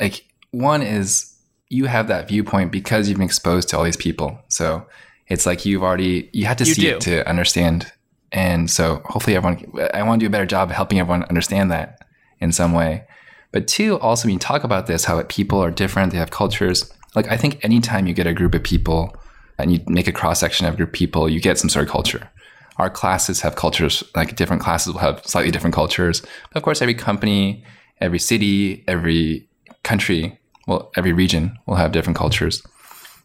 like 0.00 0.24
one 0.52 0.82
is 0.82 1.34
you 1.68 1.86
have 1.86 2.08
that 2.08 2.28
viewpoint 2.28 2.72
because 2.72 3.08
you've 3.08 3.18
been 3.18 3.26
exposed 3.26 3.68
to 3.68 3.76
all 3.76 3.84
these 3.84 3.96
people. 3.96 4.38
So 4.48 4.86
it's 5.28 5.46
like 5.46 5.64
you've 5.64 5.82
already 5.82 6.30
you 6.32 6.46
had 6.46 6.58
to 6.58 6.64
you 6.64 6.74
see 6.74 6.82
do. 6.82 6.96
it 6.96 7.00
to 7.02 7.28
understand. 7.28 7.92
And 8.32 8.70
so 8.70 9.02
hopefully 9.04 9.36
everyone 9.36 9.72
I 9.94 10.02
want 10.02 10.20
to 10.20 10.24
do 10.24 10.28
a 10.28 10.30
better 10.30 10.46
job 10.46 10.70
of 10.70 10.76
helping 10.76 10.98
everyone 10.98 11.24
understand 11.24 11.70
that 11.70 12.00
in 12.40 12.52
some 12.52 12.72
way. 12.72 13.04
But 13.52 13.66
two, 13.66 13.98
also 14.00 14.26
when 14.26 14.34
you 14.34 14.38
talk 14.38 14.64
about 14.64 14.86
this, 14.86 15.04
how 15.04 15.22
people 15.24 15.62
are 15.62 15.70
different, 15.70 16.12
they 16.12 16.18
have 16.18 16.30
cultures. 16.30 16.92
like 17.14 17.28
I 17.28 17.36
think 17.36 17.64
anytime 17.64 18.06
you 18.06 18.14
get 18.14 18.26
a 18.26 18.34
group 18.34 18.54
of 18.54 18.62
people 18.62 19.14
and 19.58 19.72
you 19.72 19.80
make 19.86 20.06
a 20.06 20.12
cross 20.12 20.40
section 20.40 20.66
of 20.66 20.76
group 20.76 20.90
of 20.90 20.92
people, 20.92 21.28
you 21.28 21.40
get 21.40 21.58
some 21.58 21.70
sort 21.70 21.86
of 21.86 21.90
culture. 21.90 22.30
Our 22.76 22.90
classes 22.90 23.40
have 23.40 23.56
cultures, 23.56 24.04
like 24.14 24.36
different 24.36 24.62
classes 24.62 24.92
will 24.92 25.00
have 25.00 25.22
slightly 25.24 25.50
different 25.50 25.74
cultures. 25.74 26.20
But 26.20 26.58
of 26.58 26.62
course, 26.62 26.80
every 26.80 26.94
company, 26.94 27.64
every 28.00 28.20
city, 28.20 28.84
every 28.86 29.48
country, 29.82 30.38
well, 30.68 30.92
every 30.96 31.12
region 31.12 31.58
will 31.66 31.76
have 31.76 31.92
different 31.92 32.16
cultures. 32.16 32.62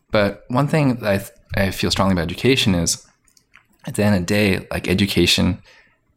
But 0.09 0.45
one 0.47 0.67
thing 0.67 0.95
that 0.95 1.09
I, 1.09 1.17
th- 1.17 1.29
I 1.55 1.71
feel 1.71 1.91
strongly 1.91 2.13
about 2.13 2.23
education 2.23 2.75
is 2.75 3.05
at 3.85 3.95
the 3.95 4.03
end 4.03 4.15
of 4.15 4.21
the 4.21 4.25
day, 4.25 4.67
like 4.71 4.87
education 4.87 5.61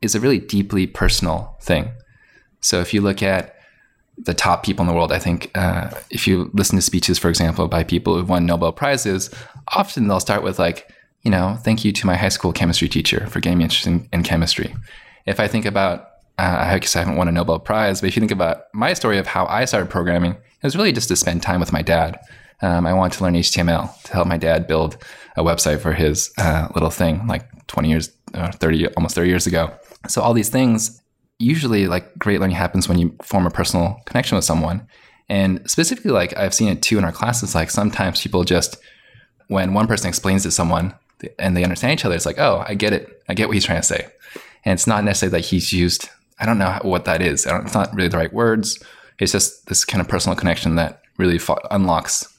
is 0.03 0.15
a 0.15 0.21
really 0.21 0.39
deeply 0.39 0.87
personal 0.87 1.57
thing. 1.61 1.91
So 2.61 2.81
if 2.81 2.95
you 2.95 3.01
look 3.01 3.23
at 3.23 3.55
the 4.19 4.35
top 4.35 4.65
people 4.65 4.83
in 4.83 4.89
the 4.89 4.95
world, 4.95 5.13
I 5.13 5.19
think 5.19 5.51
uh, 5.55 5.91
if 6.11 6.27
you 6.27 6.51
listen 6.55 6.77
to 6.77 6.83
speeches, 6.83 7.19
for 7.19 7.29
example, 7.29 7.69
by 7.69 7.85
people 7.85 8.15
who've 8.15 8.29
won 8.29 8.47
Nobel 8.47 8.73
Prizes, 8.73 9.31
often 9.69 10.09
they'll 10.09 10.21
start 10.21 10.43
with 10.43 10.59
like, 10.59 10.91
you 11.23 11.31
know, 11.31 11.59
thank 11.63 11.85
you 11.85 11.93
to 11.93 12.07
my 12.07 12.17
high 12.17 12.29
school 12.29 12.53
chemistry 12.53 12.89
teacher 12.89 13.27
for 13.27 13.41
getting 13.41 13.59
me 13.59 13.65
interested 13.65 13.91
in, 13.91 14.09
in 14.13 14.23
chemistry. 14.23 14.75
If 15.27 15.41
I 15.41 15.49
think 15.49 15.65
about, 15.65 16.09
uh, 16.39 16.57
I 16.61 16.79
guess 16.79 16.97
I 16.97 17.01
haven't 17.01 17.17
won 17.17 17.29
a 17.29 17.33
Nobel 17.33 17.59
Prize, 17.59 18.01
but 18.01 18.09
if 18.09 18.17
you 18.17 18.21
think 18.21 18.33
about 18.33 18.65
my 18.73 18.95
story 18.95 19.19
of 19.19 19.27
how 19.27 19.47
I 19.47 19.65
started 19.65 19.91
programming, 19.91 20.33
it 20.33 20.63
was 20.63 20.77
really 20.77 20.93
just 20.93 21.09
to 21.09 21.17
spend 21.17 21.43
time 21.43 21.61
with 21.61 21.73
my 21.73 21.83
dad. 21.83 22.19
Um, 22.63 22.87
I 22.87 22.95
wanted 22.95 23.17
to 23.19 23.25
learn 23.25 23.35
HTML 23.35 24.03
to 24.05 24.13
help 24.13 24.27
my 24.27 24.39
dad 24.39 24.67
build 24.67 24.97
a 25.37 25.43
website 25.43 25.81
for 25.81 25.93
his 25.93 26.33
uh, 26.39 26.69
little 26.75 26.91
thing, 26.91 27.27
like 27.27 27.67
20 27.67 27.89
years, 27.89 28.11
uh, 28.35 28.51
30, 28.53 28.89
almost 28.95 29.15
30 29.15 29.29
years 29.29 29.47
ago. 29.47 29.73
So 30.09 30.23
all 30.23 30.33
these 30.33 30.49
things, 30.49 31.03
usually 31.39 31.87
like 31.87 32.19
great 32.19 32.41
learning 32.41 32.57
happens 32.57 32.89
when 32.89 32.99
you 32.99 33.15
form 33.23 33.47
a 33.47 33.51
personal 33.51 34.01
connection 34.07 34.37
with 34.37 34.45
someone. 34.45 34.87
And 35.29 35.69
specifically, 35.69 36.13
like 36.13 36.37
I've 36.37 36.55
seen 36.55 36.69
it 36.69 36.83
too 36.83 36.99
in 36.99 37.05
our 37.05 37.13
classes, 37.13 37.55
like 37.55 37.71
sometimes 37.71 38.23
people 38.23 38.45
just, 38.45 38.77
when 39.49 39.75
one 39.75 39.87
person 39.87 40.09
explains 40.09 40.43
to 40.45 40.51
someone 40.51 40.95
and 41.39 41.57
they 41.57 41.63
understand 41.63 41.93
each 41.93 42.05
other, 42.05 42.15
it's 42.15 42.27
like, 42.27 42.39
oh, 42.39 42.65
I 42.67 42.75
get 42.75 42.93
it. 42.93 43.23
I 43.29 43.35
get 43.35 43.49
what 43.49 43.55
he's 43.55 43.65
trying 43.65 43.81
to 43.81 43.87
say. 43.87 44.07
And 44.65 44.73
it's 44.73 44.87
not 44.87 45.05
necessarily 45.05 45.41
that 45.41 45.47
he's 45.47 45.73
used, 45.73 46.09
I 46.39 46.47
don't 46.47 46.59
know 46.59 46.79
what 46.83 47.05
that 47.05 47.23
is. 47.23 47.47
it's 47.47 47.75
not 47.75 47.95
really 47.95 48.09
the 48.09 48.17
right 48.17 48.33
words. 48.33 48.83
It's 49.19 49.33
just 49.33 49.67
this 49.67 49.85
kind 49.85 50.01
of 50.01 50.09
personal 50.09 50.37
connection 50.37 50.77
that 50.77 51.03
really 51.17 51.41
unlocks 51.71 52.36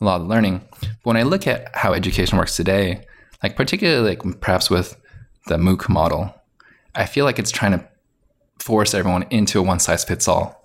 a 0.00 0.04
lot 0.04 0.20
of 0.20 0.26
learning. 0.26 0.62
But 0.80 0.88
when 1.02 1.16
I 1.16 1.22
look 1.22 1.46
at 1.46 1.74
how 1.74 1.92
education 1.92 2.38
works 2.38 2.56
today, 2.56 3.06
like 3.42 3.56
particularly 3.56 4.16
like 4.16 4.40
perhaps 4.40 4.70
with 4.70 5.00
the 5.46 5.56
MOOC 5.56 5.88
model, 5.88 6.34
I 6.94 7.06
feel 7.06 7.24
like 7.24 7.38
it's 7.38 7.50
trying 7.50 7.72
to 7.72 7.88
force 8.58 8.94
everyone 8.94 9.24
into 9.30 9.58
a 9.58 9.62
one 9.62 9.80
size 9.80 10.04
fits 10.04 10.28
all 10.28 10.64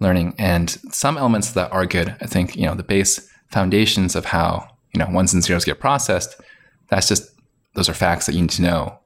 learning. 0.00 0.34
And 0.38 0.70
some 0.90 1.18
elements 1.18 1.52
that 1.52 1.72
are 1.72 1.86
good, 1.86 2.16
I 2.20 2.26
think, 2.26 2.56
you 2.56 2.66
know, 2.66 2.74
the 2.74 2.82
base 2.82 3.28
foundations 3.50 4.14
of 4.14 4.26
how, 4.26 4.68
you 4.94 4.98
know, 4.98 5.08
ones 5.10 5.34
and 5.34 5.42
zeros 5.42 5.64
get 5.64 5.80
processed, 5.80 6.40
that's 6.88 7.08
just, 7.08 7.30
those 7.74 7.88
are 7.88 7.94
facts 7.94 8.26
that 8.26 8.34
you 8.34 8.42
need 8.42 8.50
to 8.50 8.62
know. 8.62 8.98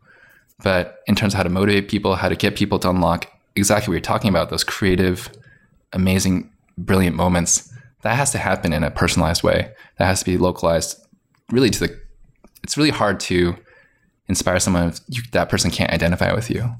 But 0.62 0.98
in 1.06 1.14
terms 1.14 1.34
of 1.34 1.38
how 1.38 1.42
to 1.42 1.48
motivate 1.48 1.88
people, 1.88 2.14
how 2.14 2.28
to 2.28 2.36
get 2.36 2.56
people 2.56 2.78
to 2.80 2.90
unlock 2.90 3.26
exactly 3.56 3.90
what 3.90 3.94
you're 3.94 4.00
talking 4.00 4.30
about, 4.30 4.50
those 4.50 4.64
creative, 4.64 5.28
amazing, 5.92 6.52
brilliant 6.78 7.16
moments, 7.16 7.71
that 8.02 8.16
has 8.16 8.30
to 8.32 8.38
happen 8.38 8.72
in 8.72 8.84
a 8.84 8.90
personalized 8.90 9.42
way. 9.42 9.72
That 9.98 10.06
has 10.06 10.20
to 10.20 10.26
be 10.26 10.36
localized 10.36 11.00
really 11.50 11.70
to 11.70 11.80
the, 11.80 12.00
it's 12.62 12.76
really 12.76 12.90
hard 12.90 13.20
to 13.20 13.56
inspire 14.28 14.60
someone 14.60 14.88
if 14.88 15.00
you, 15.08 15.22
that 15.32 15.48
person 15.48 15.70
can't 15.70 15.92
identify 15.92 16.32
with 16.32 16.50
you. 16.50 16.70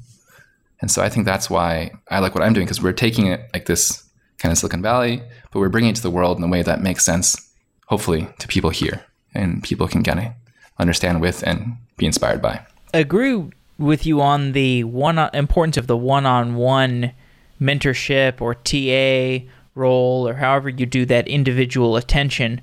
And 0.81 0.91
so 0.91 1.03
I 1.03 1.09
think 1.09 1.27
that's 1.27 1.49
why 1.49 1.93
I 2.09 2.18
like 2.18 2.35
what 2.35 2.43
I'm 2.43 2.53
doing 2.53 2.66
because 2.66 2.83
we're 2.83 2.93
taking 2.93 3.27
it 3.27 3.49
like 3.53 3.66
this 3.66 4.09
kind 4.39 4.51
of 4.51 4.59
Silicon 4.59 4.83
Valley, 4.83 5.23
but 5.53 5.61
we're 5.61 5.68
bringing 5.68 5.91
it 5.91 5.97
to 5.97 6.03
the 6.03 6.11
world 6.11 6.39
in 6.39 6.45
a 6.45 6.49
way 6.49 6.62
that 6.62 6.83
makes 6.83 7.05
sense, 7.05 7.53
hopefully, 7.87 8.29
to 8.41 8.49
people 8.49 8.70
here 8.70 9.05
and 9.35 9.62
people 9.62 9.87
can 9.87 10.03
kind 10.03 10.18
of 10.18 10.27
understand 10.79 11.20
with 11.20 11.43
and 11.45 11.77
be 11.97 12.07
inspired 12.07 12.43
by. 12.43 12.66
I 12.93 12.99
agree 12.99 13.49
with 13.79 14.05
you 14.05 14.20
on 14.20 14.53
the 14.53 14.85
one 14.85 15.18
importance 15.33 15.77
of 15.77 15.87
the 15.87 15.97
one-on-one 15.97 17.12
mentorship 17.61 18.41
or 18.41 18.55
TA 18.55 19.47
role 19.75 20.29
or 20.29 20.35
however 20.35 20.68
you 20.68 20.87
do 20.87 21.05
that 21.07 21.29
individual 21.29 21.97
attention. 21.97 22.61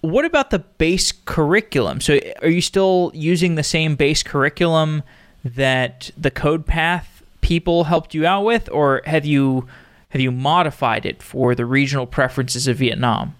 What 0.00 0.24
about 0.24 0.50
the 0.50 0.60
base 0.60 1.12
curriculum? 1.12 2.00
So 2.00 2.20
are 2.42 2.48
you 2.48 2.60
still 2.60 3.10
using 3.14 3.56
the 3.56 3.62
same 3.62 3.96
base 3.96 4.22
curriculum 4.22 5.02
that 5.44 6.10
the 6.16 6.30
CodePath 6.30 7.06
people 7.40 7.84
helped 7.84 8.14
you 8.14 8.26
out 8.26 8.44
with 8.44 8.68
or 8.70 9.02
have 9.06 9.24
you 9.24 9.66
have 10.10 10.20
you 10.20 10.30
modified 10.30 11.04
it 11.04 11.22
for 11.22 11.54
the 11.54 11.66
regional 11.66 12.06
preferences 12.06 12.66
of 12.66 12.78
Vietnam? 12.78 13.34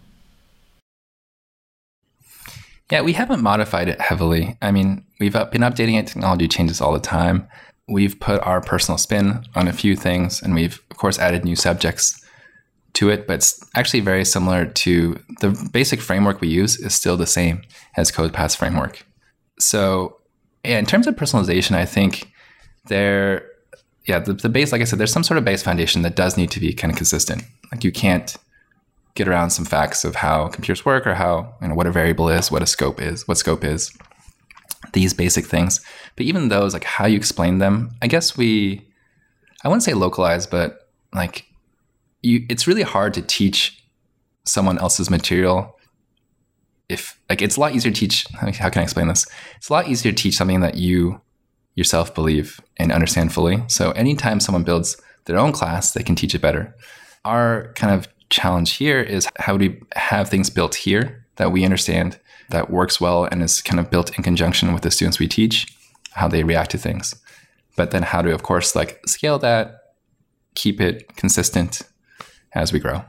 Yeah, 2.91 3.03
we 3.03 3.15
haven't 3.15 3.43
modified 3.43 3.89
it 3.89 4.01
heavily. 4.01 4.57
I 4.63 4.71
mean, 4.71 5.05
we've 5.21 5.33
been 5.33 5.63
updating 5.63 5.99
it. 5.99 6.07
Technology 6.07 6.49
changes 6.49 6.81
all 6.81 6.93
the 6.93 7.01
time. 7.01 7.47
We've 7.87 8.19
put 8.19 8.41
our 8.43 8.61
personal 8.61 8.99
spin 8.99 9.45
on 9.55 9.69
a 9.69 9.73
few 9.73 9.97
things, 9.97 10.43
and 10.43 10.55
we've, 10.55 10.83
of 10.91 10.97
course, 10.97 11.19
added 11.19 11.45
new 11.45 11.57
subjects 11.57 12.23
to 12.99 13.11
it. 13.11 13.27
But 13.27 13.35
it's 13.35 13.65
actually 13.75 14.01
very 14.01 14.25
similar 14.25 14.67
to 14.67 15.19
the 15.41 15.71
basic 15.73 16.01
framework 16.01 16.41
we 16.41 16.49
use 16.49 16.77
is 16.77 16.95
still 16.95 17.17
the 17.17 17.27
same 17.27 17.63
as 17.97 18.11
CodePath's 18.11 18.57
framework. 18.57 19.05
So, 19.59 20.19
yeah, 20.65 20.79
in 20.79 20.87
terms 20.87 21.07
of 21.07 21.15
personalization, 21.15 21.77
I 21.77 21.85
think 21.85 22.31
there, 22.87 23.49
yeah, 24.07 24.19
the, 24.19 24.33
the 24.33 24.49
base, 24.49 24.73
like 24.73 24.81
I 24.81 24.85
said, 24.85 24.99
there's 24.99 25.13
some 25.13 25.23
sort 25.23 25.39
of 25.39 25.45
base 25.45 25.63
foundation 25.63 26.03
that 26.03 26.17
does 26.17 26.37
need 26.37 26.51
to 26.51 26.61
be 26.61 26.73
kind 26.73 26.91
of 26.91 26.97
consistent. 26.97 27.45
Like 27.71 27.85
you 27.85 27.93
can't 27.93 28.37
get 29.15 29.29
around 29.29 29.51
some 29.51 29.65
facts 29.65 30.05
of 30.05 30.17
how 30.17 30.49
computers 30.49 30.85
work 30.85 31.07
or 31.07 31.15
how 31.15 31.55
you 31.61 31.69
know 31.69 31.75
what 31.75 31.87
a 31.87 31.93
variable 31.93 32.29
is, 32.29 32.51
what 32.51 32.63
a 32.63 32.67
scope 32.67 33.01
is, 33.01 33.27
what 33.27 33.39
scope 33.39 33.65
is, 33.65 33.93
these 34.93 35.15
basic 35.15 35.47
things. 35.47 35.81
But 36.17 36.27
even 36.27 36.49
those, 36.49 36.73
like 36.73 36.85
how 36.85 37.07
you 37.07 37.17
explain 37.17 37.59
them, 37.59 37.91
I 38.03 38.07
guess 38.07 38.37
we, 38.37 38.87
I 39.65 39.69
wouldn't 39.69 39.83
say 39.83 39.95
localize, 39.95 40.47
but 40.47 40.89
like 41.13 41.48
you, 42.23 42.45
it's 42.49 42.67
really 42.67 42.83
hard 42.83 43.15
to 43.15 43.23
teach 43.23 43.85
someone 44.45 44.79
else's 44.79 45.11
material. 45.11 45.77
If 46.89 47.21
like 47.29 47.43
it's 47.43 47.57
a 47.57 47.61
lot 47.61 47.75
easier 47.75 47.93
to 47.93 47.99
teach. 47.99 48.27
How 48.33 48.71
can 48.71 48.81
I 48.81 48.85
explain 48.85 49.09
this? 49.09 49.27
It's 49.57 49.69
a 49.69 49.73
lot 49.73 49.89
easier 49.89 50.13
to 50.13 50.23
teach 50.23 50.37
something 50.37 50.61
that 50.61 50.77
you 50.77 51.21
yourself 51.75 52.15
believe 52.15 52.61
and 52.77 52.91
understand 52.91 53.33
fully. 53.33 53.63
So 53.69 53.93
anytime 53.93 54.41
someone 54.41 54.65
builds 54.65 55.01
their 55.27 55.39
own 55.39 55.53
class, 55.53 55.93
they 55.93 56.03
can 56.03 56.17
teach 56.17 56.35
it 56.35 56.41
better. 56.41 56.75
Our 57.25 57.73
kind 57.75 57.95
of 57.95 58.09
challenge 58.31 58.73
here 58.73 59.01
is 59.01 59.29
how 59.37 59.57
do 59.57 59.69
we 59.69 59.81
have 59.95 60.29
things 60.29 60.51
built 60.51 60.75
here 60.75 61.25
that 61.37 61.53
we 61.53 61.65
understand 61.65 62.19
that 62.51 62.71
works 62.71 63.01
well 63.01 63.25
and 63.25 63.43
is 63.43 63.63
kind 63.63 63.79
of 63.79 63.91
built 63.91 64.17
in 64.17 64.25
conjunction 64.25 64.73
with 64.73 64.83
the 64.83 64.91
students 64.91 65.19
we 65.19 65.29
teach, 65.29 65.73
how 66.13 66.27
they 66.27 66.43
react 66.43 66.71
to 66.73 66.79
things. 66.79 67.15
But 67.77 67.91
then 67.91 68.03
how 68.03 68.23
to, 68.23 68.35
of 68.35 68.43
course, 68.43 68.75
like 68.75 69.01
scale 69.07 69.39
that, 69.39 69.95
keep 70.55 70.81
it 70.81 71.15
consistent 71.17 71.83
as 72.55 72.73
we 72.73 72.79
grow, 72.79 73.03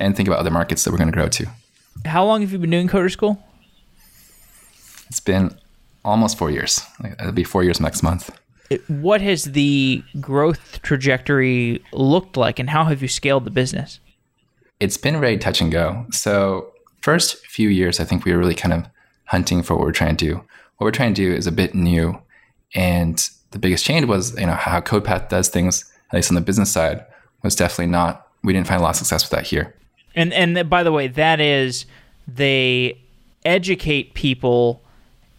and 0.00 0.16
think 0.16 0.28
about 0.28 0.40
other 0.40 0.50
markets 0.50 0.84
that 0.84 0.90
we're 0.90 0.98
going 0.98 1.10
to 1.10 1.16
grow 1.16 1.28
to. 1.28 1.46
How 2.04 2.24
long 2.24 2.40
have 2.40 2.52
you 2.52 2.58
been 2.58 2.70
doing 2.70 2.88
Coder 2.88 3.10
School? 3.10 3.42
It's 5.08 5.20
been 5.20 5.56
almost 6.04 6.38
four 6.38 6.50
years. 6.50 6.80
It'll 7.04 7.32
be 7.32 7.44
four 7.44 7.62
years 7.64 7.80
next 7.80 8.02
month. 8.02 8.30
What 8.88 9.20
has 9.20 9.44
the 9.44 10.02
growth 10.20 10.80
trajectory 10.82 11.84
looked 11.92 12.36
like, 12.36 12.58
and 12.58 12.70
how 12.70 12.84
have 12.84 13.02
you 13.02 13.08
scaled 13.08 13.44
the 13.44 13.50
business? 13.50 14.00
it's 14.82 14.96
been 14.96 15.20
very 15.20 15.38
touch 15.38 15.60
and 15.60 15.70
go. 15.70 16.04
So 16.10 16.72
first 17.02 17.46
few 17.46 17.68
years, 17.68 18.00
I 18.00 18.04
think 18.04 18.24
we 18.24 18.32
were 18.32 18.38
really 18.38 18.56
kind 18.56 18.72
of 18.72 18.84
hunting 19.26 19.62
for 19.62 19.76
what 19.76 19.84
we're 19.84 19.92
trying 19.92 20.16
to 20.16 20.26
do. 20.26 20.34
What 20.76 20.86
we're 20.86 20.90
trying 20.90 21.14
to 21.14 21.22
do 21.22 21.32
is 21.32 21.46
a 21.46 21.52
bit 21.52 21.72
new, 21.72 22.20
and 22.74 23.16
the 23.52 23.60
biggest 23.60 23.84
change 23.84 24.06
was 24.06 24.36
you 24.38 24.46
know 24.46 24.54
how 24.54 24.80
CodePath 24.80 25.28
does 25.28 25.48
things, 25.48 25.84
at 26.10 26.16
least 26.16 26.32
on 26.32 26.34
the 26.34 26.40
business 26.40 26.72
side, 26.72 27.06
was 27.44 27.54
definitely 27.54 27.92
not. 27.92 28.26
We 28.44 28.52
didn't 28.52 28.66
find 28.66 28.80
a 28.80 28.82
lot 28.82 28.90
of 28.90 28.96
success 28.96 29.24
with 29.24 29.30
that 29.30 29.46
here. 29.46 29.74
And 30.14 30.32
and 30.32 30.68
by 30.68 30.82
the 30.82 30.92
way, 30.92 31.08
that 31.08 31.40
is 31.40 31.86
they 32.28 32.98
educate 33.44 34.14
people 34.14 34.82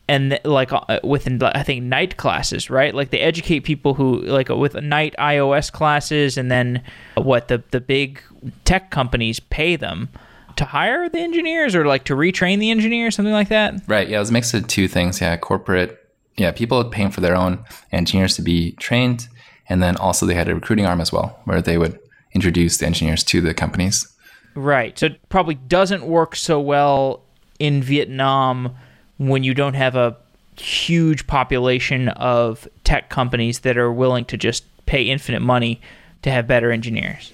and 0.07 0.39
like 0.43 0.71
uh, 0.73 0.99
within 1.03 1.41
I 1.41 1.63
think 1.63 1.83
night 1.83 2.17
classes, 2.17 2.69
right? 2.69 2.93
Like 2.93 3.11
they 3.11 3.19
educate 3.19 3.61
people 3.61 3.93
who 3.93 4.19
like 4.21 4.49
with 4.49 4.75
night 4.75 5.15
iOS 5.17 5.71
classes, 5.71 6.37
and 6.37 6.51
then 6.51 6.83
what 7.15 7.47
the 7.47 7.63
the 7.71 7.79
big 7.79 8.21
tech 8.65 8.89
companies 8.89 9.39
pay 9.39 9.75
them 9.75 10.09
to 10.55 10.65
hire 10.65 11.09
the 11.09 11.19
engineers 11.19 11.75
or 11.75 11.85
like 11.85 12.03
to 12.05 12.15
retrain 12.15 12.59
the 12.59 12.69
engineers, 12.69 13.15
something 13.15 13.33
like 13.33 13.49
that. 13.49 13.75
Right. 13.87 14.07
Yeah, 14.07 14.17
it 14.17 14.19
was 14.19 14.29
a 14.29 14.33
mix 14.33 14.53
of 14.53 14.67
two 14.67 14.87
things. 14.87 15.21
Yeah, 15.21 15.35
corporate. 15.37 15.99
Yeah, 16.35 16.51
people 16.51 16.83
paying 16.85 17.11
for 17.11 17.21
their 17.21 17.35
own 17.35 17.63
engineers 17.91 18.35
to 18.37 18.41
be 18.41 18.71
trained, 18.73 19.27
and 19.69 19.81
then 19.81 19.95
also 19.97 20.25
they 20.25 20.33
had 20.33 20.49
a 20.49 20.55
recruiting 20.55 20.85
arm 20.85 20.99
as 20.99 21.13
well, 21.13 21.39
where 21.45 21.61
they 21.61 21.77
would 21.77 21.99
introduce 22.33 22.77
the 22.77 22.85
engineers 22.85 23.23
to 23.25 23.41
the 23.41 23.53
companies. 23.53 24.07
Right. 24.55 24.97
So 24.97 25.07
it 25.07 25.29
probably 25.29 25.55
doesn't 25.55 26.05
work 26.05 26.35
so 26.35 26.59
well 26.59 27.21
in 27.59 27.81
Vietnam 27.81 28.75
when 29.17 29.43
you 29.43 29.53
don't 29.53 29.73
have 29.73 29.95
a 29.95 30.17
huge 30.57 31.25
population 31.27 32.09
of 32.09 32.67
tech 32.83 33.09
companies 33.09 33.59
that 33.59 33.77
are 33.77 33.91
willing 33.91 34.25
to 34.25 34.37
just 34.37 34.63
pay 34.85 35.03
infinite 35.03 35.41
money 35.41 35.81
to 36.21 36.31
have 36.31 36.47
better 36.47 36.71
engineers. 36.71 37.31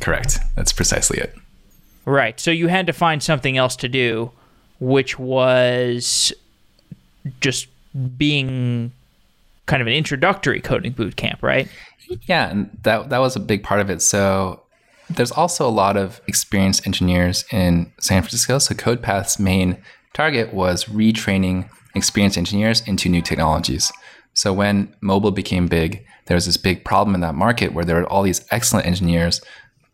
Correct. 0.00 0.38
That's 0.56 0.72
precisely 0.72 1.18
it. 1.18 1.34
Right. 2.04 2.38
So 2.40 2.50
you 2.50 2.68
had 2.68 2.86
to 2.86 2.92
find 2.92 3.22
something 3.22 3.56
else 3.56 3.76
to 3.76 3.88
do, 3.88 4.30
which 4.80 5.18
was 5.18 6.32
just 7.40 7.68
being 8.16 8.92
kind 9.66 9.80
of 9.80 9.86
an 9.86 9.94
introductory 9.94 10.60
coding 10.60 10.92
boot 10.92 11.16
camp, 11.16 11.42
right? 11.42 11.68
Yeah, 12.22 12.50
and 12.50 12.78
that 12.82 13.10
that 13.10 13.18
was 13.18 13.36
a 13.36 13.40
big 13.40 13.62
part 13.62 13.80
of 13.80 13.90
it. 13.90 14.02
So 14.02 14.62
there's 15.10 15.32
also 15.32 15.68
a 15.68 15.70
lot 15.70 15.96
of 15.96 16.20
experienced 16.26 16.86
engineers 16.86 17.44
in 17.50 17.92
San 18.00 18.22
Francisco. 18.22 18.58
So 18.58 18.74
CodePath's 18.74 19.38
main 19.38 19.82
target 20.12 20.52
was 20.52 20.84
retraining 20.86 21.68
experienced 21.94 22.38
engineers 22.38 22.86
into 22.86 23.08
new 23.08 23.22
technologies. 23.22 23.92
So 24.34 24.52
when 24.52 24.94
mobile 25.00 25.30
became 25.30 25.66
big, 25.66 26.06
there 26.26 26.36
was 26.36 26.46
this 26.46 26.56
big 26.56 26.84
problem 26.84 27.14
in 27.14 27.20
that 27.20 27.34
market 27.34 27.74
where 27.74 27.84
there 27.84 27.96
were 27.96 28.06
all 28.06 28.22
these 28.22 28.44
excellent 28.50 28.86
engineers, 28.86 29.40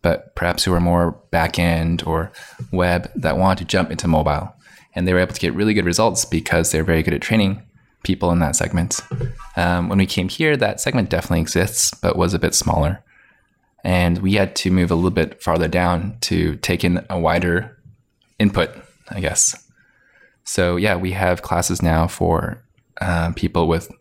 but 0.03 0.35
perhaps 0.37 0.65
who 0.65 0.71
were 0.71 0.81
more 0.81 1.13
back 1.31 1.59
end 1.59 2.03
or 2.07 2.31
web 2.71 3.11
that 3.17 3.39
wanted 3.39 3.59
to 3.59 3.65
jump 3.65 3.91
into 3.91 4.07
mobile. 4.07 4.55
And 4.95 5.07
they 5.07 5.13
were 5.13 5.21
able 5.21 5.35
to 5.35 5.41
get 5.41 5.55
really 5.55 5.75
good 5.75 5.85
results 5.85 6.25
because 6.25 6.71
they're 6.71 6.85
very 6.85 7.03
good 7.03 7.15
at 7.15 7.23
training 7.23 7.63
people 8.09 8.33
in 8.33 8.39
that 8.39 8.57
segment. 8.57 9.01
Um, 9.55 9.91
when 9.91 9.99
we 9.99 10.07
came 10.07 10.31
here, 10.31 10.57
that 10.57 10.81
segment 10.81 11.11
definitely 11.11 11.43
exists, 11.43 11.93
but 11.93 12.17
was 12.17 12.33
a 12.33 12.39
bit 12.39 12.55
smaller. 12.55 13.05
And 13.85 14.19
we 14.19 14.33
had 14.33 14.57
to 14.57 14.71
move 14.71 14.91
a 14.91 14.95
little 14.95 15.11
bit 15.11 15.43
farther 15.43 15.69
down 15.69 16.17
to 16.23 16.57
take 16.57 16.85
in 16.85 17.05
a 17.11 17.21
wider 17.21 17.79
input, 18.39 18.71
I 19.11 19.21
guess. 19.21 19.63
So, 20.45 20.77
yeah, 20.77 20.97
we 20.97 21.13
have 21.13 21.43
classes 21.43 21.83
now 21.83 22.07
for 22.07 22.65
uh, 23.03 23.33
people 23.37 23.69
with 23.69 23.93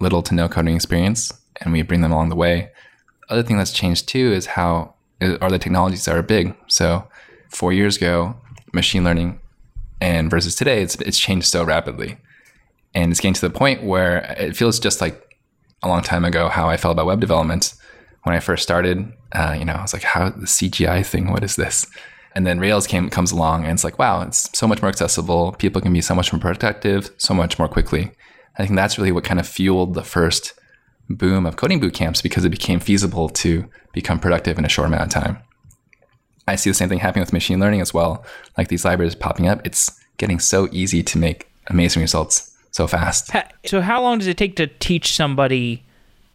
little 0.00 0.22
to 0.22 0.34
no 0.34 0.48
coding 0.48 0.76
experience, 0.76 1.32
and 1.60 1.72
we 1.72 1.82
bring 1.82 2.02
them 2.02 2.12
along 2.12 2.28
the 2.28 2.36
way. 2.36 2.70
Other 3.30 3.42
thing 3.42 3.58
that's 3.58 3.72
changed 3.72 4.06
too 4.06 4.32
is 4.32 4.46
how 4.46 4.94
are 5.20 5.50
the 5.50 5.58
technologies 5.58 6.04
that 6.04 6.16
are 6.16 6.22
big. 6.22 6.54
So, 6.68 7.08
four 7.50 7.72
years 7.72 7.96
ago, 7.96 8.36
machine 8.72 9.02
learning 9.02 9.40
and 10.00 10.30
versus 10.30 10.54
today, 10.54 10.82
it's, 10.82 10.94
it's 11.00 11.18
changed 11.18 11.48
so 11.48 11.64
rapidly 11.64 12.18
and 12.96 13.12
it's 13.12 13.20
getting 13.20 13.34
to 13.34 13.40
the 13.42 13.50
point 13.50 13.84
where 13.84 14.34
it 14.38 14.56
feels 14.56 14.80
just 14.80 15.02
like 15.02 15.38
a 15.82 15.88
long 15.88 16.02
time 16.02 16.24
ago 16.24 16.48
how 16.48 16.68
I 16.68 16.78
felt 16.78 16.92
about 16.92 17.06
web 17.06 17.20
development 17.20 17.74
when 18.22 18.34
I 18.34 18.40
first 18.40 18.62
started. 18.62 19.12
Uh, 19.32 19.54
you 19.56 19.66
know, 19.66 19.74
I 19.74 19.82
was 19.82 19.92
like, 19.92 20.02
"How 20.02 20.30
the 20.30 20.46
CGI 20.46 21.04
thing? 21.04 21.30
What 21.30 21.44
is 21.44 21.56
this?" 21.56 21.86
And 22.34 22.46
then 22.46 22.58
Rails 22.58 22.86
came 22.86 23.10
comes 23.10 23.32
along, 23.32 23.64
and 23.64 23.72
it's 23.74 23.84
like, 23.84 23.98
"Wow, 23.98 24.22
it's 24.22 24.48
so 24.58 24.66
much 24.66 24.80
more 24.80 24.88
accessible. 24.88 25.52
People 25.58 25.82
can 25.82 25.92
be 25.92 26.00
so 26.00 26.14
much 26.14 26.32
more 26.32 26.40
productive, 26.40 27.10
so 27.18 27.34
much 27.34 27.58
more 27.58 27.68
quickly." 27.68 28.12
I 28.58 28.64
think 28.64 28.76
that's 28.76 28.98
really 28.98 29.12
what 29.12 29.24
kind 29.24 29.38
of 29.38 29.46
fueled 29.46 29.92
the 29.92 30.02
first 30.02 30.54
boom 31.10 31.44
of 31.44 31.56
coding 31.56 31.78
boot 31.78 31.92
camps 31.92 32.22
because 32.22 32.46
it 32.46 32.50
became 32.50 32.80
feasible 32.80 33.28
to 33.28 33.68
become 33.92 34.18
productive 34.18 34.58
in 34.58 34.64
a 34.64 34.70
short 34.70 34.88
amount 34.88 35.02
of 35.02 35.22
time. 35.22 35.38
I 36.48 36.56
see 36.56 36.70
the 36.70 36.74
same 36.74 36.88
thing 36.88 37.00
happening 37.00 37.22
with 37.22 37.34
machine 37.34 37.60
learning 37.60 37.82
as 37.82 37.92
well. 37.92 38.24
Like 38.56 38.68
these 38.68 38.86
libraries 38.86 39.14
popping 39.14 39.46
up, 39.46 39.60
it's 39.66 39.90
getting 40.16 40.40
so 40.40 40.68
easy 40.72 41.02
to 41.02 41.18
make 41.18 41.48
amazing 41.68 42.00
results 42.00 42.55
so 42.76 42.86
fast. 42.86 43.30
So 43.64 43.80
how 43.80 44.02
long 44.02 44.18
does 44.18 44.28
it 44.28 44.36
take 44.36 44.56
to 44.56 44.66
teach 44.66 45.14
somebody 45.14 45.82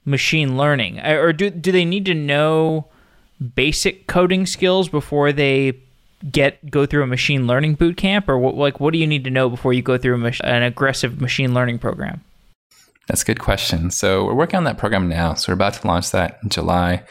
machine 0.06 0.58
learning, 0.58 1.00
uh, 1.00 1.14
or 1.14 1.32
do 1.34 1.52
do 1.52 1.72
they 1.72 1.86
need 1.86 2.06
to 2.06 2.16
know 2.16 2.88
basic 3.56 4.08
coding 4.08 4.48
skills 4.48 4.90
before 4.90 5.32
they 5.32 5.74
get 6.32 6.72
go 6.72 6.88
through 6.88 7.04
a 7.04 7.08
machine 7.08 7.46
learning 7.46 7.76
boot 7.76 7.96
camp, 7.96 8.28
or 8.28 8.40
what, 8.40 8.56
like 8.56 8.80
what 8.80 8.92
do 8.92 8.98
you 8.98 9.06
need 9.06 9.24
to 9.24 9.30
know 9.30 9.50
before 9.50 9.72
you 9.72 9.84
go 9.84 10.00
through 10.00 10.26
an 10.44 10.64
aggressive 10.64 11.22
machine 11.22 11.54
learning 11.54 11.78
program? 11.78 12.24
That's 13.08 13.22
a 13.22 13.26
good 13.26 13.40
question. 13.40 13.92
So 13.92 14.26
we're 14.26 14.34
working 14.34 14.58
on 14.58 14.64
that 14.64 14.80
program 14.80 15.08
now. 15.08 15.36
So 15.36 15.52
we're 15.52 15.56
about 15.62 15.74
to 15.76 15.88
launch 15.88 16.10
that 16.12 16.40
in 16.42 16.50
July. 16.50 17.04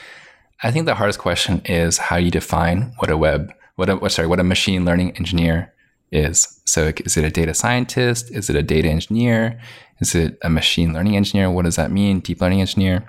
I 0.62 0.72
think 0.72 0.86
the 0.86 0.96
hardest 0.96 1.20
question 1.20 1.62
is 1.64 1.98
how 1.98 2.16
you 2.16 2.32
define 2.32 2.94
what 2.98 3.10
a 3.10 3.16
web, 3.16 3.52
what 3.76 3.88
a 3.88 4.10
sorry, 4.10 4.26
what 4.26 4.40
a 4.40 4.44
machine 4.44 4.84
learning 4.84 5.16
engineer 5.16 5.72
is. 6.12 6.60
So 6.64 6.92
is 7.04 7.16
it 7.16 7.24
a 7.24 7.30
data 7.30 7.54
scientist? 7.54 8.30
Is 8.30 8.50
it 8.50 8.56
a 8.56 8.62
data 8.62 8.88
engineer? 8.88 9.60
Is 10.00 10.14
it 10.14 10.38
a 10.42 10.50
machine 10.50 10.92
learning 10.92 11.16
engineer? 11.16 11.50
What 11.50 11.64
does 11.64 11.76
that 11.76 11.90
mean? 11.90 12.20
Deep 12.20 12.40
learning 12.40 12.60
engineer? 12.60 13.04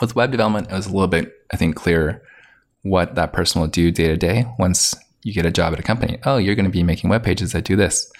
With 0.00 0.14
web 0.14 0.30
development, 0.30 0.70
it 0.70 0.74
was 0.74 0.86
a 0.86 0.92
little 0.92 1.08
bit, 1.08 1.32
I 1.52 1.56
think, 1.56 1.74
clearer 1.76 2.22
what 2.82 3.14
that 3.14 3.32
person 3.32 3.60
will 3.60 3.68
do 3.68 3.90
day 3.90 4.08
to 4.08 4.16
day 4.16 4.44
once 4.58 4.94
you 5.22 5.32
get 5.32 5.46
a 5.46 5.50
job 5.50 5.72
at 5.72 5.80
a 5.80 5.82
company. 5.82 6.18
Oh, 6.24 6.36
you're 6.36 6.54
going 6.54 6.66
to 6.66 6.70
be 6.70 6.82
making 6.82 7.10
web 7.10 7.24
pages 7.24 7.52
that 7.52 7.64
do 7.64 7.76
this. 7.76 8.10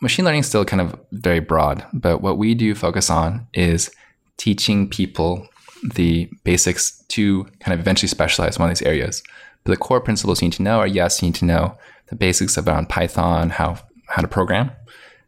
Machine 0.00 0.24
learning 0.24 0.40
is 0.40 0.46
still 0.46 0.64
kind 0.64 0.80
of 0.80 0.98
very 1.10 1.40
broad, 1.40 1.84
but 1.92 2.20
what 2.20 2.38
we 2.38 2.54
do 2.54 2.74
focus 2.74 3.10
on 3.10 3.48
is 3.54 3.90
teaching 4.36 4.88
people 4.88 5.48
the 5.94 6.30
basics 6.44 7.02
to 7.08 7.44
kind 7.60 7.74
of 7.74 7.80
eventually 7.80 8.08
specialize 8.08 8.56
in 8.56 8.60
one 8.60 8.70
of 8.70 8.78
these 8.78 8.86
areas. 8.86 9.22
But 9.64 9.72
the 9.72 9.76
core 9.76 10.00
principles 10.00 10.40
you 10.40 10.46
need 10.46 10.54
to 10.54 10.62
know 10.62 10.78
are 10.78 10.86
yes, 10.86 11.20
you 11.20 11.28
need 11.28 11.34
to 11.36 11.44
know 11.44 11.76
the 12.10 12.16
basics 12.16 12.56
about 12.56 12.88
Python, 12.88 13.50
how 13.50 13.78
how 14.08 14.22
to 14.22 14.28
program. 14.28 14.70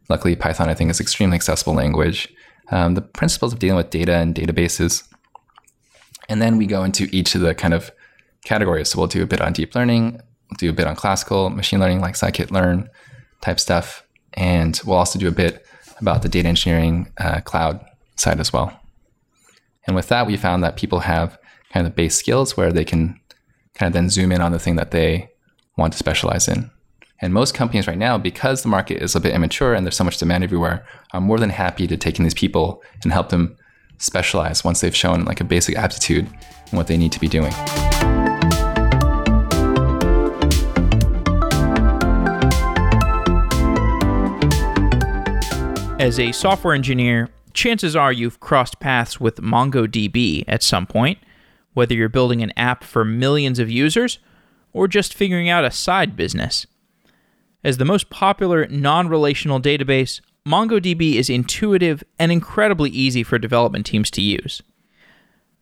Luckily, 0.09 0.35
Python 0.35 0.69
I 0.69 0.73
think 0.73 0.89
is 0.91 0.99
extremely 0.99 1.35
accessible 1.35 1.73
language. 1.73 2.27
Um, 2.69 2.95
the 2.95 3.01
principles 3.01 3.53
of 3.53 3.59
dealing 3.59 3.77
with 3.77 3.89
data 3.89 4.15
and 4.15 4.33
databases, 4.33 5.03
and 6.29 6.41
then 6.41 6.57
we 6.57 6.65
go 6.65 6.83
into 6.83 7.07
each 7.11 7.35
of 7.35 7.41
the 7.41 7.53
kind 7.53 7.73
of 7.73 7.91
categories. 8.45 8.89
So 8.89 8.99
we'll 8.99 9.07
do 9.07 9.23
a 9.23 9.27
bit 9.27 9.41
on 9.41 9.53
deep 9.53 9.75
learning, 9.75 10.13
we'll 10.13 10.57
do 10.57 10.69
a 10.69 10.73
bit 10.73 10.87
on 10.87 10.95
classical 10.95 11.49
machine 11.49 11.79
learning, 11.79 12.01
like 12.01 12.15
scikit-learn 12.15 12.89
type 13.41 13.59
stuff, 13.59 14.03
and 14.33 14.79
we'll 14.85 14.97
also 14.97 15.19
do 15.19 15.27
a 15.27 15.31
bit 15.31 15.65
about 15.99 16.21
the 16.21 16.29
data 16.29 16.47
engineering 16.47 17.11
uh, 17.19 17.41
cloud 17.41 17.85
side 18.15 18.39
as 18.39 18.53
well. 18.53 18.79
And 19.85 19.95
with 19.95 20.07
that, 20.07 20.27
we 20.27 20.37
found 20.37 20.63
that 20.63 20.77
people 20.77 20.99
have 20.99 21.37
kind 21.73 21.85
of 21.85 21.91
the 21.91 21.95
base 21.95 22.15
skills 22.15 22.55
where 22.55 22.71
they 22.71 22.85
can 22.85 23.19
kind 23.73 23.87
of 23.87 23.93
then 23.93 24.09
zoom 24.09 24.31
in 24.31 24.41
on 24.41 24.51
the 24.51 24.59
thing 24.59 24.75
that 24.77 24.91
they 24.91 25.30
want 25.77 25.93
to 25.93 25.99
specialize 25.99 26.47
in. 26.47 26.69
And 27.21 27.33
most 27.33 27.53
companies 27.53 27.87
right 27.87 27.97
now, 27.97 28.17
because 28.17 28.63
the 28.63 28.67
market 28.67 29.01
is 29.01 29.15
a 29.15 29.19
bit 29.19 29.33
immature 29.33 29.73
and 29.73 29.85
there's 29.85 29.95
so 29.95 30.03
much 30.03 30.17
demand 30.17 30.43
everywhere, 30.43 30.85
are 31.13 31.21
more 31.21 31.37
than 31.37 31.51
happy 31.51 31.85
to 31.87 31.95
take 31.95 32.17
in 32.17 32.23
these 32.23 32.33
people 32.33 32.81
and 33.03 33.13
help 33.13 33.29
them 33.29 33.55
specialize 33.99 34.63
once 34.63 34.81
they've 34.81 34.95
shown 34.95 35.23
like 35.25 35.39
a 35.39 35.43
basic 35.43 35.77
aptitude 35.77 36.27
in 36.71 36.77
what 36.77 36.87
they 36.87 36.97
need 36.97 37.11
to 37.11 37.19
be 37.19 37.27
doing. 37.27 37.53
As 45.99 46.19
a 46.19 46.31
software 46.31 46.73
engineer, 46.73 47.29
chances 47.53 47.95
are 47.95 48.11
you've 48.11 48.39
crossed 48.39 48.79
paths 48.79 49.19
with 49.19 49.35
MongoDB 49.35 50.43
at 50.47 50.63
some 50.63 50.87
point, 50.87 51.19
whether 51.73 51.93
you're 51.93 52.09
building 52.09 52.41
an 52.41 52.51
app 52.57 52.83
for 52.83 53.05
millions 53.05 53.59
of 53.59 53.69
users 53.69 54.17
or 54.73 54.87
just 54.87 55.13
figuring 55.13 55.49
out 55.49 55.65
a 55.65 55.71
side 55.71 56.15
business. 56.15 56.65
As 57.63 57.77
the 57.77 57.85
most 57.85 58.09
popular 58.09 58.67
non 58.67 59.07
relational 59.07 59.59
database, 59.59 60.21
MongoDB 60.47 61.15
is 61.15 61.29
intuitive 61.29 62.03
and 62.17 62.31
incredibly 62.31 62.89
easy 62.89 63.21
for 63.21 63.37
development 63.37 63.85
teams 63.85 64.09
to 64.11 64.21
use. 64.21 64.61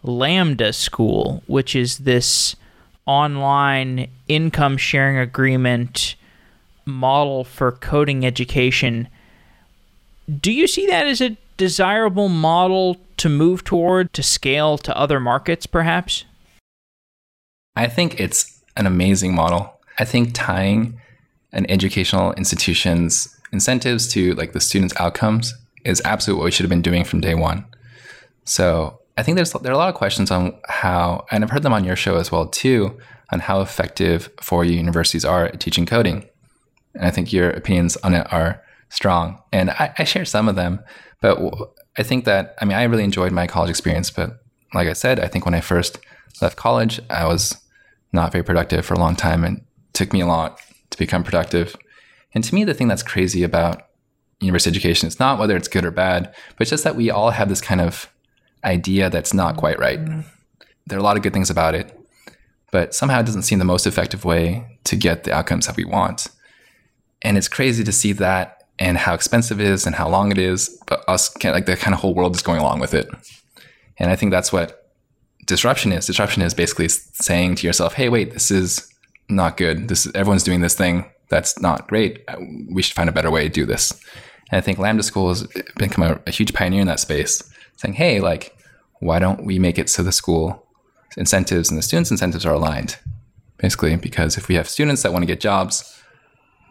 Lambda 0.03 0.73
School, 0.73 1.43
which 1.47 1.77
is 1.77 1.99
this 1.99 2.57
online 3.05 4.09
income 4.27 4.79
sharing 4.79 5.19
agreement 5.19 6.17
model 6.87 7.45
for 7.45 7.73
coding 7.73 8.25
education 8.25 9.09
Do 10.41 10.53
you 10.53 10.67
see 10.67 10.87
that 10.87 11.07
as 11.07 11.21
a 11.21 11.37
desirable 11.57 12.29
model 12.29 12.97
to 13.19 13.29
move 13.29 13.65
toward 13.65 14.13
to 14.15 14.23
scale 14.23 14.79
to 14.79 14.97
other 14.97 15.21
markets, 15.21 15.67
perhaps? 15.67 16.25
I 17.77 17.89
think 17.89 18.21
it's 18.21 18.61
an 18.77 18.87
amazing 18.87 19.35
model. 19.35 19.79
I 19.99 20.05
think 20.05 20.31
tying 20.33 21.01
an 21.53 21.71
educational 21.71 22.33
institution's 22.33 23.29
incentives 23.53 24.09
to 24.09 24.35
like 24.35 24.53
the 24.53 24.61
students' 24.61 24.95
outcomes 24.99 25.55
is 25.85 26.03
absolutely 26.05 26.41
what 26.41 26.47
we 26.47 26.51
should 26.51 26.65
have 26.65 26.71
been 26.71 26.83
doing 26.83 27.05
from 27.05 27.21
day 27.21 27.35
one. 27.35 27.65
So 28.45 29.01
I 29.17 29.23
think 29.23 29.37
there's 29.37 29.53
there 29.53 29.71
are 29.71 29.75
a 29.75 29.79
lot 29.79 29.89
of 29.89 29.95
questions 29.95 30.31
on 30.31 30.55
how, 30.69 31.25
and 31.31 31.45
I've 31.45 31.51
heard 31.51 31.63
them 31.63 31.73
on 31.73 31.85
your 31.85 31.97
show 31.97 32.17
as 32.17 32.33
well 32.33 32.47
too, 32.47 32.99
on 33.31 33.41
how 33.41 33.61
effective 33.61 34.31
four 34.41 34.65
universities 34.65 35.25
are 35.25 35.47
at 35.47 35.61
teaching 35.61 35.87
coding. 35.87 36.29
And 36.95 37.05
I 37.05 37.11
think 37.11 37.33
your 37.33 37.51
opinions 37.51 37.97
on 37.99 38.15
it 38.15 38.27
are 38.33 38.63
strong, 38.95 39.43
and 39.53 39.71
I, 39.71 39.95
I 39.99 40.05
share 40.05 40.25
some 40.25 40.49
of 40.49 40.57
them. 40.57 40.81
But 41.21 41.39
I 41.97 42.03
think 42.03 42.25
that 42.25 42.55
I 42.61 42.65
mean 42.65 42.77
I 42.77 42.85
really 42.85 43.05
enjoyed 43.05 43.33
my 43.33 43.47
college 43.47 43.71
experience, 43.71 44.11
but 44.11 44.39
like 44.73 44.89
I 44.89 44.93
said, 44.93 45.21
I 45.21 45.29
think 45.29 45.45
when 45.45 45.55
I 45.55 45.61
first 45.61 45.99
left 46.41 46.57
college, 46.57 47.01
I 47.11 47.27
was 47.27 47.57
not 48.13 48.33
very 48.33 48.45
productive 48.45 48.85
for 48.87 48.95
a 48.95 48.99
long 48.99 49.17
time, 49.17 49.45
and 49.45 49.63
took 49.93 50.13
me 50.13 50.21
a 50.21 50.27
lot 50.27 50.61
to 50.91 50.99
become 50.99 51.25
productive. 51.25 51.77
And 52.35 52.43
to 52.45 52.55
me, 52.55 52.65
the 52.65 52.75
thing 52.75 52.89
that's 52.89 53.03
crazy 53.03 53.43
about 53.43 53.83
university 54.41 54.71
education 54.71 55.07
is 55.07 55.21
not 55.21 55.39
whether 55.39 55.57
it's 55.57 55.69
good 55.69 55.85
or 55.85 55.91
bad, 55.91 56.35
but 56.57 56.63
it's 56.63 56.71
just 56.71 56.85
that 56.85 56.97
we 56.97 57.11
all 57.11 57.31
have 57.31 57.49
this 57.49 57.61
kind 57.61 57.81
of 57.81 58.11
idea 58.65 59.11
that's 59.11 59.35
not 59.35 59.57
quite 59.57 59.79
right. 59.79 60.01
Mm-hmm. 60.01 60.21
There 60.87 60.99
are 60.99 61.01
a 61.01 61.05
lot 61.05 61.17
of 61.17 61.23
good 61.23 61.33
things 61.33 61.51
about 61.51 61.75
it, 61.75 61.99
but 62.71 62.95
somehow 62.95 63.21
it 63.21 63.27
doesn't 63.27 63.43
seem 63.43 63.59
the 63.59 63.65
most 63.65 63.87
effective 63.87 64.25
way 64.25 64.79
to 64.85 64.97
get 64.97 65.25
the 65.25 65.33
outcomes 65.33 65.67
that 65.67 65.77
we 65.77 65.85
want. 65.85 66.27
And 67.23 67.39
it's 67.39 67.49
crazy 67.49 67.85
to 67.85 67.93
see 67.93 68.13
that 68.13 68.64
and 68.79 68.99
how 68.99 69.15
expensive 69.15 69.61
it 69.61 69.67
is 69.67 69.87
and 69.87 69.95
how 69.95 70.09
long 70.09 70.31
it 70.33 70.39
is, 70.39 70.81
but 70.87 71.05
us 71.09 71.33
like 71.45 71.67
the 71.67 71.77
kind 71.77 71.95
of 71.95 72.01
whole 72.01 72.15
world 72.15 72.35
is 72.35 72.43
going 72.43 72.61
along 72.61 72.81
with 72.81 72.95
it. 72.95 73.09
And 73.99 74.11
I 74.11 74.17
think 74.17 74.33
that's 74.33 74.53
what 74.53 74.91
disruption 75.47 75.93
is. 75.93 76.07
Disruption 76.07 76.43
is 76.43 76.55
basically 76.55 76.89
saying 76.89 77.57
to 77.57 77.67
yourself, 77.67 77.95
"Hey, 77.95 78.09
wait, 78.09 78.33
this 78.33 78.51
is 78.51 78.89
not 79.29 79.57
good. 79.57 79.89
This 79.89 80.07
is, 80.07 80.13
everyone's 80.15 80.43
doing 80.43 80.61
this 80.61 80.75
thing 80.75 81.11
that's 81.29 81.61
not 81.61 81.89
great. 81.89 82.25
Uh, 82.29 82.37
we 82.73 82.83
should 82.83 82.95
find 82.95 83.09
a 83.09 83.13
better 83.13 83.31
way 83.31 83.45
to 83.45 83.49
do 83.49 83.65
this." 83.65 83.93
And 84.51 84.59
I 84.59 84.61
think 84.61 84.79
Lambda 84.79 85.03
School 85.03 85.29
has 85.29 85.47
become 85.77 86.05
a, 86.05 86.21
a 86.27 86.31
huge 86.31 86.53
pioneer 86.53 86.81
in 86.81 86.87
that 86.89 87.01
space, 87.01 87.43
saying, 87.77 87.95
"Hey, 87.95 88.21
like, 88.21 88.57
why 89.01 89.19
don't 89.19 89.45
we 89.45 89.59
make 89.59 89.79
it 89.79 89.89
so 89.89 90.03
the 90.03 90.13
school 90.13 90.67
incentives 91.17 91.71
and 91.71 91.79
the 91.79 91.83
students' 91.83 92.11
incentives 92.11 92.45
are 92.45 92.55
aligned?" 92.55 92.99
Basically, 93.59 93.95
because 93.97 94.37
if 94.37 94.49
we 94.49 94.57
have 94.57 94.69
students 94.69 95.03
that 95.03 95.13
want 95.13 95.23
to 95.23 95.27
get 95.27 95.41
jobs, 95.41 96.03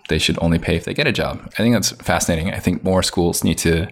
they 0.10 0.20
should 0.20 0.38
only 0.42 0.60
pay 0.60 0.76
if 0.76 0.86
they 0.86 0.94
get 0.94 1.08
a 1.08 1.12
job. 1.12 1.42
I 1.54 1.58
think 1.58 1.76
that's 1.76 1.92
fascinating. 1.92 2.52
I 2.52 2.60
think 2.60 2.84
more 2.84 3.04
schools 3.04 3.44
need 3.44 3.58
to 3.60 3.88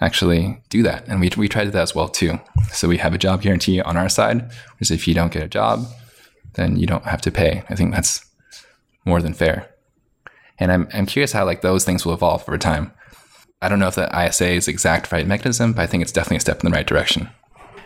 actually 0.00 0.60
do 0.68 0.82
that. 0.82 1.06
And 1.08 1.20
we, 1.20 1.30
we 1.36 1.48
tried 1.48 1.72
that 1.72 1.82
as 1.82 1.94
well 1.94 2.08
too. 2.08 2.38
So 2.72 2.88
we 2.88 2.98
have 2.98 3.14
a 3.14 3.18
job 3.18 3.42
guarantee 3.42 3.80
on 3.80 3.96
our 3.96 4.08
side, 4.08 4.42
which 4.78 4.82
is 4.82 4.90
if 4.90 5.08
you 5.08 5.14
don't 5.14 5.32
get 5.32 5.42
a 5.42 5.48
job, 5.48 5.86
then 6.54 6.76
you 6.76 6.86
don't 6.86 7.04
have 7.04 7.22
to 7.22 7.30
pay. 7.30 7.64
I 7.70 7.74
think 7.74 7.94
that's 7.94 8.24
more 9.04 9.22
than 9.22 9.32
fair. 9.32 9.68
And 10.58 10.70
I'm, 10.70 10.88
I'm 10.92 11.06
curious 11.06 11.32
how 11.32 11.44
like 11.44 11.62
those 11.62 11.84
things 11.84 12.04
will 12.04 12.14
evolve 12.14 12.42
over 12.42 12.58
time. 12.58 12.92
I 13.60 13.68
don't 13.68 13.78
know 13.78 13.88
if 13.88 13.94
the 13.94 14.10
ISA 14.26 14.50
is 14.50 14.66
the 14.66 14.72
exact 14.72 15.12
right 15.12 15.26
mechanism, 15.26 15.72
but 15.72 15.82
I 15.82 15.86
think 15.86 16.02
it's 16.02 16.12
definitely 16.12 16.38
a 16.38 16.40
step 16.40 16.62
in 16.62 16.70
the 16.70 16.76
right 16.76 16.86
direction. 16.86 17.30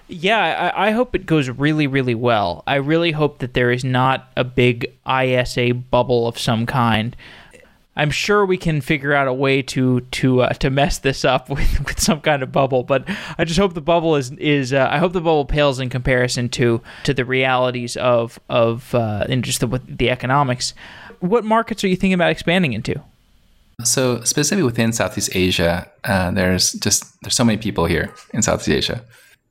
Yeah, 0.09 0.73
I, 0.77 0.89
I, 0.89 0.91
hope 0.93 1.17
it 1.17 1.27
goes 1.27 1.49
really, 1.51 1.89
really 1.89 2.15
well. 2.15 2.63
I 2.67 2.77
really 2.77 3.11
hope 3.11 3.39
that 3.39 3.55
there 3.55 3.73
is 3.73 3.85
not 3.85 4.31
a 4.37 4.45
big 4.45 4.93
ISA 5.05 5.75
bubble 5.75 6.29
of 6.29 6.39
some 6.39 6.65
kind. 6.65 7.17
I'm 7.97 8.11
sure 8.11 8.45
we 8.47 8.59
can 8.59 8.81
figure 8.83 9.15
out 9.15 9.27
a 9.27 9.33
way 9.33 9.63
to 9.63 10.01
to 10.01 10.43
uh, 10.43 10.53
to 10.55 10.71
mess 10.71 10.99
this 10.99 11.25
up 11.25 11.49
with, 11.51 11.81
with 11.85 11.99
some 11.99 12.21
kind 12.21 12.43
of 12.43 12.53
bubble, 12.53 12.85
but 12.85 13.09
I 13.37 13.45
just 13.45 13.59
hope 13.59 13.75
the 13.75 13.81
bubble 13.81 14.15
is 14.15 14.31
is 14.33 14.73
uh, 14.73 14.89
I 14.91 14.99
hope 14.99 15.13
the 15.13 15.21
bubble 15.21 15.47
pales 15.47 15.81
in 15.81 15.89
comparison 15.89 16.49
to 16.51 16.83
to 17.05 17.15
the 17.15 17.25
realities 17.25 17.97
of 17.97 18.39
of 18.49 18.95
uh, 18.95 19.27
just 19.37 19.61
the 19.61 19.81
the 19.89 20.11
economics. 20.11 20.75
What 21.21 21.45
markets 21.45 21.83
are 21.83 21.89
you 21.89 21.97
thinking 21.97 22.15
about 22.15 22.31
expanding 22.31 22.75
into? 22.75 23.01
So 23.83 24.23
specifically 24.23 24.63
within 24.63 24.93
Southeast 24.93 25.31
Asia, 25.35 25.91
uh, 26.05 26.31
there's 26.31 26.75
just 26.75 27.21
there's 27.23 27.35
so 27.35 27.45
many 27.45 27.59
people 27.59 27.87
here 27.87 28.13
in 28.33 28.43
Southeast 28.43 28.69
Asia 28.69 29.05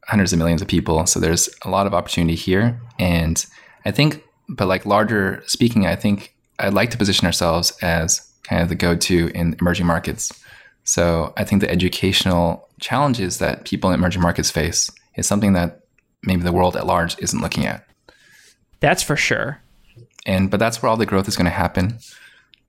hundreds 0.08 0.34
of 0.34 0.40
millions 0.40 0.62
of 0.62 0.68
people. 0.68 1.06
So 1.06 1.20
there's 1.20 1.50
a 1.64 1.70
lot 1.70 1.88
of 1.88 1.94
opportunity 1.94 2.36
here. 2.36 2.80
And 3.00 3.44
I 3.86 3.92
think, 3.92 4.24
but 4.48 4.68
like 4.68 4.86
larger 4.86 5.44
speaking, 5.48 5.86
I 5.86 5.96
think 5.96 6.36
I'd 6.60 6.74
like 6.74 6.92
to 6.92 6.98
position 6.98 7.26
ourselves 7.26 7.78
as 7.82 8.32
kind 8.44 8.62
of 8.62 8.70
the 8.70 8.76
go 8.76 8.96
to 8.96 9.32
in 9.34 9.56
emerging 9.60 9.88
markets. 9.88 10.32
So 10.84 11.34
I 11.36 11.44
think 11.44 11.62
the 11.62 11.70
educational 11.70 12.70
challenges 12.80 13.40
that 13.40 13.66
people 13.66 13.90
in 13.90 13.96
emerging 13.96 14.22
markets 14.22 14.52
face 14.52 14.92
is 15.16 15.26
something 15.26 15.54
that 15.54 15.82
maybe 16.24 16.44
the 16.44 16.52
world 16.52 16.76
at 16.76 16.86
large 16.86 17.18
isn't 17.20 17.42
looking 17.42 17.66
at. 17.66 17.86
That's 18.80 19.02
for 19.02 19.16
sure. 19.16 19.62
And 20.28 20.52
but 20.52 20.60
that's 20.60 20.82
where 20.82 20.90
all 20.90 20.98
the 20.98 21.06
growth 21.06 21.28
is 21.28 21.36
going 21.36 21.46
to 21.46 21.52
happen. 21.52 21.98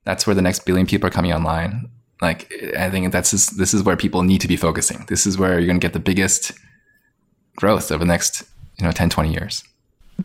That's 0.03 0.25
where 0.25 0.35
the 0.35 0.41
next 0.41 0.65
billion 0.65 0.87
people 0.87 1.07
are 1.07 1.11
coming 1.11 1.33
online. 1.33 1.89
Like 2.21 2.51
I 2.77 2.89
think 2.89 3.11
that's 3.11 3.29
just, 3.29 3.57
this 3.57 3.73
is 3.73 3.83
where 3.83 3.95
people 3.95 4.23
need 4.23 4.41
to 4.41 4.47
be 4.47 4.57
focusing. 4.57 5.05
This 5.07 5.27
is 5.27 5.37
where 5.37 5.59
you're 5.59 5.67
going 5.67 5.79
to 5.79 5.85
get 5.85 5.93
the 5.93 5.99
biggest 5.99 6.51
growth 7.57 7.91
over 7.91 8.05
the 8.05 8.07
next 8.07 8.43
you 8.77 8.85
know 8.85 8.91
10 8.91 9.09
20 9.09 9.31
years. 9.31 9.63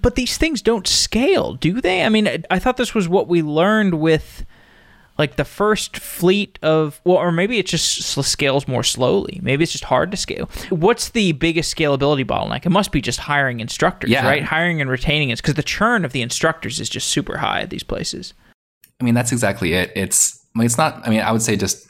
But 0.01 0.15
these 0.15 0.39
things 0.39 0.63
don't 0.63 0.87
scale 0.87 1.55
do 1.55 1.81
they? 1.81 2.05
I 2.05 2.09
mean 2.09 2.45
i 2.51 2.59
thought 2.59 2.77
this 2.77 2.95
was 2.95 3.09
what 3.09 3.29
we 3.29 3.43
learned 3.43 4.01
with 4.01 4.47
like 5.19 5.37
the 5.37 5.45
first 5.45 5.99
fleet 5.99 6.59
of 6.63 7.01
well 7.05 7.19
or 7.19 7.31
maybe 7.31 7.59
it 7.59 7.67
just 7.67 8.03
scales 8.25 8.69
more 8.69 8.83
slowly. 8.83 9.41
Maybe 9.43 9.65
it's 9.65 9.73
just 9.73 9.85
hard 9.85 10.11
to 10.13 10.17
scale. 10.17 10.49
What's 10.71 11.11
the 11.11 11.33
biggest 11.33 11.75
scalability 11.75 12.25
bottleneck? 12.25 12.65
It 12.65 12.71
must 12.71 12.93
be 12.93 13.01
just 13.01 13.21
hiring 13.21 13.61
instructors 13.61 14.11
yeah. 14.11 14.27
right? 14.27 14.43
Hiring 14.43 14.81
and 14.81 14.89
retaining 14.89 15.31
it 15.31 15.39
because 15.39 15.55
the 15.55 15.63
churn 15.63 16.05
of 16.05 16.13
the 16.13 16.23
instructors 16.23 16.81
is 16.81 16.89
just 16.89 17.09
super 17.09 17.39
high 17.39 17.61
at 17.61 17.71
these 17.71 17.83
places. 17.83 18.33
I 19.01 19.05
mean 19.05 19.15
that's 19.15 19.33
exactly 19.33 19.75
it. 19.75 19.93
It's 19.97 20.43
it's 20.57 20.77
not 20.77 21.07
i 21.07 21.11
mean 21.11 21.21
i 21.21 21.33
would 21.33 21.43
say 21.43 21.57
just 21.57 21.89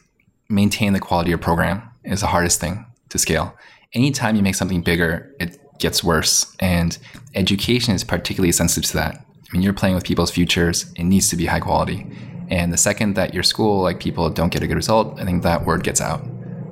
maintain 0.48 0.92
the 0.92 1.00
quality 1.00 1.32
of 1.32 1.40
program 1.40 1.82
is 2.04 2.20
the 2.20 2.26
hardest 2.26 2.60
thing 2.60 2.84
to 3.08 3.18
scale 3.18 3.56
anytime 3.94 4.36
you 4.36 4.42
make 4.42 4.54
something 4.54 4.82
bigger, 4.82 5.34
it 5.38 5.58
gets 5.78 6.02
worse. 6.02 6.54
And 6.60 6.96
education 7.34 7.94
is 7.94 8.04
particularly 8.04 8.52
sensitive 8.52 8.90
to 8.90 8.96
that. 8.96 9.16
I 9.16 9.52
mean, 9.52 9.62
you're 9.62 9.72
playing 9.72 9.94
with 9.94 10.04
people's 10.04 10.30
futures. 10.30 10.90
It 10.96 11.04
needs 11.04 11.28
to 11.30 11.36
be 11.36 11.46
high 11.46 11.60
quality. 11.60 12.06
And 12.48 12.72
the 12.72 12.76
second 12.76 13.14
that 13.14 13.34
your 13.34 13.42
school, 13.42 13.82
like 13.82 14.00
people 14.00 14.28
don't 14.30 14.52
get 14.52 14.62
a 14.62 14.66
good 14.66 14.76
result, 14.76 15.20
I 15.20 15.24
think 15.24 15.42
that 15.42 15.64
word 15.64 15.84
gets 15.84 16.00
out, 16.00 16.18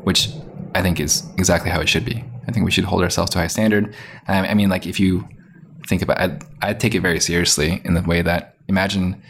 which 0.04 0.28
I 0.74 0.82
think 0.82 1.00
is 1.00 1.26
exactly 1.36 1.70
how 1.70 1.80
it 1.80 1.88
should 1.88 2.04
be. 2.04 2.24
I 2.46 2.52
think 2.52 2.64
we 2.64 2.70
should 2.70 2.84
hold 2.84 3.02
ourselves 3.02 3.30
to 3.32 3.38
a 3.38 3.42
high 3.42 3.48
standard. 3.48 3.94
Um, 4.28 4.44
I 4.44 4.54
mean, 4.54 4.68
like 4.68 4.86
if 4.86 4.98
you 4.98 5.28
think 5.86 6.02
about 6.02 6.20
it, 6.20 6.42
I 6.62 6.74
take 6.74 6.94
it 6.94 7.00
very 7.00 7.20
seriously 7.20 7.80
in 7.84 7.94
the 7.94 8.02
way 8.02 8.22
that 8.22 8.56
imagine 8.68 9.22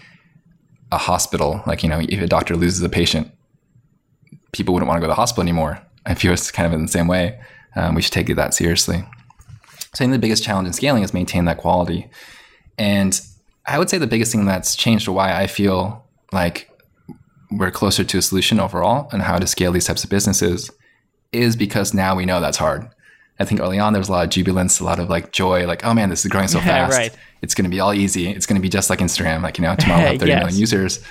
a 0.93 0.99
hospital, 0.99 1.62
like, 1.66 1.82
you 1.82 1.88
know, 1.88 2.01
if 2.01 2.20
a 2.20 2.26
doctor 2.26 2.57
loses 2.57 2.82
a 2.82 2.88
patient, 2.88 3.30
people 4.53 4.74
wouldn't 4.74 4.88
want 4.88 4.99
to 4.99 5.01
go 5.01 5.07
to 5.07 5.12
the 5.12 5.14
hospital 5.14 5.43
anymore. 5.43 5.80
I 6.05 6.14
feel 6.14 6.32
it's 6.32 6.51
kind 6.51 6.66
of 6.66 6.72
in 6.72 6.82
the 6.82 6.91
same 6.91 7.07
way 7.07 7.38
um, 7.76 7.94
we 7.94 8.02
should 8.02 8.12
take 8.12 8.28
it 8.30 8.34
that 8.34 8.54
seriously. 8.54 9.04
So 9.94 9.96
I 9.96 9.98
think 9.98 10.12
the 10.12 10.18
biggest 10.18 10.44
challenge 10.44 10.66
in 10.66 10.72
scaling 10.72 11.02
is 11.02 11.14
maintain 11.14 11.44
that 11.46 11.58
quality. 11.58 12.08
And 12.78 13.20
I 13.66 13.78
would 13.78 13.90
say 13.90 13.98
the 13.98 14.06
biggest 14.06 14.32
thing 14.32 14.46
that's 14.46 14.76
changed 14.76 15.08
why 15.08 15.34
I 15.34 15.46
feel 15.46 16.04
like 16.32 16.70
we're 17.50 17.70
closer 17.70 18.04
to 18.04 18.18
a 18.18 18.22
solution 18.22 18.60
overall 18.60 19.08
and 19.12 19.22
how 19.22 19.38
to 19.38 19.46
scale 19.46 19.72
these 19.72 19.84
types 19.84 20.04
of 20.04 20.10
businesses 20.10 20.70
is 21.32 21.56
because 21.56 21.92
now 21.92 22.14
we 22.14 22.24
know 22.24 22.40
that's 22.40 22.56
hard. 22.56 22.88
I 23.38 23.44
think 23.44 23.60
early 23.60 23.78
on 23.78 23.92
there 23.92 24.00
was 24.00 24.08
a 24.08 24.12
lot 24.12 24.24
of 24.24 24.30
jubilance, 24.30 24.80
a 24.80 24.84
lot 24.84 25.00
of 25.00 25.08
like 25.08 25.32
joy, 25.32 25.66
like, 25.66 25.84
oh 25.84 25.94
man, 25.94 26.10
this 26.10 26.24
is 26.24 26.30
growing 26.30 26.48
so 26.48 26.60
fast. 26.60 26.96
Right. 26.96 27.16
It's 27.42 27.54
going 27.54 27.64
to 27.64 27.70
be 27.70 27.80
all 27.80 27.94
easy. 27.94 28.28
It's 28.28 28.46
going 28.46 28.56
to 28.56 28.62
be 28.62 28.68
just 28.68 28.90
like 28.90 28.98
Instagram. 28.98 29.42
Like, 29.42 29.58
you 29.58 29.62
know, 29.62 29.74
tomorrow 29.74 30.02
we'll 30.02 30.12
have 30.12 30.20
30 30.20 30.30
yes. 30.30 30.40
million 30.40 30.60
users. 30.60 31.04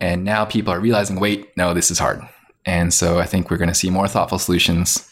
And 0.00 0.24
now 0.24 0.44
people 0.44 0.72
are 0.72 0.80
realizing, 0.80 1.20
wait, 1.20 1.56
no, 1.56 1.74
this 1.74 1.90
is 1.90 1.98
hard. 1.98 2.20
And 2.64 2.94
so 2.94 3.18
I 3.18 3.26
think 3.26 3.50
we're 3.50 3.56
going 3.56 3.68
to 3.68 3.74
see 3.74 3.90
more 3.90 4.08
thoughtful 4.08 4.38
solutions 4.38 5.11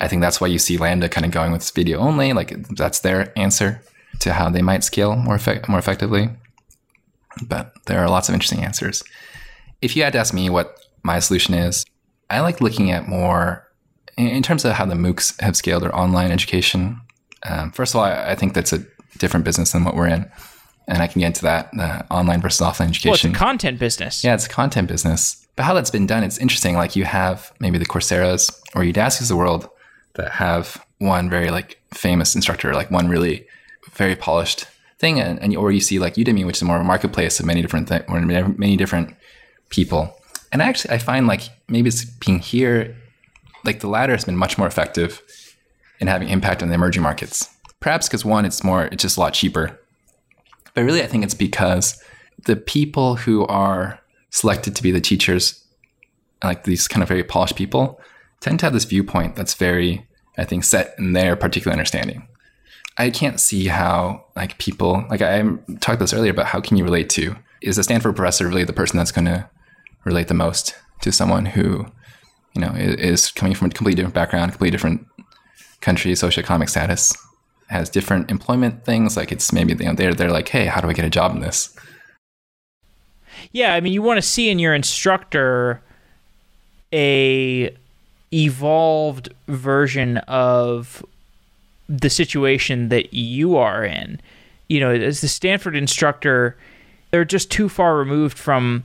I 0.00 0.08
think 0.08 0.22
that's 0.22 0.40
why 0.40 0.46
you 0.46 0.58
see 0.58 0.78
Lambda 0.78 1.08
kind 1.08 1.26
of 1.26 1.32
going 1.32 1.52
with 1.52 1.70
video 1.70 1.98
only. 1.98 2.32
Like 2.32 2.68
that's 2.68 3.00
their 3.00 3.36
answer 3.38 3.82
to 4.20 4.32
how 4.32 4.48
they 4.48 4.62
might 4.62 4.84
scale 4.84 5.16
more 5.16 5.34
effect- 5.34 5.68
more 5.68 5.78
effectively. 5.78 6.30
But 7.46 7.72
there 7.86 8.00
are 8.00 8.08
lots 8.08 8.28
of 8.28 8.34
interesting 8.34 8.64
answers. 8.64 9.02
If 9.82 9.96
you 9.96 10.02
had 10.02 10.12
to 10.14 10.18
ask 10.18 10.34
me 10.34 10.50
what 10.50 10.78
my 11.02 11.18
solution 11.20 11.54
is, 11.54 11.84
I 12.28 12.40
like 12.40 12.60
looking 12.60 12.90
at 12.90 13.08
more 13.08 13.66
in 14.16 14.42
terms 14.42 14.64
of 14.64 14.72
how 14.72 14.84
the 14.84 14.94
MOOCs 14.94 15.40
have 15.40 15.56
scaled 15.56 15.82
their 15.82 15.94
online 15.96 16.30
education. 16.30 17.00
Um, 17.44 17.70
first 17.72 17.94
of 17.94 18.00
all, 18.00 18.04
I, 18.04 18.32
I, 18.32 18.34
think 18.34 18.52
that's 18.52 18.72
a 18.72 18.84
different 19.18 19.44
business 19.44 19.72
than 19.72 19.84
what 19.84 19.96
we're 19.96 20.08
in. 20.08 20.30
And 20.86 20.98
I 20.98 21.06
can 21.06 21.20
get 21.20 21.28
into 21.28 21.42
that 21.42 21.70
the 21.72 22.04
online 22.12 22.40
versus 22.42 22.60
offline 22.60 22.88
education. 22.88 23.10
Well, 23.10 23.14
it's 23.14 23.24
a 23.24 23.44
content 23.44 23.78
business. 23.78 24.22
Yeah, 24.22 24.34
it's 24.34 24.46
a 24.46 24.50
content 24.50 24.88
business. 24.88 25.46
But 25.56 25.62
how 25.62 25.72
that's 25.72 25.90
been 25.90 26.06
done, 26.06 26.24
it's 26.24 26.36
interesting. 26.36 26.74
Like 26.74 26.96
you 26.96 27.04
have 27.04 27.52
maybe 27.60 27.78
the 27.78 27.86
Coursera's 27.86 28.50
or 28.74 28.82
Udacity 28.82 29.22
of 29.22 29.28
the 29.28 29.36
world 29.36 29.70
that 30.20 30.32
have 30.32 30.84
one 30.98 31.30
very 31.30 31.50
like 31.50 31.80
famous 31.94 32.34
instructor, 32.34 32.74
like 32.74 32.90
one 32.90 33.08
really 33.08 33.46
very 33.92 34.14
polished 34.14 34.66
thing, 34.98 35.20
and, 35.20 35.40
and 35.40 35.56
or 35.56 35.70
you 35.72 35.80
see 35.80 35.98
like 35.98 36.14
Udemy, 36.14 36.44
which 36.46 36.56
is 36.56 36.62
more 36.62 36.76
of 36.76 36.82
a 36.82 36.84
marketplace 36.84 37.40
of 37.40 37.46
many 37.46 37.62
different 37.62 37.88
things, 37.88 38.04
many 38.58 38.76
different 38.76 39.16
people. 39.70 40.14
and 40.52 40.60
actually, 40.60 40.94
I 40.94 40.98
find 40.98 41.26
like 41.26 41.42
maybe 41.68 41.88
it's 41.88 42.04
being 42.04 42.40
here, 42.40 42.96
like 43.64 43.80
the 43.80 43.88
latter 43.88 44.12
has 44.12 44.24
been 44.24 44.36
much 44.36 44.58
more 44.58 44.66
effective 44.66 45.22
in 46.00 46.06
having 46.08 46.28
impact 46.28 46.62
on 46.62 46.68
the 46.68 46.74
emerging 46.74 47.02
markets. 47.02 47.48
Perhaps 47.78 48.08
because 48.08 48.24
one, 48.24 48.44
it's 48.44 48.64
more, 48.64 48.84
it's 48.86 49.02
just 49.02 49.16
a 49.16 49.20
lot 49.20 49.32
cheaper. 49.32 49.78
But 50.74 50.84
really, 50.84 51.02
I 51.02 51.06
think 51.06 51.24
it's 51.24 51.34
because 51.34 52.02
the 52.44 52.56
people 52.56 53.16
who 53.16 53.46
are 53.46 54.00
selected 54.30 54.76
to 54.76 54.82
be 54.82 54.90
the 54.90 55.00
teachers, 55.00 55.64
like 56.42 56.64
these 56.64 56.88
kind 56.88 57.02
of 57.02 57.08
very 57.08 57.24
polished 57.24 57.56
people, 57.56 58.00
tend 58.40 58.58
to 58.60 58.66
have 58.66 58.72
this 58.72 58.84
viewpoint 58.84 59.36
that's 59.36 59.54
very, 59.54 60.06
I 60.40 60.44
think, 60.44 60.64
set 60.64 60.94
in 60.98 61.12
their 61.12 61.36
particular 61.36 61.72
understanding. 61.72 62.26
I 62.96 63.10
can't 63.10 63.38
see 63.38 63.66
how 63.66 64.24
like 64.34 64.58
people 64.58 65.04
like 65.10 65.22
I 65.22 65.42
talked 65.80 66.00
this 66.00 66.12
earlier 66.12 66.32
about 66.32 66.46
how 66.46 66.60
can 66.60 66.76
you 66.76 66.84
relate 66.84 67.10
to 67.10 67.36
is 67.60 67.78
a 67.78 67.84
Stanford 67.84 68.16
professor 68.16 68.48
really 68.48 68.64
the 68.64 68.72
person 68.72 68.96
that's 68.96 69.12
going 69.12 69.26
to 69.26 69.48
relate 70.04 70.28
the 70.28 70.34
most 70.34 70.74
to 71.02 71.12
someone 71.12 71.46
who 71.46 71.86
you 72.54 72.60
know 72.60 72.72
is 72.74 73.30
coming 73.30 73.54
from 73.54 73.66
a 73.66 73.70
completely 73.70 73.96
different 73.96 74.14
background, 74.14 74.52
completely 74.52 74.70
different 74.70 75.06
country, 75.80 76.12
socioeconomic 76.12 76.68
status, 76.68 77.16
has 77.68 77.88
different 77.90 78.30
employment 78.30 78.84
things. 78.84 79.16
Like 79.16 79.32
it's 79.32 79.52
maybe 79.52 79.74
you 79.74 79.84
know, 79.84 79.94
they're 79.94 80.14
they're 80.14 80.30
like, 80.30 80.48
hey, 80.48 80.66
how 80.66 80.80
do 80.80 80.88
I 80.88 80.94
get 80.94 81.04
a 81.04 81.10
job 81.10 81.34
in 81.34 81.40
this? 81.40 81.74
Yeah, 83.52 83.74
I 83.74 83.80
mean, 83.80 83.92
you 83.92 84.02
want 84.02 84.18
to 84.18 84.22
see 84.22 84.50
in 84.50 84.58
your 84.58 84.74
instructor 84.74 85.82
a 86.92 87.76
evolved 88.32 89.32
version 89.48 90.18
of 90.18 91.04
the 91.88 92.10
situation 92.10 92.88
that 92.88 93.12
you 93.12 93.56
are 93.56 93.84
in. 93.84 94.20
You 94.68 94.80
know, 94.80 94.92
as 94.92 95.20
the 95.20 95.28
Stanford 95.28 95.74
instructor, 95.74 96.56
they're 97.10 97.24
just 97.24 97.50
too 97.50 97.68
far 97.68 97.96
removed 97.96 98.38
from 98.38 98.84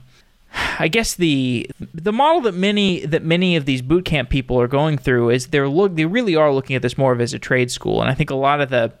I 0.78 0.88
guess 0.88 1.14
the 1.14 1.68
the 1.94 2.12
model 2.12 2.40
that 2.42 2.54
many 2.54 3.04
that 3.06 3.22
many 3.22 3.56
of 3.56 3.66
these 3.66 3.82
boot 3.82 4.04
camp 4.04 4.30
people 4.30 4.60
are 4.60 4.68
going 4.68 4.98
through 4.98 5.30
is 5.30 5.48
they're 5.48 5.68
look 5.68 5.94
they 5.94 6.06
really 6.06 6.34
are 6.34 6.52
looking 6.52 6.76
at 6.76 6.82
this 6.82 6.96
more 6.96 7.12
of 7.12 7.20
as 7.20 7.34
a 7.34 7.38
trade 7.38 7.70
school, 7.70 8.00
and 8.00 8.10
I 8.10 8.14
think 8.14 8.30
a 8.30 8.34
lot 8.34 8.60
of 8.60 8.70
the 8.70 8.92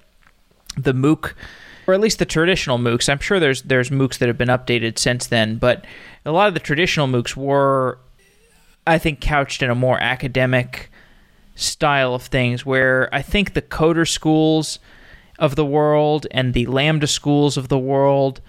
the 0.76 0.92
MOOC 0.92 1.32
or 1.86 1.94
at 1.94 2.00
least 2.00 2.18
the 2.18 2.24
traditional 2.24 2.78
MOOCs. 2.78 3.08
I'm 3.08 3.18
sure 3.18 3.40
there's 3.40 3.62
there's 3.62 3.90
MOOCs 3.90 4.18
that 4.18 4.28
have 4.28 4.38
been 4.38 4.48
updated 4.48 4.98
since 4.98 5.26
then, 5.26 5.56
but 5.56 5.84
a 6.24 6.32
lot 6.32 6.48
of 6.48 6.54
the 6.54 6.60
traditional 6.60 7.06
MOOCs 7.06 7.36
were, 7.36 7.98
I 8.86 8.98
think, 8.98 9.20
couched 9.20 9.62
in 9.62 9.70
a 9.70 9.74
more 9.74 9.98
academic 9.98 10.90
style 11.54 12.14
of 12.14 12.22
things 12.22 12.66
where 12.66 13.12
I 13.14 13.22
think 13.22 13.54
the 13.54 13.62
coder 13.62 14.06
schools 14.06 14.78
of 15.38 15.56
the 15.56 15.64
world 15.64 16.26
and 16.30 16.54
the 16.54 16.66
lambda 16.66 17.06
schools 17.06 17.56
of 17.56 17.68
the 17.68 17.78
world 17.78 18.40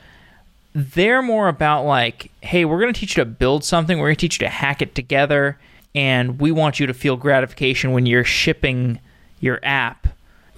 they're 0.74 1.22
more 1.22 1.48
about 1.48 1.84
like 1.84 2.32
hey 2.42 2.64
we're 2.64 2.80
going 2.80 2.94
to 2.94 3.00
teach 3.00 3.18
you 3.18 3.24
to 3.24 3.30
build 3.30 3.64
something 3.64 3.98
we're 3.98 4.08
going 4.08 4.16
to 4.16 4.20
teach 4.20 4.40
you 4.40 4.46
to 4.46 4.52
hack 4.52 4.82
it 4.82 4.94
together 4.94 5.58
and 5.96 6.40
we 6.40 6.52
want 6.52 6.80
you 6.80 6.86
to 6.86 6.94
feel 6.94 7.18
gratification 7.18 7.92
when 7.92 8.06
you're 8.06 8.24
shipping 8.24 9.00
your 9.40 9.60
app 9.64 10.08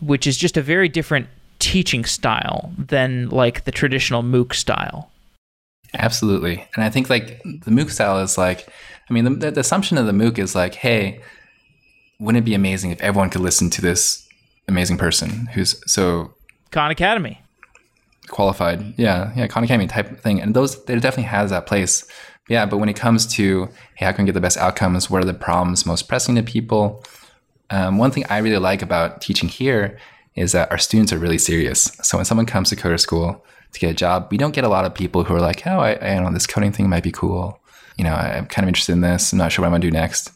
which 0.01 0.27
is 0.27 0.38
just 0.38 0.57
a 0.57 0.61
very 0.61 0.89
different 0.89 1.27
teaching 1.59 2.05
style 2.05 2.71
than 2.77 3.30
like 3.30 3.65
the 3.65 3.71
traditional 3.71 4.23
mooc 4.23 4.53
style. 4.53 5.11
Absolutely. 5.93 6.67
And 6.75 6.84
i 6.84 6.89
think 6.89 7.09
like 7.09 7.41
the 7.43 7.71
mooc 7.71 7.91
style 7.91 8.19
is 8.19 8.38
like 8.38 8.67
i 9.10 9.14
mean 9.14 9.39
the, 9.39 9.51
the 9.51 9.60
assumption 9.60 9.97
of 9.97 10.05
the 10.05 10.12
mooc 10.12 10.38
is 10.38 10.55
like 10.55 10.76
hey 10.76 11.22
wouldn't 12.20 12.43
it 12.43 12.45
be 12.45 12.53
amazing 12.53 12.91
if 12.91 13.01
everyone 13.01 13.30
could 13.30 13.41
listen 13.41 13.70
to 13.70 13.82
this 13.82 14.28
amazing 14.68 14.97
person 14.97 15.47
who's 15.53 15.82
so 15.91 16.34
Khan 16.72 16.91
Academy 16.91 17.41
qualified? 18.28 18.93
Yeah, 18.97 19.32
yeah, 19.36 19.47
Khan 19.47 19.64
Academy 19.64 19.88
type 19.88 20.20
thing. 20.20 20.41
And 20.41 20.55
those 20.55 20.84
there 20.86 20.99
definitely 20.99 21.30
has 21.30 21.49
that 21.49 21.66
place. 21.66 22.05
Yeah, 22.47 22.66
but 22.66 22.78
when 22.78 22.89
it 22.89 22.95
comes 22.95 23.26
to 23.36 23.70
hey, 23.95 24.05
how 24.05 24.12
can 24.12 24.26
we 24.26 24.28
get 24.28 24.34
the 24.34 24.41
best 24.41 24.57
outcomes? 24.57 25.10
What 25.10 25.22
are 25.22 25.26
the 25.26 25.34
problems 25.34 25.86
most 25.86 26.07
pressing 26.07 26.36
to 26.36 26.43
people? 26.43 27.03
Um, 27.70 27.97
one 27.97 28.12
thing 28.12 28.26
I 28.30 28.39
really 28.39 28.57
like 28.57 28.82
about 28.82 29.22
teaching 29.22 29.49
here 29.49 29.97
is 30.36 30.51
that 30.53 30.72
our 30.72 30.78
students 30.78 31.14
are 31.14 31.20
really 31.20 31.38
serious. 31.38 31.84
So 32.01 32.18
when 32.18 32.26
someone 32.26 32.45
comes 32.45 32.70
to 32.70 32.76
coder 32.76 32.99
school 32.99 33.45
to 33.74 33.80
get 33.80 33.91
a 33.91 33.93
job, 33.93 34.28
we 34.32 34.38
don't 34.38 34.53
get 34.53 34.64
a 34.64 34.70
lot 34.70 34.86
of 34.86 34.95
people 34.95 35.24
who 35.24 35.36
are 35.36 35.41
like, 35.41 35.68
oh, 35.68 35.80
I, 35.80 35.99
I 35.99 36.20
know 36.20 36.32
this 36.32 36.47
coding 36.47 36.72
thing 36.72 36.89
might 36.89 37.03
be 37.03 37.12
cool. 37.12 37.59
You 38.00 38.06
know, 38.06 38.14
I'm 38.14 38.45
kind 38.45 38.64
of 38.64 38.70
interested 38.70 38.93
in 38.93 39.02
this. 39.02 39.34
I'm 39.34 39.38
not 39.38 39.52
sure 39.52 39.62
what 39.62 39.68
I'm 39.68 39.74
gonna 39.74 39.82
do 39.82 39.91
next. 39.91 40.32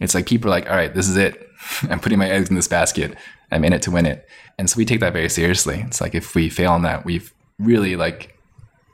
It's 0.00 0.14
like 0.14 0.26
people 0.26 0.50
are 0.50 0.54
like, 0.54 0.68
all 0.68 0.76
right, 0.76 0.94
this 0.94 1.08
is 1.08 1.16
it. 1.16 1.48
I'm 1.90 1.98
putting 1.98 2.18
my 2.18 2.28
eggs 2.28 2.50
in 2.50 2.56
this 2.56 2.68
basket. 2.68 3.16
I'm 3.50 3.64
in 3.64 3.72
it 3.72 3.80
to 3.82 3.90
win 3.90 4.04
it. 4.04 4.28
And 4.58 4.68
so 4.68 4.76
we 4.76 4.84
take 4.84 5.00
that 5.00 5.14
very 5.14 5.30
seriously. 5.30 5.82
It's 5.86 6.00
like 6.00 6.14
if 6.14 6.34
we 6.34 6.50
fail 6.50 6.72
on 6.72 6.82
that, 6.82 7.06
we've 7.06 7.32
really 7.58 7.96
like 7.96 8.38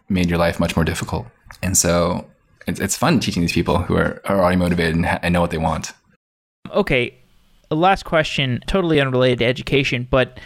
made 0.09 0.31
your 0.31 0.39
life 0.39 0.61
much 0.61 0.77
more 0.77 0.85
difficult. 0.85 1.27
And 1.62 1.77
so 1.77 2.31
it's, 2.66 2.79
it's 2.79 2.97
fun 2.97 3.18
teaching 3.18 3.43
these 3.43 3.53
people 3.53 3.79
who 3.79 3.97
are, 3.97 4.20
are 4.25 4.39
already 4.39 4.57
motivated 4.57 4.95
and, 4.95 5.07
ha- 5.07 5.18
and 5.23 5.33
know 5.33 5.41
what 5.41 5.51
they 5.51 5.59
want. 5.59 5.93
Okay. 6.70 7.18
Last 7.70 8.05
question, 8.05 8.62
totally 8.66 9.01
unrelated 9.01 9.41
to 9.41 9.47
education, 9.47 10.07
but 10.11 10.39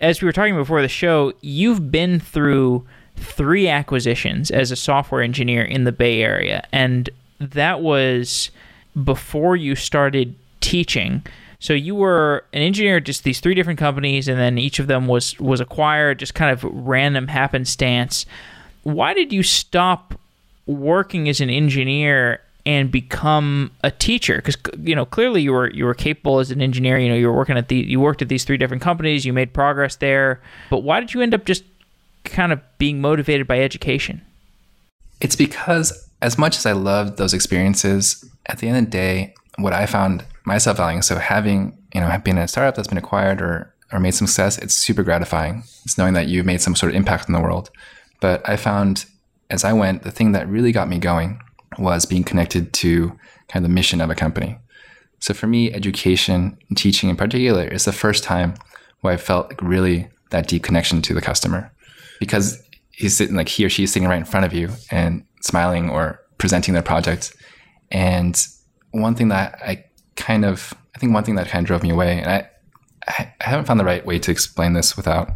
as 0.00 0.22
we 0.22 0.26
were 0.26 0.32
talking 0.32 0.54
before 0.54 0.80
the 0.80 0.88
show, 0.88 1.32
you've 1.40 1.90
been 1.90 2.20
through 2.20 2.86
three 3.16 3.68
acquisitions 3.68 4.50
as 4.50 4.70
a 4.70 4.76
software 4.76 5.22
engineer 5.22 5.62
in 5.62 5.84
the 5.84 5.92
Bay 5.92 6.22
Area. 6.22 6.66
And 6.72 7.10
that 7.40 7.80
was 7.80 8.50
before 9.04 9.56
you 9.56 9.74
started 9.74 10.34
teaching. 10.60 11.22
So 11.60 11.72
you 11.72 11.94
were 11.94 12.44
an 12.52 12.62
engineer 12.62 12.98
at 12.98 13.04
just 13.04 13.24
these 13.24 13.40
three 13.40 13.54
different 13.54 13.78
companies, 13.78 14.28
and 14.28 14.38
then 14.38 14.58
each 14.58 14.78
of 14.78 14.86
them 14.86 15.06
was 15.06 15.38
was 15.40 15.60
acquired, 15.60 16.18
just 16.18 16.34
kind 16.34 16.52
of 16.52 16.62
random 16.64 17.28
happenstance. 17.28 18.26
Why 18.84 19.12
did 19.12 19.32
you 19.32 19.42
stop 19.42 20.14
working 20.66 21.28
as 21.28 21.40
an 21.40 21.50
engineer 21.50 22.40
and 22.64 22.92
become 22.92 23.72
a 23.82 23.90
teacher? 23.90 24.36
Because 24.36 24.56
you 24.80 24.94
know 24.94 25.04
clearly 25.04 25.42
you 25.42 25.52
were 25.52 25.70
you 25.70 25.84
were 25.84 25.94
capable 25.94 26.38
as 26.38 26.52
an 26.52 26.62
engineer. 26.62 26.98
You 26.98 27.08
know 27.08 27.16
you 27.16 27.26
were 27.26 27.36
working 27.36 27.56
at 27.56 27.68
the 27.68 27.76
you 27.76 27.98
worked 27.98 28.22
at 28.22 28.28
these 28.28 28.44
three 28.44 28.56
different 28.56 28.82
companies. 28.82 29.24
You 29.24 29.32
made 29.32 29.52
progress 29.52 29.96
there, 29.96 30.40
but 30.70 30.84
why 30.84 31.00
did 31.00 31.12
you 31.12 31.22
end 31.22 31.34
up 31.34 31.44
just 31.44 31.64
kind 32.24 32.52
of 32.52 32.60
being 32.78 33.00
motivated 33.00 33.48
by 33.48 33.58
education? 33.60 34.22
It's 35.20 35.34
because 35.34 36.07
as 36.20 36.38
much 36.38 36.56
as 36.56 36.66
I 36.66 36.72
loved 36.72 37.16
those 37.16 37.34
experiences, 37.34 38.24
at 38.46 38.58
the 38.58 38.68
end 38.68 38.78
of 38.78 38.84
the 38.84 38.90
day, 38.90 39.34
what 39.58 39.72
I 39.72 39.86
found 39.86 40.24
myself 40.44 40.76
valuing, 40.76 41.02
so 41.02 41.16
having, 41.16 41.76
you 41.94 42.00
know, 42.00 42.18
been 42.24 42.38
a 42.38 42.48
startup 42.48 42.74
that's 42.74 42.88
been 42.88 42.98
acquired 42.98 43.42
or, 43.42 43.74
or 43.92 44.00
made 44.00 44.14
some 44.14 44.26
success, 44.26 44.58
it's 44.58 44.74
super 44.74 45.02
gratifying. 45.02 45.62
It's 45.84 45.98
knowing 45.98 46.14
that 46.14 46.28
you've 46.28 46.46
made 46.46 46.60
some 46.60 46.74
sort 46.74 46.90
of 46.90 46.96
impact 46.96 47.28
in 47.28 47.34
the 47.34 47.40
world. 47.40 47.70
But 48.20 48.48
I 48.48 48.56
found 48.56 49.06
as 49.50 49.64
I 49.64 49.72
went, 49.72 50.02
the 50.02 50.10
thing 50.10 50.32
that 50.32 50.48
really 50.48 50.72
got 50.72 50.88
me 50.88 50.98
going 50.98 51.40
was 51.78 52.06
being 52.06 52.24
connected 52.24 52.72
to 52.74 53.08
kind 53.48 53.64
of 53.64 53.70
the 53.70 53.74
mission 53.74 54.00
of 54.00 54.10
a 54.10 54.14
company. 54.14 54.58
So 55.20 55.34
for 55.34 55.46
me, 55.46 55.72
education 55.72 56.56
and 56.68 56.76
teaching 56.76 57.08
in 57.08 57.16
particular 57.16 57.64
is 57.64 57.84
the 57.84 57.92
first 57.92 58.24
time 58.24 58.54
where 59.00 59.14
I 59.14 59.16
felt 59.16 59.48
like 59.48 59.62
really 59.62 60.08
that 60.30 60.48
deep 60.48 60.62
connection 60.62 61.02
to 61.02 61.14
the 61.14 61.20
customer 61.20 61.72
because 62.20 62.62
he's 62.90 63.16
sitting 63.16 63.36
like 63.36 63.48
he 63.48 63.64
or 63.64 63.70
she 63.70 63.84
is 63.84 63.92
sitting 63.92 64.08
right 64.08 64.18
in 64.18 64.24
front 64.24 64.44
of 64.44 64.52
you 64.52 64.70
and 64.90 65.24
smiling 65.40 65.90
or 65.90 66.20
presenting 66.38 66.74
their 66.74 66.82
project. 66.82 67.34
And 67.90 68.40
one 68.92 69.14
thing 69.14 69.28
that 69.28 69.58
I 69.62 69.84
kind 70.16 70.44
of, 70.44 70.74
I 70.94 70.98
think 70.98 71.12
one 71.12 71.24
thing 71.24 71.36
that 71.36 71.48
kind 71.48 71.62
of 71.64 71.66
drove 71.66 71.82
me 71.82 71.90
away, 71.90 72.20
and 72.20 72.30
I, 72.30 72.48
I 73.08 73.32
haven't 73.40 73.66
found 73.66 73.80
the 73.80 73.84
right 73.84 74.04
way 74.04 74.18
to 74.18 74.30
explain 74.30 74.72
this 74.72 74.96
without 74.96 75.30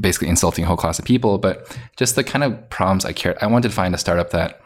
basically 0.00 0.28
insulting 0.28 0.64
a 0.64 0.66
whole 0.66 0.76
class 0.76 0.98
of 0.98 1.04
people, 1.04 1.38
but 1.38 1.76
just 1.96 2.16
the 2.16 2.24
kind 2.24 2.44
of 2.44 2.68
problems 2.70 3.04
I 3.04 3.12
cared. 3.12 3.36
I 3.40 3.46
wanted 3.46 3.68
to 3.68 3.74
find 3.74 3.94
a 3.94 3.98
startup 3.98 4.30
that, 4.30 4.60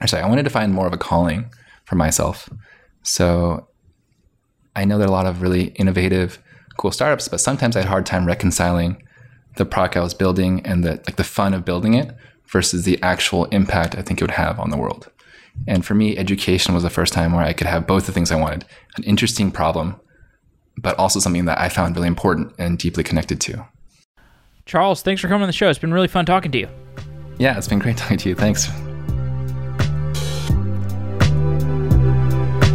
or 0.00 0.06
sorry, 0.06 0.22
I 0.22 0.28
wanted 0.28 0.44
to 0.44 0.50
find 0.50 0.72
more 0.72 0.86
of 0.86 0.92
a 0.92 0.98
calling 0.98 1.50
for 1.84 1.96
myself. 1.96 2.48
So 3.02 3.68
I 4.76 4.84
know 4.84 4.98
there 4.98 5.06
are 5.06 5.10
a 5.10 5.12
lot 5.12 5.26
of 5.26 5.42
really 5.42 5.66
innovative, 5.76 6.38
cool 6.76 6.90
startups, 6.90 7.28
but 7.28 7.40
sometimes 7.40 7.76
I 7.76 7.80
had 7.80 7.86
a 7.86 7.90
hard 7.90 8.06
time 8.06 8.26
reconciling 8.26 9.02
the 9.56 9.64
product 9.64 9.96
I 9.96 10.00
was 10.00 10.14
building 10.14 10.64
and 10.66 10.84
the 10.84 10.92
like 11.06 11.16
the 11.16 11.24
fun 11.24 11.54
of 11.54 11.64
building 11.64 11.94
it 11.94 12.14
versus 12.46 12.84
the 12.84 13.00
actual 13.02 13.46
impact 13.46 13.96
I 13.96 14.02
think 14.02 14.20
it 14.20 14.24
would 14.24 14.30
have 14.32 14.58
on 14.60 14.70
the 14.70 14.76
world. 14.76 15.10
And 15.66 15.84
for 15.84 15.94
me, 15.94 16.16
education 16.16 16.74
was 16.74 16.82
the 16.82 16.90
first 16.90 17.12
time 17.12 17.32
where 17.32 17.44
I 17.44 17.52
could 17.52 17.66
have 17.66 17.86
both 17.86 18.06
the 18.06 18.12
things 18.12 18.30
I 18.30 18.36
wanted 18.36 18.64
an 18.96 19.04
interesting 19.04 19.50
problem, 19.50 20.00
but 20.76 20.98
also 20.98 21.20
something 21.20 21.44
that 21.44 21.58
I 21.58 21.68
found 21.68 21.96
really 21.96 22.08
important 22.08 22.52
and 22.58 22.78
deeply 22.78 23.04
connected 23.04 23.40
to. 23.42 23.66
Charles, 24.66 25.02
thanks 25.02 25.20
for 25.20 25.28
coming 25.28 25.42
on 25.42 25.48
the 25.48 25.52
show. 25.52 25.68
It's 25.68 25.78
been 25.78 25.92
really 25.92 26.08
fun 26.08 26.26
talking 26.26 26.50
to 26.52 26.58
you. 26.58 26.68
Yeah, 27.38 27.56
it's 27.56 27.68
been 27.68 27.78
great 27.78 27.96
talking 27.96 28.18
to 28.18 28.28
you. 28.28 28.34
Thanks. 28.34 28.68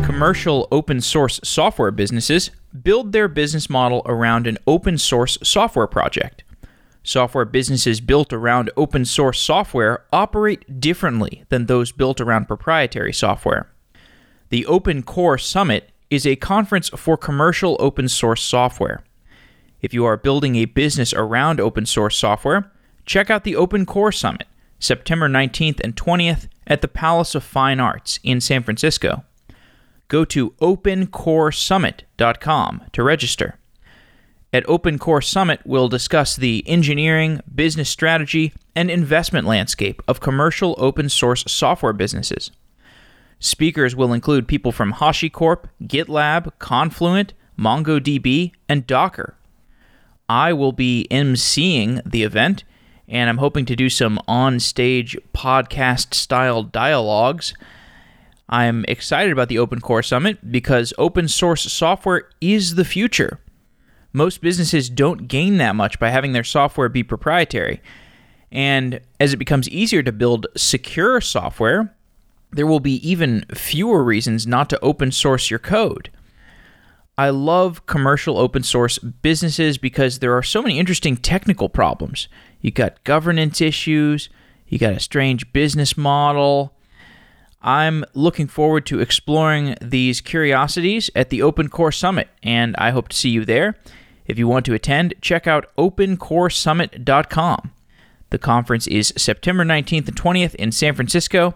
Commercial 0.06 0.68
open 0.72 1.02
source 1.02 1.40
software 1.44 1.92
businesses 1.92 2.52
build 2.84 3.12
their 3.12 3.28
business 3.28 3.70
model 3.70 4.02
around 4.06 4.48
an 4.48 4.58
open 4.68 4.98
source 4.98 5.38
software 5.42 5.88
project. 5.88 6.44
Software 7.04 7.46
businesses 7.46 8.02
built 8.02 8.34
around 8.34 8.72
open 8.76 9.06
source 9.06 9.40
software 9.40 10.06
operate 10.12 10.80
differently 10.80 11.44
than 11.50 11.66
those 11.66 11.92
built 11.92 12.20
around 12.20 12.48
proprietary 12.48 13.14
software. 13.14 13.72
The 14.50 14.66
Open 14.66 15.04
Core 15.04 15.38
Summit 15.38 15.92
is 16.10 16.26
a 16.26 16.36
conference 16.36 16.90
for 16.90 17.16
commercial 17.18 17.78
open 17.80 18.10
source 18.10 18.44
software. 18.44 19.04
If 19.82 19.94
you 19.94 20.06
are 20.06 20.18
building 20.18 20.56
a 20.56 20.66
business 20.66 21.14
around 21.14 21.60
open 21.60 21.86
source 21.86 22.18
software, 22.18 22.72
check 23.06 23.30
out 23.30 23.44
the 23.44 23.56
Open 23.56 23.86
Core 23.86 24.12
Summit, 24.12 24.48
September 24.80 25.30
19th 25.30 25.80
and 25.84 25.96
20th 25.96 26.48
at 26.68 26.82
the 26.82 26.88
Palace 26.88 27.36
of 27.36 27.44
Fine 27.44 27.80
Arts 27.80 28.20
in 28.24 28.42
San 28.42 28.64
Francisco. 28.64 29.24
Go 30.08 30.26
to 30.26 30.50
opencoresummit.com 30.52 32.82
to 32.92 33.04
register. 33.04 33.59
At 34.52 34.68
Open 34.68 34.98
Core 34.98 35.22
Summit, 35.22 35.62
we'll 35.64 35.90
discuss 35.90 36.36
the 36.36 36.68
engineering, 36.68 37.40
business 37.54 37.88
strategy, 37.88 38.52
and 38.76 38.90
investment 38.90 39.46
landscape 39.46 40.02
of 40.08 40.22
commercial 40.22 40.74
open 40.80 41.08
source 41.08 41.44
software 41.48 41.94
businesses. 41.94 42.50
Speakers 43.40 43.96
will 43.96 44.12
include 44.12 44.48
people 44.48 44.72
from 44.72 44.94
HashiCorp, 44.94 45.66
GitLab, 45.84 46.52
Confluent, 46.58 47.34
MongoDB, 47.60 48.54
and 48.68 48.88
Docker. 48.88 49.36
I 50.28 50.54
will 50.54 50.72
be 50.72 51.06
emceeing 51.12 52.02
the 52.10 52.24
event, 52.24 52.64
and 53.08 53.30
I'm 53.30 53.38
hoping 53.38 53.66
to 53.66 53.76
do 53.76 53.88
some 53.88 54.20
on 54.28 54.60
stage 54.60 55.16
podcast 55.32 56.16
style 56.16 56.64
dialogues. 56.64 57.54
I'm 58.50 58.84
excited 58.88 59.32
about 59.32 59.50
the 59.50 59.60
Open 59.60 59.80
Core 59.80 60.02
Summit 60.02 60.52
because 60.52 60.92
open 60.98 61.28
source 61.28 61.72
software 61.72 62.28
is 62.42 62.74
the 62.74 62.86
future 62.86 63.40
most 64.14 64.42
businesses 64.42 64.90
don't 64.90 65.28
gain 65.28 65.58
that 65.58 65.76
much 65.76 66.00
by 66.00 66.10
having 66.10 66.34
their 66.34 66.44
software 66.44 66.90
be 66.90 67.04
proprietary. 67.04 67.82
And 68.52 69.02
as 69.20 69.34
it 69.34 69.38
becomes 69.38 69.70
easier 69.70 70.02
to 70.04 70.12
build 70.12 70.48
secure 70.56 71.22
software, 71.22 71.96
there 72.52 72.66
will 72.66 72.80
be 72.80 73.08
even 73.08 73.46
fewer 73.54 74.04
reasons 74.04 74.48
not 74.48 74.70
to 74.72 74.80
open 74.80 75.12
source 75.12 75.50
your 75.50 75.60
code. 75.60 76.10
I 77.18 77.30
love 77.30 77.86
commercial 77.86 78.38
open 78.38 78.64
source 78.64 78.98
businesses 78.98 79.78
because 79.78 80.20
there 80.20 80.36
are 80.36 80.42
so 80.42 80.62
many 80.62 80.80
interesting 80.80 81.18
technical 81.18 81.70
problems. 81.70 82.30
You 82.62 82.72
got 82.72 83.04
governance 83.04 83.62
issues, 83.62 84.30
you 84.68 84.80
got 84.80 84.94
a 84.94 85.00
strange 85.00 85.52
business 85.52 85.98
model. 85.98 86.74
I'm 87.62 88.06
looking 88.14 88.48
forward 88.48 88.86
to 88.86 89.02
exploring 89.02 89.76
these 89.82 90.22
curiosities 90.22 91.10
at 91.14 91.30
the 91.30 91.42
Open 91.42 91.68
Core 91.68 91.92
Summit, 91.92 92.30
and 92.42 92.74
I 92.78 92.92
hope 92.92 93.10
to 93.10 93.18
see 93.18 93.30
you 93.30 93.44
there. 93.44 93.76
If 94.30 94.38
you 94.38 94.48
want 94.48 94.66
to 94.68 94.76
attend, 94.76 95.16
check 95.22 95.48
out 95.48 95.76
opencoresummit.com. 95.76 97.72
The 98.30 98.38
conference 98.38 98.86
is 98.86 99.12
September 99.18 99.66
19th 99.66 100.08
and 100.08 100.16
20th 100.16 100.54
in 100.56 100.72
San 100.72 100.94
Francisco. 100.94 101.56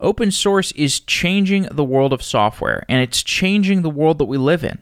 Open 0.00 0.32
source 0.32 0.72
is 0.72 0.98
changing 0.98 1.68
the 1.70 1.84
world 1.84 2.12
of 2.12 2.24
software, 2.24 2.84
and 2.88 3.00
it's 3.00 3.22
changing 3.22 3.82
the 3.82 3.90
world 3.90 4.18
that 4.18 4.24
we 4.24 4.36
live 4.36 4.64
in. 4.64 4.80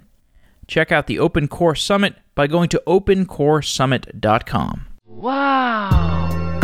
Check 0.67 0.91
out 0.91 1.09
the 1.09 1.19
Open 1.19 1.47
Core 1.47 1.75
Summit 1.75 2.15
by 2.35 2.47
going 2.47 2.71
to 2.71 2.83
opencoresummit.com. 2.87 4.87
Wow! 5.05 6.58